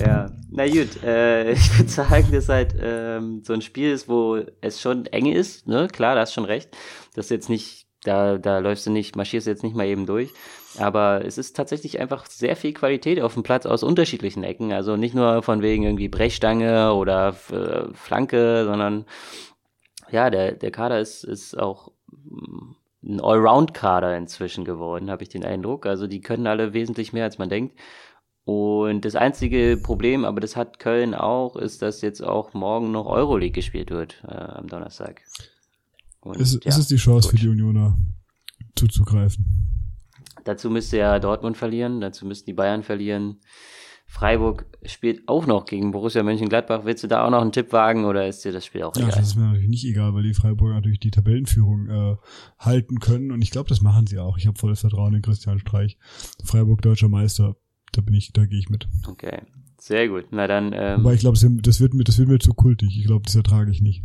Ja, 0.00 0.30
na 0.50 0.66
gut, 0.68 1.02
äh, 1.02 1.52
ich 1.52 1.78
würde 1.78 1.90
sagen, 1.90 2.28
dass 2.30 2.48
halt 2.48 2.74
ähm, 2.80 3.42
so 3.44 3.52
ein 3.52 3.62
Spiel 3.62 3.90
ist, 3.90 4.08
wo 4.08 4.42
es 4.60 4.80
schon 4.80 5.06
eng 5.06 5.26
ist, 5.26 5.66
ne? 5.66 5.88
Klar, 5.88 6.14
da 6.14 6.20
hast 6.22 6.34
schon 6.34 6.44
recht. 6.44 6.70
Das 7.14 7.26
ist 7.26 7.30
jetzt 7.30 7.48
nicht, 7.48 7.88
da, 8.04 8.38
da 8.38 8.58
läufst 8.58 8.86
du 8.86 8.90
nicht, 8.90 9.16
marschierst 9.16 9.46
du 9.46 9.50
jetzt 9.50 9.64
nicht 9.64 9.74
mal 9.74 9.86
eben 9.86 10.06
durch. 10.06 10.30
Aber 10.76 11.24
es 11.24 11.38
ist 11.38 11.56
tatsächlich 11.56 11.98
einfach 11.98 12.26
sehr 12.26 12.54
viel 12.54 12.72
Qualität 12.72 13.20
auf 13.20 13.34
dem 13.34 13.42
Platz 13.42 13.64
aus 13.66 13.82
unterschiedlichen 13.82 14.44
Ecken. 14.44 14.72
Also 14.72 14.96
nicht 14.96 15.14
nur 15.14 15.42
von 15.42 15.62
wegen 15.62 15.82
irgendwie 15.82 16.08
Brechstange 16.08 16.92
oder 16.92 17.34
äh, 17.50 17.94
Flanke, 17.94 18.64
sondern 18.66 19.06
ja, 20.10 20.30
der, 20.30 20.52
der 20.52 20.70
Kader 20.70 21.00
ist, 21.00 21.24
ist 21.24 21.58
auch 21.58 21.92
mm, 22.12 22.74
ein 23.04 23.20
Allround-Kader 23.20 24.16
inzwischen 24.16 24.64
geworden, 24.64 25.10
habe 25.10 25.22
ich 25.22 25.28
den 25.28 25.44
Eindruck. 25.44 25.86
Also 25.86 26.06
die 26.06 26.20
können 26.20 26.46
alle 26.46 26.74
wesentlich 26.74 27.12
mehr, 27.12 27.24
als 27.24 27.38
man 27.38 27.48
denkt. 27.48 27.78
Und 28.44 29.04
das 29.04 29.14
einzige 29.14 29.78
Problem, 29.82 30.24
aber 30.24 30.40
das 30.40 30.56
hat 30.56 30.78
Köln 30.78 31.14
auch, 31.14 31.56
ist, 31.56 31.82
dass 31.82 32.00
jetzt 32.00 32.22
auch 32.22 32.54
morgen 32.54 32.92
noch 32.92 33.06
Euroleague 33.06 33.52
gespielt 33.52 33.90
wird 33.90 34.22
äh, 34.26 34.32
am 34.32 34.68
Donnerstag. 34.68 35.22
Und, 36.20 36.38
Ist, 36.38 36.64
ja, 36.64 36.70
ist 36.70 36.78
es 36.78 36.88
die 36.88 36.96
Chance 36.96 37.28
gut. 37.28 37.38
für 37.38 37.44
die 37.44 37.48
Unioner 37.50 37.98
zuzugreifen? 38.74 39.44
Dazu 40.44 40.70
müsste 40.70 40.98
ja 40.98 41.18
Dortmund 41.18 41.56
verlieren, 41.56 42.00
dazu 42.00 42.26
müssten 42.26 42.46
die 42.46 42.54
Bayern 42.54 42.82
verlieren. 42.82 43.40
Freiburg 44.10 44.64
spielt 44.86 45.28
auch 45.28 45.46
noch 45.46 45.66
gegen 45.66 45.90
Borussia 45.90 46.22
Mönchengladbach. 46.22 46.86
Willst 46.86 47.04
du 47.04 47.08
da 47.08 47.26
auch 47.26 47.30
noch 47.30 47.42
einen 47.42 47.52
Tipp 47.52 47.72
wagen 47.74 48.06
oder 48.06 48.26
ist 48.26 48.42
dir 48.42 48.52
das 48.52 48.64
Spiel 48.64 48.82
auch 48.82 48.96
Ja, 48.96 49.02
egal? 49.02 49.18
das 49.18 49.28
ist 49.28 49.34
mir 49.36 49.44
natürlich 49.44 49.68
nicht 49.68 49.84
egal, 49.84 50.14
weil 50.14 50.22
die 50.22 50.32
Freiburger 50.32 50.74
natürlich 50.76 51.00
die 51.00 51.10
Tabellenführung 51.10 51.88
äh, 51.88 52.16
halten 52.58 53.00
können 53.00 53.30
und 53.32 53.42
ich 53.42 53.50
glaube, 53.50 53.68
das 53.68 53.82
machen 53.82 54.06
sie 54.06 54.18
auch. 54.18 54.38
Ich 54.38 54.46
habe 54.46 54.58
volles 54.58 54.80
Vertrauen 54.80 55.14
in 55.14 55.20
Christian 55.20 55.58
Streich. 55.58 55.98
Freiburg 56.42 56.80
deutscher 56.80 57.08
Meister, 57.10 57.56
da 57.92 58.00
bin 58.00 58.14
ich, 58.14 58.32
da 58.32 58.46
gehe 58.46 58.58
ich 58.58 58.70
mit. 58.70 58.88
Okay, 59.06 59.42
sehr 59.76 60.08
gut. 60.08 60.28
Na 60.30 60.46
dann, 60.46 60.72
ähm, 60.72 61.00
Aber 61.00 61.12
ich 61.12 61.20
glaube, 61.20 61.36
das 61.38 61.80
wird 61.80 61.92
mir, 61.92 62.04
das 62.04 62.18
wird 62.18 62.28
mir 62.30 62.38
zu 62.38 62.54
kultig. 62.54 62.96
Ich 62.98 63.04
glaube, 63.06 63.26
das 63.26 63.36
ertrage 63.36 63.70
ich 63.70 63.82
nicht. 63.82 64.02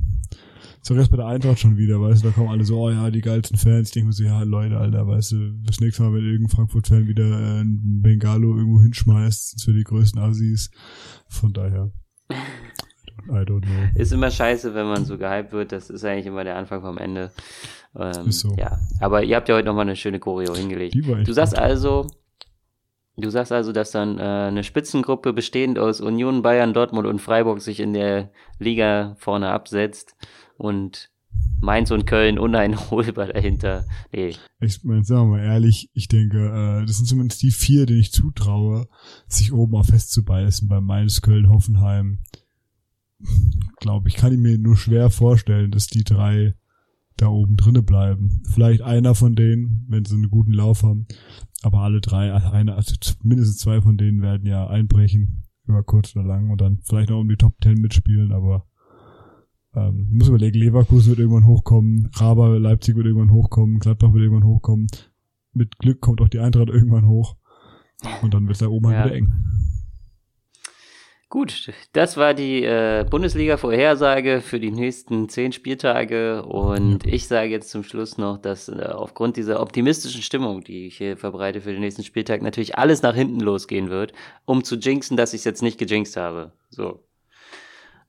So 0.86 0.96
erst 0.96 1.12
bei 1.12 1.18
der 1.18 1.28
Eintracht 1.28 1.60
schon 1.60 1.78
wieder, 1.78 2.02
weißt 2.02 2.24
du, 2.24 2.28
da 2.28 2.34
kommen 2.34 2.50
alle 2.50 2.66
so, 2.66 2.78
oh 2.78 2.90
ja, 2.90 3.10
die 3.10 3.22
geilsten 3.22 3.58
Fans. 3.58 3.88
Ich 3.88 3.94
denke 3.94 4.08
mir 4.08 4.14
so, 4.14 4.26
ja, 4.26 4.44
Leute, 4.44 4.78
Alter, 4.78 5.08
weißt 5.08 5.32
du, 5.32 5.52
das 5.66 5.80
nächste 5.80 6.04
Mal, 6.04 6.14
wenn 6.14 6.26
irgendein 6.26 6.54
Frankfurt-Fan 6.54 7.08
wieder 7.08 7.24
äh, 7.24 7.62
ein 7.62 8.02
Bengalo 8.02 8.58
irgendwo 8.58 8.82
hinschmeißt, 8.82 9.62
sind 9.62 9.74
wir 9.74 9.80
die 9.80 9.86
größten 9.86 10.22
Assis. 10.22 10.72
Von 11.30 11.54
daher, 11.54 11.90
I 12.30 13.46
don't 13.46 13.62
know. 13.62 13.72
ist 13.96 14.12
immer 14.12 14.30
scheiße, 14.30 14.76
wenn 14.76 14.88
man 14.88 15.06
so 15.06 15.18
gehypt 15.18 15.54
wird. 15.54 15.72
Das 15.72 15.90
ist 15.90 16.04
eigentlich 16.04 16.26
immer 16.26 16.44
der 16.44 16.58
Anfang 16.58 16.82
vom 16.82 16.98
Ende. 16.98 17.32
Ähm, 17.96 18.28
Ist 18.28 18.42
so. 18.42 18.54
Ja, 18.58 18.78
aber 19.00 19.24
ihr 19.24 19.38
habt 19.38 19.48
ja 19.48 19.56
heute 19.56 19.68
nochmal 19.68 19.86
eine 19.86 19.96
schöne 19.96 20.20
Choreo 20.20 20.54
hingelegt. 20.54 20.96
Du 20.96 21.32
sagst 21.32 21.54
gut. 21.54 21.62
also, 21.62 22.08
du 23.16 23.30
sagst 23.30 23.54
also, 23.54 23.72
dass 23.72 23.92
dann 23.92 24.20
äh, 24.20 24.22
eine 24.22 24.66
Spitzengruppe 24.66 25.32
bestehend 25.32 25.80
aus 25.80 26.02
Union, 26.02 26.42
Bayern, 26.42 26.74
Dortmund 26.74 27.08
und 27.08 27.20
Freiburg 27.20 27.62
sich 27.62 27.80
in 27.80 27.94
der 27.94 28.32
Liga 28.60 29.16
vorne 29.18 29.50
absetzt 29.50 30.18
und 30.64 31.12
Mainz 31.60 31.92
und 31.92 32.06
Köln 32.06 32.40
uneinholbar 32.40 33.28
dahinter. 33.28 33.86
Nee, 34.12 34.36
Ich 34.60 34.84
meine, 34.84 35.04
sagen 35.04 35.30
wir 35.30 35.38
mal 35.38 35.44
ehrlich, 35.44 35.90
ich 35.94 36.08
denke, 36.08 36.38
äh, 36.48 36.86
das 36.86 36.98
sind 36.98 37.06
zumindest 37.06 37.42
die 37.42 37.52
vier, 37.52 37.86
denen 37.86 38.00
ich 38.00 38.12
zutraue, 38.12 38.88
sich 39.28 39.52
oben 39.52 39.74
mal 39.74 39.84
festzubeißen 39.84 40.68
bei 40.68 40.80
Mainz, 40.82 41.22
Köln, 41.22 41.50
Hoffenheim. 41.50 42.20
Glaube 43.78 44.10
ich, 44.10 44.16
kann 44.16 44.34
ich 44.34 44.40
mir 44.40 44.58
nur 44.58 44.78
schwer 44.78 45.10
vorstellen, 45.10 45.72
dass 45.72 45.88
die 45.88 46.04
drei 46.04 46.56
da 47.18 47.28
oben 47.28 47.58
drinne 47.58 47.84
bleiben. 47.84 48.42
Vielleicht 48.54 48.82
einer 48.82 49.16
von 49.16 49.36
denen, 49.36 49.86
wenn 49.88 50.06
sie 50.06 50.16
einen 50.16 50.30
guten 50.30 50.54
Lauf 50.54 50.84
haben. 50.84 51.08
Aber 51.62 51.80
alle 51.80 52.02
drei, 52.02 52.32
also 52.34 52.50
einer, 52.50 52.76
also 52.76 52.96
mindestens 53.22 53.60
zwei 53.60 53.82
von 53.82 53.98
denen 53.98 54.22
werden 54.22 54.46
ja 54.46 54.68
einbrechen, 54.68 55.44
über 55.66 55.84
kurz 55.84 56.16
oder 56.16 56.26
lang, 56.26 56.50
und 56.50 56.60
dann 56.60 56.80
vielleicht 56.84 57.10
noch 57.10 57.20
um 57.20 57.30
die 57.30 57.38
Top 57.38 57.60
Ten 57.62 57.80
mitspielen, 57.80 58.34
aber 58.34 58.66
ähm, 59.76 60.08
muss 60.12 60.28
überlegen, 60.30 60.60
Leverkusen 60.60 61.10
wird 61.10 61.20
irgendwann 61.20 61.46
hochkommen, 61.48 62.10
Raber, 62.16 62.60
Leipzig 62.60 62.96
wird 62.96 63.06
irgendwann 63.08 63.32
hochkommen, 63.32 63.80
Gladbach 63.80 64.14
wird 64.14 64.24
irgendwann 64.24 64.48
hochkommen. 64.48 64.88
Mit 65.54 65.78
Glück 65.80 66.02
kommt 66.02 66.22
auch 66.22 66.30
die 66.30 66.40
Eintracht 66.40 66.70
irgendwann 66.70 67.08
hoch. 67.08 67.36
Und 68.22 68.34
dann 68.34 68.48
wird 68.48 68.62
da 68.62 68.68
oben 68.68 68.92
Ja. 68.92 68.98
halt 69.00 69.06
wieder 69.06 69.16
eng. 69.16 69.34
Gut, 71.30 71.72
das 71.94 72.16
war 72.16 72.36
die 72.36 72.64
äh, 72.64 73.08
Bundesliga-Vorhersage 73.10 74.42
für 74.42 74.60
die 74.60 74.70
nächsten 74.70 75.30
zehn 75.30 75.52
Spieltage. 75.52 76.44
Und 76.46 77.08
ich 77.08 77.28
sage 77.28 77.50
jetzt 77.50 77.72
zum 77.72 77.84
Schluss 77.84 78.20
noch, 78.20 78.38
dass 78.38 78.70
äh, 78.70 78.84
aufgrund 78.94 79.36
dieser 79.38 79.60
optimistischen 79.60 80.22
Stimmung, 80.22 80.64
die 80.64 80.86
ich 80.86 80.98
hier 80.98 81.18
verbreite 81.18 81.62
für 81.62 81.72
den 81.72 81.80
nächsten 81.82 82.04
Spieltag, 82.04 82.44
natürlich 82.44 82.78
alles 82.78 83.02
nach 83.02 83.16
hinten 83.16 83.40
losgehen 83.40 83.90
wird, 83.90 84.14
um 84.46 84.64
zu 84.64 84.76
jinxen, 84.76 85.18
dass 85.18 85.34
ich 85.34 85.40
es 85.40 85.46
jetzt 85.46 85.64
nicht 85.64 85.80
gejinxt 85.80 86.18
habe. 86.18 86.52
So. 86.70 87.00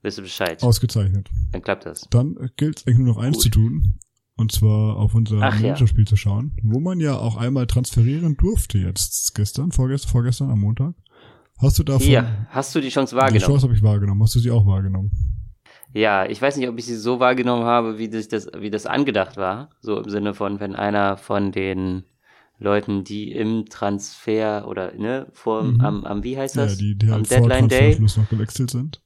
Wisst 0.05 0.19
ihr 0.19 0.23
Bescheid? 0.23 0.61
Ausgezeichnet. 0.61 1.29
Dann 1.51 1.61
klappt 1.63 1.85
das. 1.87 2.07
Dann 2.11 2.35
gilt 2.57 2.77
es 2.79 2.85
eigentlich 2.87 2.99
nur 2.99 3.07
noch 3.15 3.17
eins 3.17 3.37
Gut. 3.37 3.43
zu 3.43 3.49
tun. 3.49 3.99
Und 4.37 4.51
zwar 4.51 4.97
auf 4.97 5.15
unser 5.15 5.39
Ach, 5.41 5.55
ja. 5.55 5.61
Managerspiel 5.69 6.05
zu 6.05 6.15
schauen, 6.15 6.55
wo 6.61 6.79
man 6.79 6.99
ja 6.99 7.15
auch 7.17 7.37
einmal 7.37 7.67
transferieren 7.67 8.35
durfte 8.37 8.77
jetzt 8.77 9.33
gestern, 9.33 9.71
vorgestern, 9.71 10.11
vorgestern 10.11 10.51
am 10.51 10.59
Montag. 10.59 10.93
Hast 11.57 11.79
du 11.79 11.83
davon 11.83 12.05
Ja, 12.07 12.45
hast 12.49 12.75
du 12.75 12.81
die 12.81 12.89
Chance 12.89 13.15
die 13.15 13.21
wahrgenommen? 13.21 13.45
Chance 13.45 13.63
habe 13.63 13.73
ich 13.73 13.81
wahrgenommen. 13.81 14.21
Hast 14.21 14.35
du 14.35 14.39
sie 14.39 14.51
auch 14.51 14.65
wahrgenommen? 14.67 15.11
Ja, 15.93 16.25
ich 16.29 16.41
weiß 16.41 16.57
nicht, 16.57 16.67
ob 16.67 16.77
ich 16.77 16.85
sie 16.85 16.97
so 16.97 17.19
wahrgenommen 17.21 17.63
habe, 17.63 17.97
wie 17.97 18.09
das, 18.09 18.29
wie 18.59 18.69
das 18.69 18.85
angedacht 18.85 19.37
war. 19.37 19.69
So 19.79 19.97
im 20.01 20.09
Sinne 20.09 20.33
von, 20.33 20.59
wenn 20.59 20.75
einer 20.75 21.15
von 21.15 21.53
den 21.53 22.03
Leuten, 22.59 23.05
die 23.05 23.31
im 23.31 23.65
Transfer 23.67 24.67
oder 24.67 24.93
ne, 24.95 25.27
vor 25.31 25.63
Mhm. 25.63 25.81
am, 25.81 26.03
am 26.05 26.23
wie 26.23 26.37
heißt 26.37 26.55
Ja, 26.57 26.65
das? 26.65 26.77
die, 26.77 26.97
die 26.97 27.07
am 27.07 27.13
halt 27.13 27.27
vor 27.27 27.37
Deadline 27.47 27.67
Day. 27.69 27.97
Noch 27.99 28.29
gewechselt 28.29 28.71
sind. 28.71 29.01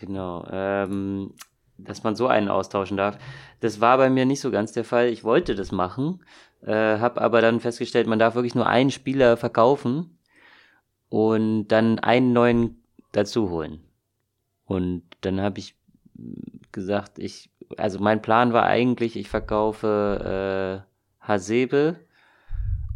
Genau, 0.00 0.46
ähm, 0.50 1.34
dass 1.76 2.02
man 2.02 2.16
so 2.16 2.26
einen 2.26 2.48
austauschen 2.48 2.96
darf. 2.96 3.18
Das 3.60 3.80
war 3.80 3.98
bei 3.98 4.08
mir 4.08 4.24
nicht 4.24 4.40
so 4.40 4.50
ganz 4.50 4.72
der 4.72 4.84
Fall. 4.84 5.08
Ich 5.08 5.24
wollte 5.24 5.54
das 5.54 5.72
machen, 5.72 6.20
äh, 6.62 6.98
habe 6.98 7.20
aber 7.20 7.40
dann 7.40 7.60
festgestellt, 7.60 8.06
man 8.06 8.18
darf 8.18 8.34
wirklich 8.34 8.54
nur 8.54 8.66
einen 8.66 8.90
Spieler 8.90 9.36
verkaufen 9.36 10.18
und 11.10 11.68
dann 11.68 11.98
einen 11.98 12.32
neuen 12.32 12.82
dazu 13.12 13.50
holen. 13.50 13.80
Und 14.64 15.02
dann 15.20 15.40
habe 15.40 15.58
ich 15.58 15.74
gesagt, 16.72 17.18
ich, 17.18 17.50
also 17.76 17.98
mein 17.98 18.22
Plan 18.22 18.52
war 18.52 18.64
eigentlich, 18.64 19.16
ich 19.16 19.28
verkaufe 19.28 20.84
äh, 20.86 21.26
Hasebe 21.26 21.96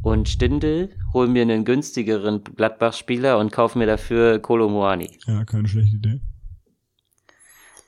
und 0.03 0.29
Stindel, 0.29 0.91
hole 1.13 1.29
mir 1.29 1.43
einen 1.43 1.65
günstigeren 1.65 2.45
Gladbach-Spieler 2.45 3.39
und 3.39 3.53
kaufe 3.53 3.79
mir 3.79 3.87
dafür 3.87 4.39
Kolomoani. 4.39 5.19
Ja, 5.27 5.45
keine 5.45 5.69
schlechte 5.69 5.97
Idee. 5.97 6.21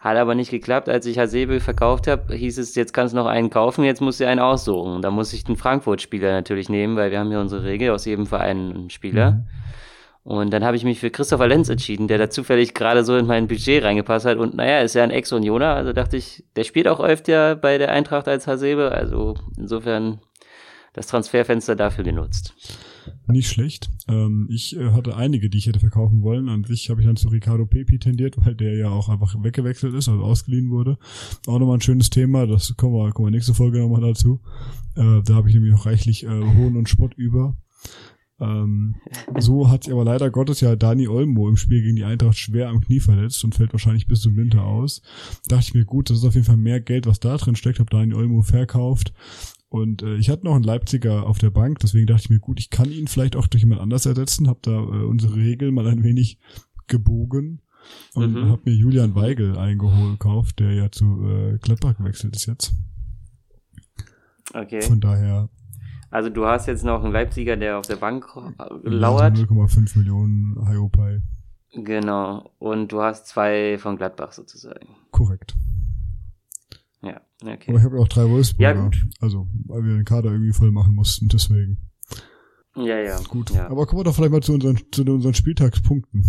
Hat 0.07 0.17
aber 0.19 0.37
nicht 0.37 0.53
geklappt. 0.53 0.89
Als 0.89 1.05
ich 1.07 1.19
Hasebe 1.19 1.59
verkauft 1.59 2.07
habe, 2.07 2.33
hieß 2.33 2.59
es, 2.59 2.77
jetzt 2.77 2.93
kannst 2.93 3.13
du 3.13 3.17
noch 3.19 3.27
einen 3.27 3.51
kaufen, 3.51 3.83
jetzt 3.83 4.01
musst 4.01 4.21
du 4.21 4.29
einen 4.29 4.39
aussuchen. 4.39 5.03
Da 5.03 5.11
muss 5.11 5.33
ich 5.33 5.43
den 5.43 5.57
Frankfurt-Spieler 5.57 6.31
natürlich 6.31 6.69
nehmen, 6.69 6.95
weil 6.95 7.11
wir 7.11 7.19
haben 7.19 7.31
hier 7.31 7.41
unsere 7.41 7.65
Regel, 7.65 7.91
aus 7.91 8.05
jedem 8.05 8.25
Verein 8.25 8.73
einen 8.73 8.91
Spieler. 8.91 9.33
Mhm. 9.33 9.47
Und 10.23 10.53
dann 10.53 10.65
habe 10.65 10.77
ich 10.77 10.85
mich 10.85 11.01
für 11.01 11.11
Christopher 11.11 11.49
Lenz 11.49 11.69
entschieden, 11.71 12.07
der 12.07 12.19
da 12.19 12.31
zufällig 12.31 12.73
gerade 12.73 13.03
so 13.03 13.17
in 13.17 13.27
mein 13.27 13.49
Budget 13.49 13.83
reingepasst 13.83 14.27
hat. 14.27 14.39
Und 14.39 14.55
naja, 14.55 14.79
ist 14.79 14.95
ja 14.95 15.03
ein 15.03 15.11
Ex-Unioner, 15.11 15.75
also 15.75 15.93
dachte 15.93 16.17
ich, 16.17 16.45
der 16.55 16.63
spielt 16.63 16.87
auch 16.87 17.01
öfter 17.01 17.57
bei 17.57 17.77
der 17.77 17.91
Eintracht 17.91 18.29
als 18.29 18.47
Hasebe. 18.47 18.93
Also 18.93 19.35
insofern 19.59 20.21
das 20.97 21.07
Transferfenster 21.07 21.77
dafür 21.77 22.05
genutzt. 22.05 22.55
Nicht 23.29 23.49
schlecht. 23.49 23.91
Ähm, 24.09 24.49
ich 24.51 24.77
äh, 24.77 24.91
hatte 24.93 25.15
einige, 25.17 25.51
die 25.51 25.59
ich 25.59 25.67
hätte 25.67 25.79
verkaufen 25.79 26.23
wollen. 26.23 26.49
An 26.49 26.65
sich 26.65 26.91
habe 26.91 27.03
ich 27.03 27.07
dann 27.07 27.17
zu 27.17 27.29
Ricardo 27.29 27.67
Pepi 27.67 27.99
tendiert, 27.99 28.37
weil 28.39 28.55
der 28.55 28.77
ja 28.77 28.89
auch 28.89 29.09
einfach 29.09 29.37
weggewechselt 29.45 29.95
ist, 29.95 30.09
also 30.09 30.23
ausgeliehen 30.23 30.71
wurde. 30.71 30.99
Auch 31.47 31.59
nochmal 31.59 31.77
ein 31.77 31.83
schönes 31.83 32.11
Thema, 32.11 32.47
das 32.47 32.75
kommen 32.77 32.95
wir, 32.95 33.13
kommen 33.13 33.29
wir 33.29 33.31
nächste 33.31 33.55
Folge 33.55 33.79
nochmal 33.79 34.01
dazu. 34.01 34.41
Äh, 34.97 35.23
da 35.23 35.35
habe 35.35 35.49
ich 35.49 35.55
nämlich 35.55 35.73
noch 35.73 35.87
reichlich 35.87 36.25
äh, 36.25 36.29
Hohn 36.29 36.77
und 36.77 36.89
Spott 36.89 37.15
über. 37.15 37.57
Ähm, 38.39 38.97
so 39.39 39.71
hat 39.71 39.85
sich 39.85 39.93
aber 39.93 40.05
leider 40.05 40.31
Gottes 40.31 40.61
ja 40.61 40.77
Dani 40.77 41.09
Olmo 41.09 41.49
im 41.49 41.57
Spiel 41.57 41.83
gegen 41.83 41.97
die 41.97 42.05
Eintracht 42.05 42.39
schwer 42.39 42.69
am 42.69 42.81
Knie 42.81 43.01
verletzt 43.01 43.43
und 43.45 43.55
fällt 43.55 43.73
wahrscheinlich 43.73 44.07
bis 44.07 44.21
zum 44.21 44.37
Winter 44.37 44.65
aus. 44.65 45.03
Dachte 45.47 45.65
ich 45.69 45.75
mir, 45.75 45.85
gut, 45.85 46.11
das 46.11 46.19
ist 46.19 46.25
auf 46.25 46.35
jeden 46.35 46.47
Fall 46.47 46.57
mehr 46.57 46.81
Geld, 46.81 47.07
was 47.07 47.21
da 47.21 47.37
drin 47.37 47.57
steckt. 47.57 47.79
Habe 47.79 47.91
Dani 47.91 48.15
Olmo 48.15 48.43
verkauft. 48.43 49.13
Und 49.77 50.03
äh, 50.03 50.17
ich 50.17 50.31
hatte 50.31 50.45
noch 50.45 50.55
einen 50.55 50.65
Leipziger 50.65 51.27
auf 51.27 51.39
der 51.39 51.51
Bank, 51.51 51.79
deswegen 51.81 52.07
dachte 52.07 52.23
ich 52.25 52.31
mir, 52.31 52.41
gut, 52.41 52.59
ich 52.61 52.71
kann 52.71 52.91
ihn 52.91 53.07
vielleicht 53.09 53.37
auch 53.37 53.47
durch 53.47 53.63
jemand 53.63 53.81
anders 53.81 54.07
ersetzen. 54.07 54.49
Habe 54.49 54.61
da 54.63 54.73
äh, 54.73 55.05
unsere 55.05 55.37
Regel 55.37 55.71
mal 55.73 55.87
ein 55.87 56.03
wenig 56.03 56.39
gebogen 56.87 57.63
und 58.15 58.35
Mhm. 58.35 58.49
habe 58.51 58.63
mir 58.65 58.75
Julian 58.75 59.15
Weigel 59.15 59.57
eingeholt, 59.57 60.19
gekauft, 60.19 60.59
der 60.61 60.73
ja 60.73 60.91
zu 60.91 61.05
äh, 61.27 61.59
Gladbach 61.59 61.97
gewechselt 61.97 62.35
ist 62.37 62.47
jetzt. 62.47 62.75
Okay. 64.55 64.81
Von 64.83 65.01
daher 65.01 65.49
Also 66.11 66.31
du 66.31 66.47
hast 66.47 66.67
jetzt 66.67 66.85
noch 66.85 67.03
einen 67.03 67.13
Leipziger, 67.13 67.57
der 67.57 67.79
auf 67.79 67.87
der 67.87 67.97
Bank 67.97 68.27
äh, 68.59 68.89
lauert. 68.89 69.37
so 69.37 69.45
0,5 69.45 69.99
Millionen 69.99 70.67
Hiopai. 70.69 71.23
Genau. 71.75 72.51
Und 72.59 72.93
du 72.93 73.03
hast 73.03 73.27
zwei 73.27 73.77
von 73.79 73.97
Gladbach 73.97 74.33
sozusagen. 74.33 74.87
Korrekt. 75.11 75.57
Ja, 77.43 77.49
Aber 77.49 77.55
okay. 77.55 77.77
ich 77.77 77.83
habe 77.85 77.99
auch 77.99 78.09
drei 78.09 78.29
Wolfsburger. 78.29 78.75
Ja, 78.75 78.81
gut. 78.83 79.07
Also, 79.21 79.47
weil 79.67 79.85
wir 79.85 79.95
den 79.95 80.05
Kader 80.05 80.31
irgendwie 80.31 80.53
voll 80.53 80.71
machen 80.71 80.95
mussten, 80.95 81.29
deswegen. 81.29 81.79
Ja, 82.77 82.99
ja. 82.99 83.19
Gut. 83.29 83.51
Ja, 83.51 83.69
Aber 83.71 83.87
kommen 83.87 84.01
wir 84.01 84.05
doch 84.05 84.15
vielleicht 84.15 84.33
mal 84.33 84.43
zu 84.43 84.53
unseren, 84.55 84.79
zu 84.93 85.03
unseren 85.03 85.35
Spieltagspunkten. 85.35 86.25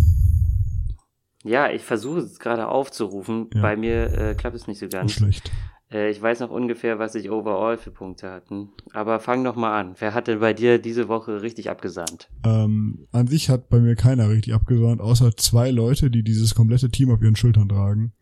ja 1.44 1.70
ich 1.72 1.84
versuche 1.84 2.20
es 2.20 2.40
gerade 2.40 2.68
aufzurufen. 2.68 3.50
Ja. 3.54 3.62
Bei 3.62 3.76
mir 3.76 4.14
äh, 4.18 4.36
klappt 4.36 4.56
es 4.56 4.68
nicht 4.68 4.80
so 4.80 4.86
Nicht 4.86 4.94
ganz. 4.94 5.12
schlecht. 5.14 5.52
Äh, 5.92 6.10
ich 6.10 6.22
weiß 6.22 6.40
noch 6.42 6.50
ungefähr, 6.50 7.00
was 7.00 7.16
ich 7.16 7.30
overall 7.30 7.78
für 7.78 7.92
Punkte 7.92 8.30
hatten. 8.32 8.70
Aber 8.94 9.20
fang 9.20 9.44
doch 9.44 9.56
mal 9.56 9.78
an. 9.80 9.96
Wer 10.00 10.14
hatte 10.14 10.38
bei 10.38 10.54
dir 10.54 10.80
diese 10.80 11.08
Woche 11.08 11.42
richtig 11.42 11.70
abgesahnt? 11.70 12.30
Ähm, 12.46 13.08
an 13.12 13.28
sich 13.28 13.50
hat 13.50 13.70
bei 13.70 13.80
mir 13.80 13.96
keiner 13.96 14.30
richtig 14.30 14.54
abgesahnt, 14.54 15.02
außer 15.02 15.36
zwei 15.38 15.70
Leute, 15.72 16.10
die 16.10 16.24
dieses 16.24 16.56
komplette 16.56 16.90
Team 16.90 17.12
auf 17.12 17.22
ihren 17.22 17.36
Schultern 17.36 17.70
tragen. 17.70 18.14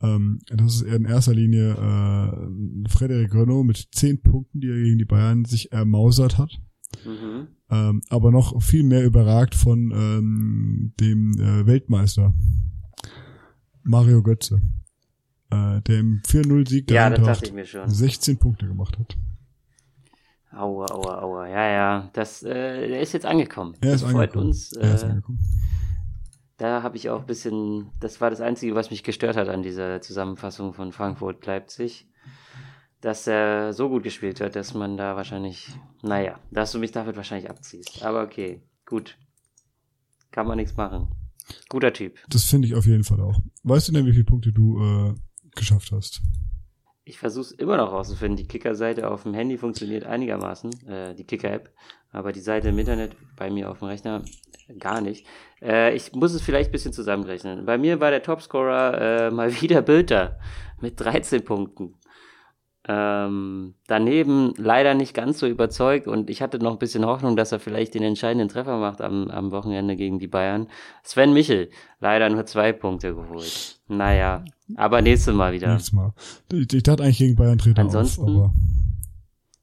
Ähm, 0.00 0.38
das 0.48 0.76
ist 0.76 0.82
in 0.82 1.04
erster 1.04 1.34
Linie 1.34 1.72
äh, 1.72 2.88
Frederic 2.88 3.34
Renault 3.34 3.66
mit 3.66 3.88
zehn 3.92 4.20
Punkten, 4.20 4.60
die 4.60 4.68
er 4.68 4.76
gegen 4.76 4.98
die 4.98 5.04
Bayern 5.04 5.44
sich 5.44 5.72
ermausert 5.72 6.38
hat. 6.38 6.60
Mhm. 7.04 7.48
Ähm, 7.70 8.02
aber 8.08 8.30
noch 8.30 8.62
viel 8.62 8.82
mehr 8.82 9.04
überragt 9.04 9.54
von 9.54 9.90
ähm, 9.92 10.92
dem 11.00 11.32
äh, 11.38 11.66
Weltmeister 11.66 12.32
Mario 13.82 14.22
Götze, 14.22 14.60
äh, 15.50 15.80
der 15.82 15.98
im 16.00 16.20
4-0-Sieg 16.26 16.86
der 16.86 16.94
Ja, 16.96 17.10
das 17.10 17.18
dachte 17.18 17.28
Eintracht 17.30 17.46
ich 17.48 17.52
mir 17.52 17.66
schon. 17.66 17.88
16 17.90 18.38
Punkte 18.38 18.66
gemacht 18.66 18.98
hat. 18.98 19.16
Aua, 20.52 20.86
aua, 20.90 21.18
aua. 21.22 21.46
Ja, 21.48 21.68
ja. 21.70 22.10
Das, 22.14 22.42
äh, 22.42 22.88
der 22.88 23.00
ist 23.00 23.12
jetzt 23.12 23.26
angekommen. 23.26 23.74
Er 23.80 23.94
ist 23.94 24.02
das 24.04 24.10
freut 24.10 24.30
angekommen. 24.30 24.46
uns. 24.48 24.72
er 24.72 24.94
ist 24.94 25.02
Äh, 25.02 25.06
angekommen. 25.06 25.38
Da 26.58 26.82
habe 26.82 26.96
ich 26.96 27.08
auch 27.08 27.20
ein 27.20 27.26
bisschen, 27.26 27.92
das 28.00 28.20
war 28.20 28.30
das 28.30 28.40
Einzige, 28.40 28.74
was 28.74 28.90
mich 28.90 29.04
gestört 29.04 29.36
hat 29.36 29.48
an 29.48 29.62
dieser 29.62 30.00
Zusammenfassung 30.00 30.72
von 30.72 30.92
Frankfurt-Leipzig, 30.92 32.08
dass 33.00 33.28
er 33.28 33.72
so 33.72 33.88
gut 33.88 34.02
gespielt 34.02 34.40
hat, 34.40 34.56
dass 34.56 34.74
man 34.74 34.96
da 34.96 35.14
wahrscheinlich, 35.14 35.68
naja, 36.02 36.40
dass 36.50 36.72
du 36.72 36.80
mich 36.80 36.90
damit 36.90 37.16
wahrscheinlich 37.16 37.48
abziehst. 37.48 38.02
Aber 38.04 38.22
okay, 38.22 38.60
gut. 38.84 39.16
Kann 40.32 40.48
man 40.48 40.58
nichts 40.58 40.76
machen. 40.76 41.08
Guter 41.68 41.92
Typ. 41.92 42.18
Das 42.28 42.44
finde 42.44 42.66
ich 42.66 42.74
auf 42.74 42.86
jeden 42.86 43.04
Fall 43.04 43.20
auch. 43.20 43.40
Weißt 43.62 43.88
du 43.88 43.92
denn, 43.92 44.04
wie 44.04 44.12
viele 44.12 44.24
Punkte 44.24 44.52
du 44.52 44.82
äh, 44.82 45.14
geschafft 45.54 45.92
hast? 45.92 46.20
Ich 47.04 47.18
versuche 47.18 47.46
es 47.46 47.52
immer 47.52 47.76
noch 47.76 47.92
rauszufinden. 47.92 48.36
Die 48.36 48.48
Kicker-Seite 48.48 49.10
auf 49.10 49.22
dem 49.22 49.32
Handy 49.32 49.56
funktioniert 49.56 50.04
einigermaßen, 50.04 50.88
äh, 50.88 51.14
die 51.14 51.24
Kicker-App, 51.24 51.72
aber 52.10 52.32
die 52.32 52.40
Seite 52.40 52.68
im 52.68 52.78
Internet 52.78 53.16
bei 53.36 53.48
mir 53.48 53.70
auf 53.70 53.78
dem 53.78 53.88
Rechner 53.88 54.24
gar 54.78 55.00
nicht. 55.00 55.26
Äh, 55.62 55.94
ich 55.94 56.12
muss 56.12 56.34
es 56.34 56.42
vielleicht 56.42 56.70
ein 56.70 56.72
bisschen 56.72 56.92
zusammenrechnen. 56.92 57.64
Bei 57.66 57.78
mir 57.78 58.00
war 58.00 58.10
der 58.10 58.22
Topscorer 58.22 59.28
äh, 59.28 59.30
mal 59.30 59.52
wieder 59.60 59.82
Bülter 59.82 60.38
mit 60.80 61.00
13 61.00 61.44
Punkten. 61.44 61.94
Ähm, 62.90 63.74
daneben 63.86 64.54
leider 64.56 64.94
nicht 64.94 65.12
ganz 65.12 65.38
so 65.40 65.46
überzeugt 65.46 66.06
und 66.06 66.30
ich 66.30 66.40
hatte 66.40 66.58
noch 66.58 66.72
ein 66.72 66.78
bisschen 66.78 67.04
Hoffnung, 67.04 67.36
dass 67.36 67.52
er 67.52 67.60
vielleicht 67.60 67.92
den 67.92 68.02
entscheidenden 68.02 68.48
Treffer 68.48 68.78
macht 68.78 69.02
am, 69.02 69.28
am 69.28 69.50
Wochenende 69.50 69.94
gegen 69.94 70.18
die 70.18 70.26
Bayern. 70.28 70.68
Sven 71.02 71.34
Michel, 71.34 71.68
leider 72.00 72.30
nur 72.30 72.46
zwei 72.46 72.72
Punkte 72.72 73.14
geholt. 73.14 73.78
Naja, 73.88 74.42
aber 74.76 75.02
nächstes 75.02 75.34
Mal 75.34 75.52
wieder. 75.52 75.68
Nächstes 75.72 75.92
Mal. 75.92 76.14
Ich, 76.50 76.72
ich 76.72 76.82
dachte 76.82 77.02
eigentlich 77.02 77.18
gegen 77.18 77.34
Bayern 77.36 77.58
Treter 77.58 77.82
Ansonsten- 77.82 78.22
auf, 78.22 78.28
aber 78.30 78.52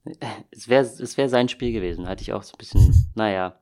Es 0.51 0.67
wäre 0.69 0.83
es 0.83 1.17
wär 1.17 1.29
sein 1.29 1.49
Spiel 1.49 1.71
gewesen, 1.71 2.07
hatte 2.07 2.21
ich 2.21 2.31
auch 2.31 2.43
so 2.43 2.53
ein 2.53 2.59
bisschen, 2.59 3.07
naja. 3.15 3.55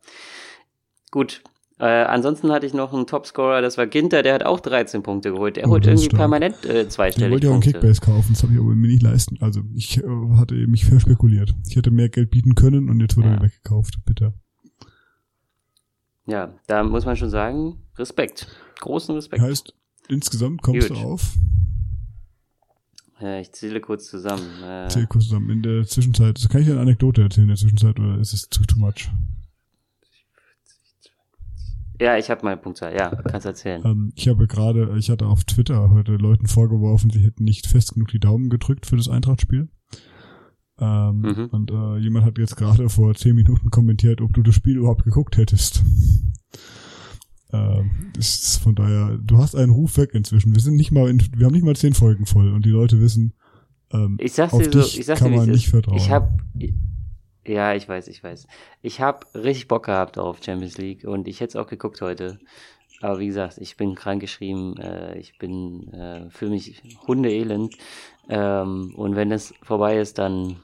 Gut. 1.14 1.44
Äh, 1.80 1.86
ansonsten 1.86 2.52
hatte 2.52 2.66
ich 2.66 2.74
noch 2.74 2.92
einen 2.92 3.06
Topscorer, 3.06 3.62
das 3.62 3.78
war 3.78 3.86
Ginter, 3.86 4.24
der 4.24 4.34
hat 4.34 4.44
auch 4.44 4.60
13 4.60 5.04
Punkte 5.04 5.32
geholt. 5.32 5.58
Der 5.58 5.68
Oh, 5.68 5.70
holt 5.74 5.86
irgendwie 5.86 6.06
stark. 6.06 6.18
permanent 6.18 6.66
äh, 6.66 6.90
zweistellig 6.90 7.32
wollte 7.34 7.46
ich 7.46 7.50
auch 7.50 7.54
einen. 7.54 7.62
Kickbase 7.62 8.02
kaufen, 8.02 8.34
das 8.34 8.42
habe 8.42 8.54
ich 8.54 8.60
aber 8.60 8.70
mir 8.74 8.88
nicht 8.88 9.04
leisten. 9.04 9.38
Also 9.42 9.62
ich 9.76 9.98
äh, 9.98 10.04
hatte 10.38 10.56
mich 10.56 10.86
verspekuliert. 10.86 11.54
Ich 11.68 11.76
hätte 11.76 11.92
mehr 11.92 12.10
Geld 12.10 12.32
bieten 12.32 12.56
können 12.56 12.90
und 12.90 13.00
jetzt 13.00 13.16
wurde 13.16 13.28
Ja. 13.28 13.36
er 13.36 13.42
weggekauft. 13.44 14.00
Bitte. 14.06 14.34
Ja, 16.26 16.56
da 16.66 16.84
muss 16.84 17.06
man 17.06 17.16
schon 17.16 17.30
sagen, 17.30 17.76
Respekt. 17.98 18.48
Großen 18.80 19.14
Respekt. 19.14 19.44
Heißt, 19.44 19.74
insgesamt 20.10 20.64
kommst 20.64 20.88
Gut. 20.90 20.98
du 20.98 21.02
auf. 21.02 21.36
Äh, 23.22 23.42
ich 23.42 23.52
zähle 23.52 23.82
kurz 23.82 24.06
zusammen. 24.10 24.64
Äh, 24.64 24.88
Zähl 24.88 25.06
kurz 25.06 25.26
zusammen. 25.26 25.50
In 25.52 25.62
der 25.62 25.86
Zwischenzeit, 25.86 26.44
kann 26.50 26.62
ich 26.62 26.68
dir 26.68 26.74
eine 26.74 26.82
Anekdote 26.82 27.22
erzählen 27.22 27.44
in 27.46 27.50
der 27.50 27.58
Zwischenzeit 27.58 28.00
oder 28.00 28.18
ist 28.20 28.34
es 28.34 28.50
too, 28.50 28.64
too 28.64 28.80
much? 28.80 29.10
Ja, 32.02 32.18
ich 32.18 32.30
habe 32.30 32.44
meine 32.44 32.58
Punktzahl. 32.58 32.94
Ja, 32.96 33.10
kannst 33.10 33.46
erzählen. 33.46 33.82
Ähm, 33.86 34.12
ich 34.16 34.28
habe 34.28 34.48
gerade, 34.48 34.96
ich 34.98 35.10
hatte 35.10 35.26
auf 35.28 35.44
Twitter 35.44 35.90
heute 35.92 36.14
Leuten 36.14 36.48
vorgeworfen, 36.48 37.10
sie 37.10 37.20
hätten 37.24 37.44
nicht 37.44 37.68
fest 37.68 37.94
genug 37.94 38.10
die 38.10 38.20
Daumen 38.20 38.50
gedrückt 38.50 38.86
für 38.86 38.98
das 38.98 39.10
Eintracht-Spiel. 39.10 39.70
Ähm, 40.80 41.22
Mhm. 41.22 41.46
Und 41.52 41.72
äh, 41.72 41.98
jemand 41.98 42.26
hat 42.26 42.38
jetzt 42.38 42.56
gerade 42.58 42.90
vor 42.90 43.14
zehn 43.16 43.36
Minuten 43.36 43.70
kommentiert, 43.70 44.22
ob 44.22 44.34
du 44.34 44.42
das 44.42 44.56
Spiel 44.56 44.78
überhaupt 44.78 45.04
geguckt 45.04 45.38
hättest. 45.38 45.84
ähm, 47.54 47.92
ist 48.18 48.58
von 48.58 48.74
daher, 48.76 49.18
du 49.24 49.38
hast 49.38 49.56
einen 49.56 49.72
Ruf 49.72 49.98
weg 49.98 50.12
inzwischen. 50.14 50.54
Wir 50.56 50.62
sind 50.62 50.76
nicht 50.76 50.92
mal, 50.92 51.10
in, 51.10 51.22
wir 51.38 51.46
haben 51.46 51.54
nicht 51.54 51.64
mal 51.66 51.76
zehn 51.76 51.94
Folgen 51.94 52.26
voll 52.26 52.52
und 52.52 52.66
die 52.66 52.72
Leute 52.72 53.00
wissen, 53.02 53.34
Ähm, 53.92 54.18
Ich 54.20 54.34
sag's 54.34 54.54
auf 54.54 54.64
dir 54.64 54.72
so, 54.72 54.80
dich 54.82 55.00
ich 55.00 55.06
sag's 55.06 55.20
kann 55.20 55.32
dir, 55.32 55.38
man 55.38 55.50
nicht 55.50 55.66
ist. 55.66 55.70
vertrauen. 55.70 55.98
Ich 55.98 56.10
hab, 56.10 56.40
ja, 57.46 57.74
ich 57.74 57.88
weiß, 57.88 58.08
ich 58.08 58.24
weiß. 58.24 58.48
Ich 58.82 59.02
hab 59.02 59.34
richtig 59.36 59.68
Bock 59.68 59.86
gehabt 59.86 60.18
auf 60.18 60.44
Champions 60.44 60.78
League 60.78 61.06
und 61.06 61.28
ich 61.28 61.40
hätte 61.40 61.50
es 61.50 61.56
auch 61.56 61.68
geguckt 61.68 62.02
heute. 62.02 62.40
Aber 63.02 63.20
wie 63.20 63.28
gesagt, 63.28 63.58
ich 63.58 63.76
bin 63.76 63.96
krankgeschrieben, 63.96 64.78
äh, 64.78 65.18
ich 65.18 65.38
bin, 65.38 65.92
äh, 65.92 66.30
fühle 66.30 66.52
mich 66.52 66.82
hundeelend. 67.06 67.76
Ähm, 68.30 68.94
und 68.96 69.18
wenn 69.18 69.32
es 69.32 69.54
vorbei 69.62 69.98
ist, 69.98 70.20
dann, 70.20 70.58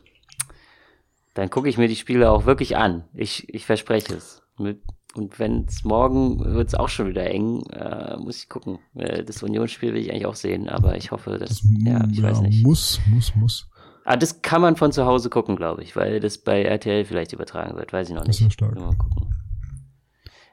dann 1.34 1.50
gucke 1.50 1.68
ich 1.68 1.78
mir 1.78 1.90
die 1.90 1.98
Spiele 1.98 2.32
auch 2.32 2.46
wirklich 2.46 2.78
an. 2.78 3.04
Ich, 3.14 3.54
ich 3.54 3.66
verspreche 3.66 4.16
es. 4.16 4.42
Mit, 4.58 4.82
und 5.16 5.38
wenn 5.40 5.66
es 5.66 5.84
morgen 5.84 6.40
wird 6.40 6.70
es 6.70 6.76
auch 6.76 6.88
schon 6.88 7.10
wieder 7.10 7.26
eng, 7.26 7.64
äh, 7.72 8.16
muss 8.18 8.38
ich 8.38 8.48
gucken. 8.48 8.80
Äh, 8.96 9.26
das 9.26 9.44
Unionsspiel 9.44 9.94
will 9.94 10.02
ich 10.02 10.12
eigentlich 10.12 10.26
auch 10.26 10.36
sehen, 10.36 10.70
aber 10.70 10.96
ich 10.96 11.12
hoffe, 11.12 11.32
dass, 11.32 11.50
das 11.50 11.64
ja, 11.84 12.08
ich 12.10 12.24
weiß 12.24 12.42
nicht. 12.42 12.64
muss, 12.64 13.02
muss, 13.08 13.36
muss. 13.36 13.70
Ah, 14.12 14.18
das 14.18 14.42
kann 14.42 14.62
man 14.62 14.76
von 14.76 14.92
zu 14.92 15.06
Hause 15.06 15.30
gucken, 15.30 15.56
glaube 15.56 15.84
ich, 15.84 15.96
weil 15.96 16.20
das 16.20 16.40
bei 16.40 16.64
RTL 16.64 17.06
vielleicht 17.06 17.32
übertragen 17.32 17.78
wird. 17.78 17.94
Weiß 17.94 18.10
ich 18.10 18.16
noch 18.16 18.22
Das 18.24 18.30
nicht. 18.30 18.42
ist 18.42 18.46
ja 18.46 18.50
stark. 18.50 18.74
Mal 18.76 18.96
gucken. 18.96 19.36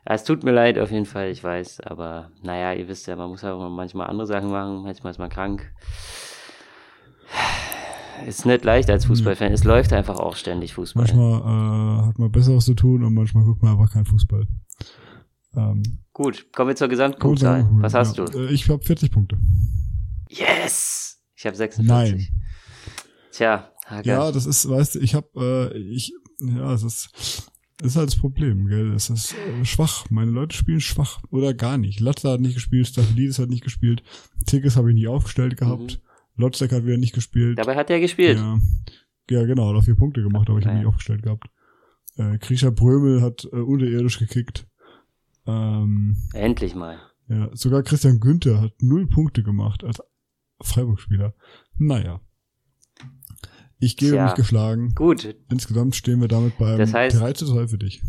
Ja, 0.06 0.14
es 0.14 0.24
tut 0.24 0.44
mir 0.44 0.52
leid 0.52 0.78
auf 0.78 0.90
jeden 0.90 1.06
Fall, 1.06 1.30
ich 1.30 1.42
weiß, 1.42 1.80
aber 1.80 2.30
naja, 2.42 2.74
ihr 2.74 2.86
wisst 2.86 3.06
ja, 3.06 3.16
man 3.16 3.30
muss 3.30 3.42
auch 3.44 3.68
manchmal 3.70 4.08
andere 4.08 4.26
Sachen 4.26 4.50
machen, 4.50 4.82
manchmal 4.82 5.10
ist 5.12 5.18
man 5.18 5.30
krank. 5.30 5.72
Ist 8.26 8.44
nicht 8.44 8.64
leicht 8.64 8.90
als 8.90 9.06
Fußballfan, 9.06 9.52
es 9.52 9.64
läuft 9.64 9.92
einfach 9.94 10.18
auch 10.18 10.36
ständig 10.36 10.74
Fußball. 10.74 11.04
Manchmal 11.04 11.40
äh, 11.40 12.06
hat 12.08 12.18
man 12.18 12.30
Besseres 12.30 12.66
zu 12.66 12.74
tun 12.74 13.04
und 13.04 13.14
manchmal 13.14 13.44
guckt 13.44 13.62
man 13.62 13.72
einfach 13.72 13.90
keinen 13.92 14.04
Fußball. 14.06 14.46
Ähm, 15.56 15.82
Gut, 16.12 16.52
kommen 16.52 16.68
wir 16.68 16.76
zur 16.76 16.88
Gesamtpunktzahl. 16.88 17.66
Was 17.72 17.94
hast 17.94 18.16
ja. 18.18 18.24
du? 18.26 18.38
Äh, 18.38 18.52
Ich 18.52 18.68
habe 18.68 18.82
40 18.82 19.10
Punkte. 19.10 19.38
Yes! 20.28 21.22
Ich 21.34 21.46
habe 21.46 21.56
46. 21.56 21.86
Nein. 22.14 22.28
Tja, 23.36 23.70
Hager. 23.84 24.08
Ja, 24.10 24.32
das 24.32 24.46
ist, 24.46 24.66
weißt 24.66 24.94
du, 24.94 25.00
ich 25.00 25.14
habe, 25.14 25.70
äh, 25.74 25.78
ich, 25.78 26.14
ja, 26.40 26.72
es 26.72 26.82
ist, 26.82 27.10
das 27.76 27.88
ist 27.88 27.96
halt 27.96 28.08
das 28.08 28.16
Problem, 28.16 28.66
gell? 28.66 28.94
Es 28.94 29.10
ist 29.10 29.34
äh, 29.34 29.64
schwach. 29.66 30.06
Meine 30.08 30.30
Leute 30.30 30.56
spielen 30.56 30.80
schwach 30.80 31.20
oder 31.30 31.52
gar 31.52 31.76
nicht. 31.76 32.00
Latza 32.00 32.32
hat 32.32 32.40
nicht 32.40 32.54
gespielt, 32.54 32.86
Staphelidis 32.86 33.38
hat 33.38 33.50
nicht 33.50 33.62
gespielt, 33.62 34.02
Tickets 34.46 34.76
habe 34.76 34.88
ich 34.88 34.94
nicht 34.94 35.08
aufgestellt 35.08 35.58
gehabt, 35.58 36.00
Lotzek 36.36 36.72
hat 36.72 36.86
wieder 36.86 36.96
nicht 36.96 37.14
gespielt. 37.14 37.58
Dabei 37.58 37.76
hat 37.76 37.90
er 37.90 38.00
gespielt. 38.00 38.38
Ja, 38.38 38.58
ja 39.28 39.44
genau, 39.44 39.68
hat 39.68 39.76
auch 39.76 39.84
vier 39.84 39.96
Punkte 39.96 40.22
gemacht, 40.22 40.48
aber 40.48 40.58
ich 40.58 40.64
habe 40.64 40.78
nicht 40.78 40.86
aufgestellt 40.86 41.22
gehabt. 41.22 41.50
Äh, 42.16 42.38
Krischer 42.38 42.70
Brömel 42.70 43.20
hat 43.20 43.46
äh, 43.52 43.56
unterirdisch 43.56 44.18
gekickt. 44.18 44.66
Ähm, 45.46 46.16
Endlich 46.32 46.74
mal. 46.74 46.98
ja, 47.28 47.50
sogar 47.52 47.82
Christian 47.82 48.18
Günther 48.18 48.62
hat 48.62 48.72
null 48.80 49.06
Punkte 49.06 49.42
gemacht 49.42 49.84
als 49.84 50.00
Freiburg-Spieler. 50.62 51.34
Naja. 51.76 52.22
Ich 53.78 53.96
gebe 53.96 54.12
Tja. 54.12 54.24
mich 54.24 54.34
geschlagen. 54.34 54.94
Gut, 54.94 55.36
Insgesamt 55.50 55.94
stehen 55.96 56.20
wir 56.20 56.28
damit 56.28 56.56
beim 56.58 56.78
Das 56.78 56.94
heißt- 56.94 57.18
3 57.20 57.32
zu 57.34 57.46
2 57.46 57.68
für 57.68 57.78
dich. 57.78 58.02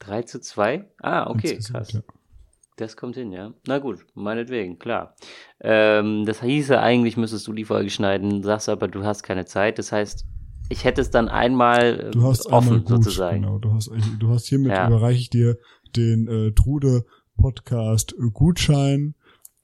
3 0.00 0.22
zu 0.22 0.40
2? 0.40 0.84
Ah, 1.00 1.30
okay, 1.30 1.52
Insgesamt, 1.54 1.84
krass. 1.88 1.92
ja. 1.92 2.00
Das 2.76 2.96
kommt 2.96 3.14
hin, 3.16 3.32
ja. 3.32 3.54
Na 3.66 3.78
gut, 3.78 4.04
meinetwegen, 4.14 4.78
klar. 4.78 5.14
Ähm, 5.60 6.26
das 6.26 6.42
hieße, 6.42 6.78
eigentlich 6.78 7.16
müsstest 7.16 7.46
du 7.46 7.52
die 7.54 7.64
Folge 7.64 7.88
schneiden, 7.88 8.42
sagst 8.42 8.68
aber, 8.68 8.88
du 8.88 9.02
hast 9.04 9.22
keine 9.22 9.46
Zeit. 9.46 9.78
Das 9.78 9.92
heißt, 9.92 10.26
ich 10.68 10.84
hätte 10.84 11.00
es 11.00 11.10
dann 11.10 11.28
einmal 11.28 12.08
äh, 12.08 12.10
Du 12.10 12.24
hast 12.24 12.46
offen 12.46 12.68
einmal 12.74 12.80
gut, 12.80 12.88
sozusagen. 13.04 13.42
genau. 13.42 13.58
Du 13.58 13.72
hast, 13.72 13.90
du 14.18 14.28
hast 14.28 14.46
hiermit 14.46 14.72
Ja. 14.72 14.88
überreiche 14.88 15.20
ich 15.20 15.30
dir 15.30 15.56
den 15.96 16.28
äh, 16.28 16.52
Trude 16.52 17.06
Podcast 17.38 18.14
Gutschein, 18.34 19.14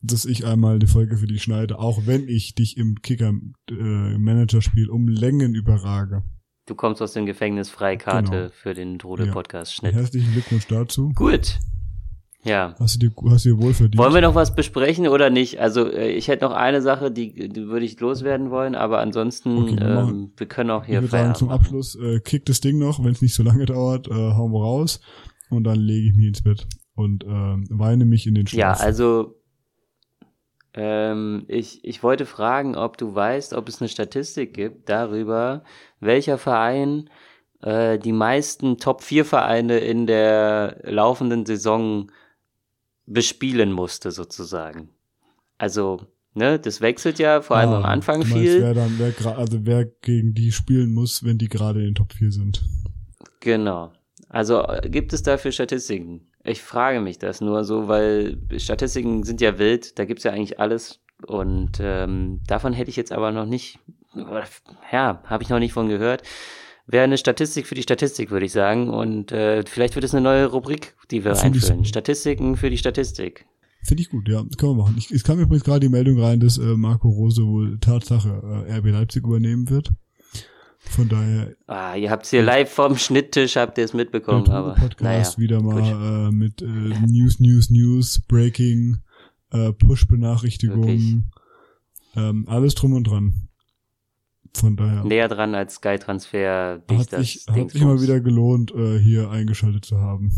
dass 0.02 0.24
ich 0.24 0.44
einmal 0.46 0.78
die 0.78 0.86
Folge 0.86 1.16
für 1.16 1.26
dich 1.26 1.42
schneide, 1.42 1.78
auch 1.78 2.06
wenn 2.06 2.28
ich 2.28 2.54
dich 2.54 2.76
im 2.76 3.00
Kicker 3.02 3.32
äh, 3.70 4.88
um 4.88 5.08
Längen 5.08 5.54
überrage. 5.54 6.22
Du 6.66 6.74
kommst 6.74 7.02
aus 7.02 7.12
dem 7.12 7.26
Gefängnis 7.26 7.70
Freikarte 7.70 8.30
Genau. 8.30 8.48
für 8.52 8.74
den 8.74 8.98
Trode 8.98 9.26
Ja. 9.26 9.42
Herzlichen 9.82 10.32
Glückwunsch 10.32 10.66
dazu. 10.68 11.10
Gut. 11.14 11.58
Ja. 12.44 12.74
Hast 12.78 12.96
du 13.00 13.08
dir, 13.08 13.14
hast 13.30 13.44
du 13.44 13.50
dir 13.54 13.62
wohl 13.62 13.72
verdient. 13.72 13.98
Wollen 13.98 14.14
wir 14.14 14.20
noch 14.20 14.34
was 14.34 14.54
besprechen 14.54 15.06
oder 15.06 15.30
nicht? 15.30 15.60
Also 15.60 15.88
äh, 15.88 16.10
ich 16.12 16.26
hätte 16.28 16.44
noch 16.44 16.52
eine 16.52 16.82
Sache, 16.82 17.12
die, 17.12 17.48
die 17.48 17.66
würde 17.68 17.84
ich 17.84 17.98
loswerden 18.00 18.50
wollen, 18.50 18.74
aber 18.74 18.98
ansonsten, 19.00 19.58
Okay, 19.58 19.76
wir 19.78 20.08
ähm, 20.08 20.32
wir 20.36 20.46
können 20.48 20.70
auch 20.70 20.82
ich 20.82 20.88
hier 20.88 20.96
würde 21.02 21.08
sagen, 21.08 21.34
zum. 21.36 21.50
Abschluss 21.50 21.94
äh, 21.94 22.18
kickt 22.20 22.48
das 22.48 22.60
Ding 22.60 22.78
noch, 22.78 23.02
wenn 23.02 23.12
es 23.12 23.22
nicht 23.22 23.34
so 23.34 23.44
lange 23.44 23.64
dauert, 23.66 24.08
äh, 24.08 24.12
hauen 24.12 24.52
wir 24.52 24.60
raus 24.60 25.00
und 25.50 25.64
dann 25.64 25.78
lege 25.78 26.08
ich 26.08 26.14
mich 26.16 26.26
ins 26.26 26.42
Bett 26.42 26.66
und 26.94 27.24
ähm, 27.24 27.64
weine 27.70 28.04
mich 28.04 28.26
in 28.26 28.34
den 28.34 28.46
Schlaf. 28.48 28.78
Ja, 28.80 28.84
also 28.84 29.36
ähm, 30.74 31.44
ich, 31.48 31.84
ich 31.84 32.02
wollte 32.02 32.26
fragen, 32.26 32.76
ob 32.76 32.96
du 32.96 33.14
weißt, 33.14 33.52
ob 33.54 33.68
es 33.68 33.80
eine 33.80 33.88
Statistik 33.88 34.54
gibt 34.54 34.88
darüber, 34.88 35.64
welcher 36.00 36.38
Verein 36.38 37.10
äh, 37.62 37.98
die 37.98 38.12
meisten 38.12 38.78
Top-4-Vereine 38.78 39.78
in 39.78 40.06
der 40.06 40.78
laufenden 40.84 41.44
Saison 41.46 42.10
bespielen 43.06 43.72
musste, 43.72 44.10
sozusagen. 44.10 44.88
Also, 45.58 46.06
ne, 46.34 46.58
das 46.58 46.80
wechselt 46.80 47.18
ja 47.18 47.42
vor 47.42 47.56
allem 47.56 47.70
am 47.70 47.84
Ah, 47.84 47.88
Anfang 47.88 48.22
du 48.22 48.28
meinst, 48.28 48.42
viel. 48.42 48.62
Wer 48.62 48.74
dann, 48.74 48.98
wer, 48.98 49.38
also 49.38 49.58
wer 49.66 49.84
gegen 49.84 50.34
die 50.34 50.52
spielen 50.52 50.92
muss, 50.92 51.24
wenn 51.24 51.38
die 51.38 51.48
gerade 51.48 51.80
in 51.80 51.86
den 51.86 51.94
Top 51.94 52.12
4 52.12 52.32
sind. 52.32 52.62
Genau. 53.40 53.92
Also 54.28 54.62
äh, 54.62 54.88
gibt 54.88 55.12
es 55.12 55.22
dafür 55.22 55.52
Statistiken? 55.52 56.28
Ich 56.44 56.62
frage 56.62 57.00
mich 57.00 57.18
das 57.18 57.40
nur 57.40 57.64
so, 57.64 57.88
weil 57.88 58.38
Statistiken 58.56 59.22
sind 59.22 59.40
ja 59.40 59.58
wild, 59.58 59.98
da 59.98 60.04
gibt's 60.04 60.24
ja 60.24 60.32
eigentlich 60.32 60.58
alles. 60.58 61.00
Und 61.26 61.78
ähm, 61.80 62.40
davon 62.46 62.72
hätte 62.72 62.90
ich 62.90 62.96
jetzt 62.96 63.12
aber 63.12 63.30
noch 63.30 63.46
nicht, 63.46 63.78
ja, 64.92 65.22
habe 65.24 65.42
ich 65.42 65.48
noch 65.48 65.60
nicht 65.60 65.72
von 65.72 65.88
gehört. 65.88 66.22
Wäre 66.86 67.04
eine 67.04 67.16
Statistik 67.16 67.66
für 67.66 67.76
die 67.76 67.82
Statistik, 67.82 68.30
würde 68.30 68.46
ich 68.46 68.52
sagen. 68.52 68.90
Und 68.90 69.30
äh, 69.30 69.62
vielleicht 69.64 69.94
wird 69.94 70.04
es 70.04 70.14
eine 70.14 70.22
neue 70.22 70.46
Rubrik, 70.46 70.96
die 71.10 71.24
wir 71.24 71.38
einführen. 71.38 71.84
Statistiken 71.84 72.56
für 72.56 72.70
die 72.70 72.78
Statistik. 72.78 73.46
Finde 73.84 74.02
ich 74.02 74.10
gut, 74.10 74.28
ja, 74.28 74.44
können 74.58 74.76
wir 74.76 74.82
machen. 74.82 74.96
Ich, 74.96 75.10
es 75.10 75.24
kam 75.24 75.40
übrigens 75.40 75.64
gerade 75.64 75.80
die 75.80 75.88
Meldung 75.88 76.20
rein, 76.20 76.38
dass 76.38 76.58
äh, 76.58 76.76
Marco 76.76 77.08
Rose 77.08 77.44
wohl 77.44 77.78
Tatsache 77.78 78.64
äh, 78.68 78.78
RB 78.78 78.86
Leipzig 78.86 79.24
übernehmen 79.24 79.70
wird. 79.70 79.90
Von 80.90 81.08
daher 81.08 81.54
Ah, 81.66 81.94
ihr 81.96 82.10
habt's 82.10 82.30
hier 82.30 82.42
live 82.42 82.70
vom 82.70 82.96
Schnitttisch, 82.98 83.56
habt 83.56 83.78
ihr 83.78 83.84
es 83.84 83.94
mitbekommen, 83.94 84.48
aber 84.50 84.74
Podcast 84.74 85.38
naja. 85.38 85.42
wieder 85.42 85.62
mal 85.62 86.28
äh, 86.28 86.30
mit 86.32 86.60
äh, 86.60 86.66
News, 86.66 87.40
News, 87.40 87.70
News, 87.70 88.20
Breaking, 88.28 88.98
äh, 89.52 89.72
Push-Benachrichtigungen, 89.72 91.30
ähm, 92.16 92.44
alles 92.48 92.74
drum 92.74 92.92
und 92.94 93.04
dran. 93.04 93.48
Von 94.54 94.76
daher 94.76 95.04
Näher 95.04 95.28
dran 95.28 95.54
als 95.54 95.76
Sky-Transfer. 95.76 96.82
hat 96.90 97.12
das, 97.12 97.20
sich, 97.20 97.46
hat 97.48 97.70
sich 97.70 97.80
mal 97.82 98.02
wieder 98.02 98.20
gelohnt, 98.20 98.70
äh, 98.74 98.98
hier 98.98 99.30
eingeschaltet 99.30 99.86
zu 99.86 99.98
haben. 99.98 100.30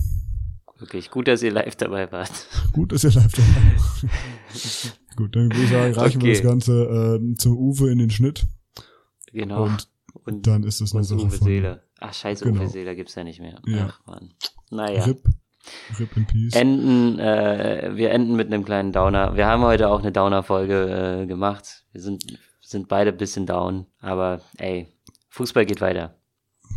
Wirklich 0.78 1.10
gut, 1.10 1.26
dass 1.26 1.42
ihr 1.42 1.50
live 1.52 1.74
dabei 1.76 2.10
wart. 2.12 2.30
Gut, 2.72 2.92
dass 2.92 3.02
ihr 3.04 3.10
live 3.12 3.32
dabei 3.32 3.48
wart. 3.76 4.92
Gut, 5.16 5.34
dann 5.36 5.44
würde 5.44 5.62
ich 5.62 5.70
sagen, 5.70 5.94
reichen 5.94 6.20
wir 6.22 6.30
Okay. 6.30 6.40
das 6.40 6.48
Ganze 6.48 7.20
äh, 7.22 7.34
zum 7.36 7.56
Uwe 7.56 7.90
in 7.90 7.98
den 7.98 8.10
Schnitt 8.10 8.46
Genau. 9.32 9.64
und 9.64 9.88
Und, 10.24 10.46
dann 10.46 10.62
ist 10.64 10.80
es 10.80 10.94
eine 10.94 11.04
Sache 11.04 11.20
Uwe 11.20 11.30
Seele. 11.36 11.82
Ach, 12.00 12.12
scheiße, 12.12 12.44
Genau. 12.44 12.60
Uwe 12.62 12.68
Seele 12.68 12.96
gibt's 12.96 13.14
ja 13.14 13.24
nicht 13.24 13.40
mehr. 13.40 13.60
Ja. 13.66 13.88
Ach, 13.90 14.06
Mann. 14.06 14.30
Naja. 14.70 15.04
RIP, 15.04 15.28
RIP 15.98 16.16
in 16.16 16.26
Peace. 16.26 16.54
Enden, 16.54 17.18
äh, 17.18 17.92
wir 17.94 18.10
enden 18.10 18.36
mit 18.36 18.46
einem 18.46 18.64
kleinen 18.64 18.92
Downer. 18.92 19.36
Wir 19.36 19.46
haben 19.46 19.62
heute 19.62 19.88
auch 19.88 20.00
eine 20.00 20.12
Downer-Folge 20.12 21.22
äh, 21.22 21.26
gemacht. 21.26 21.84
Wir 21.92 22.00
sind, 22.00 22.24
sind 22.60 22.88
beide 22.88 23.10
ein 23.10 23.16
bisschen 23.16 23.46
down, 23.46 23.86
aber 23.98 24.40
ey, 24.56 24.88
Fußball 25.28 25.66
geht 25.66 25.80
weiter. 25.80 26.16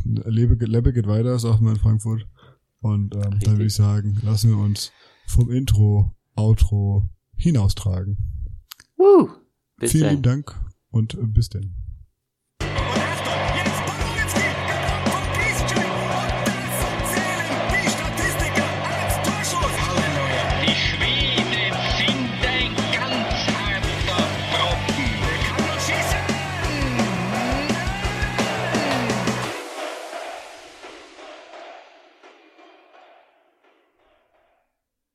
Lebe, 0.03 0.63
Lebe 0.65 0.93
geht 0.93 1.07
weiter, 1.07 1.39
sagt 1.39 1.61
man 1.61 1.75
in 1.75 1.79
Frankfurt. 1.79 2.27
Und 2.79 3.15
ähm, 3.15 3.39
dann 3.41 3.53
würde 3.53 3.65
ich 3.65 3.73
sagen, 3.73 4.17
lassen 4.23 4.51
wir 4.51 4.57
uns 4.57 4.91
vom 5.25 5.51
Intro, 5.51 6.15
Outro 6.35 7.09
hinaustragen. 7.35 8.17
Woo! 8.97 9.29
Bis 9.77 9.91
Vielen 9.91 10.03
dann. 10.03 10.11
lieben 10.11 10.23
Dank 10.23 10.55
und 10.89 11.17
bis 11.33 11.49
denn. 11.49 11.75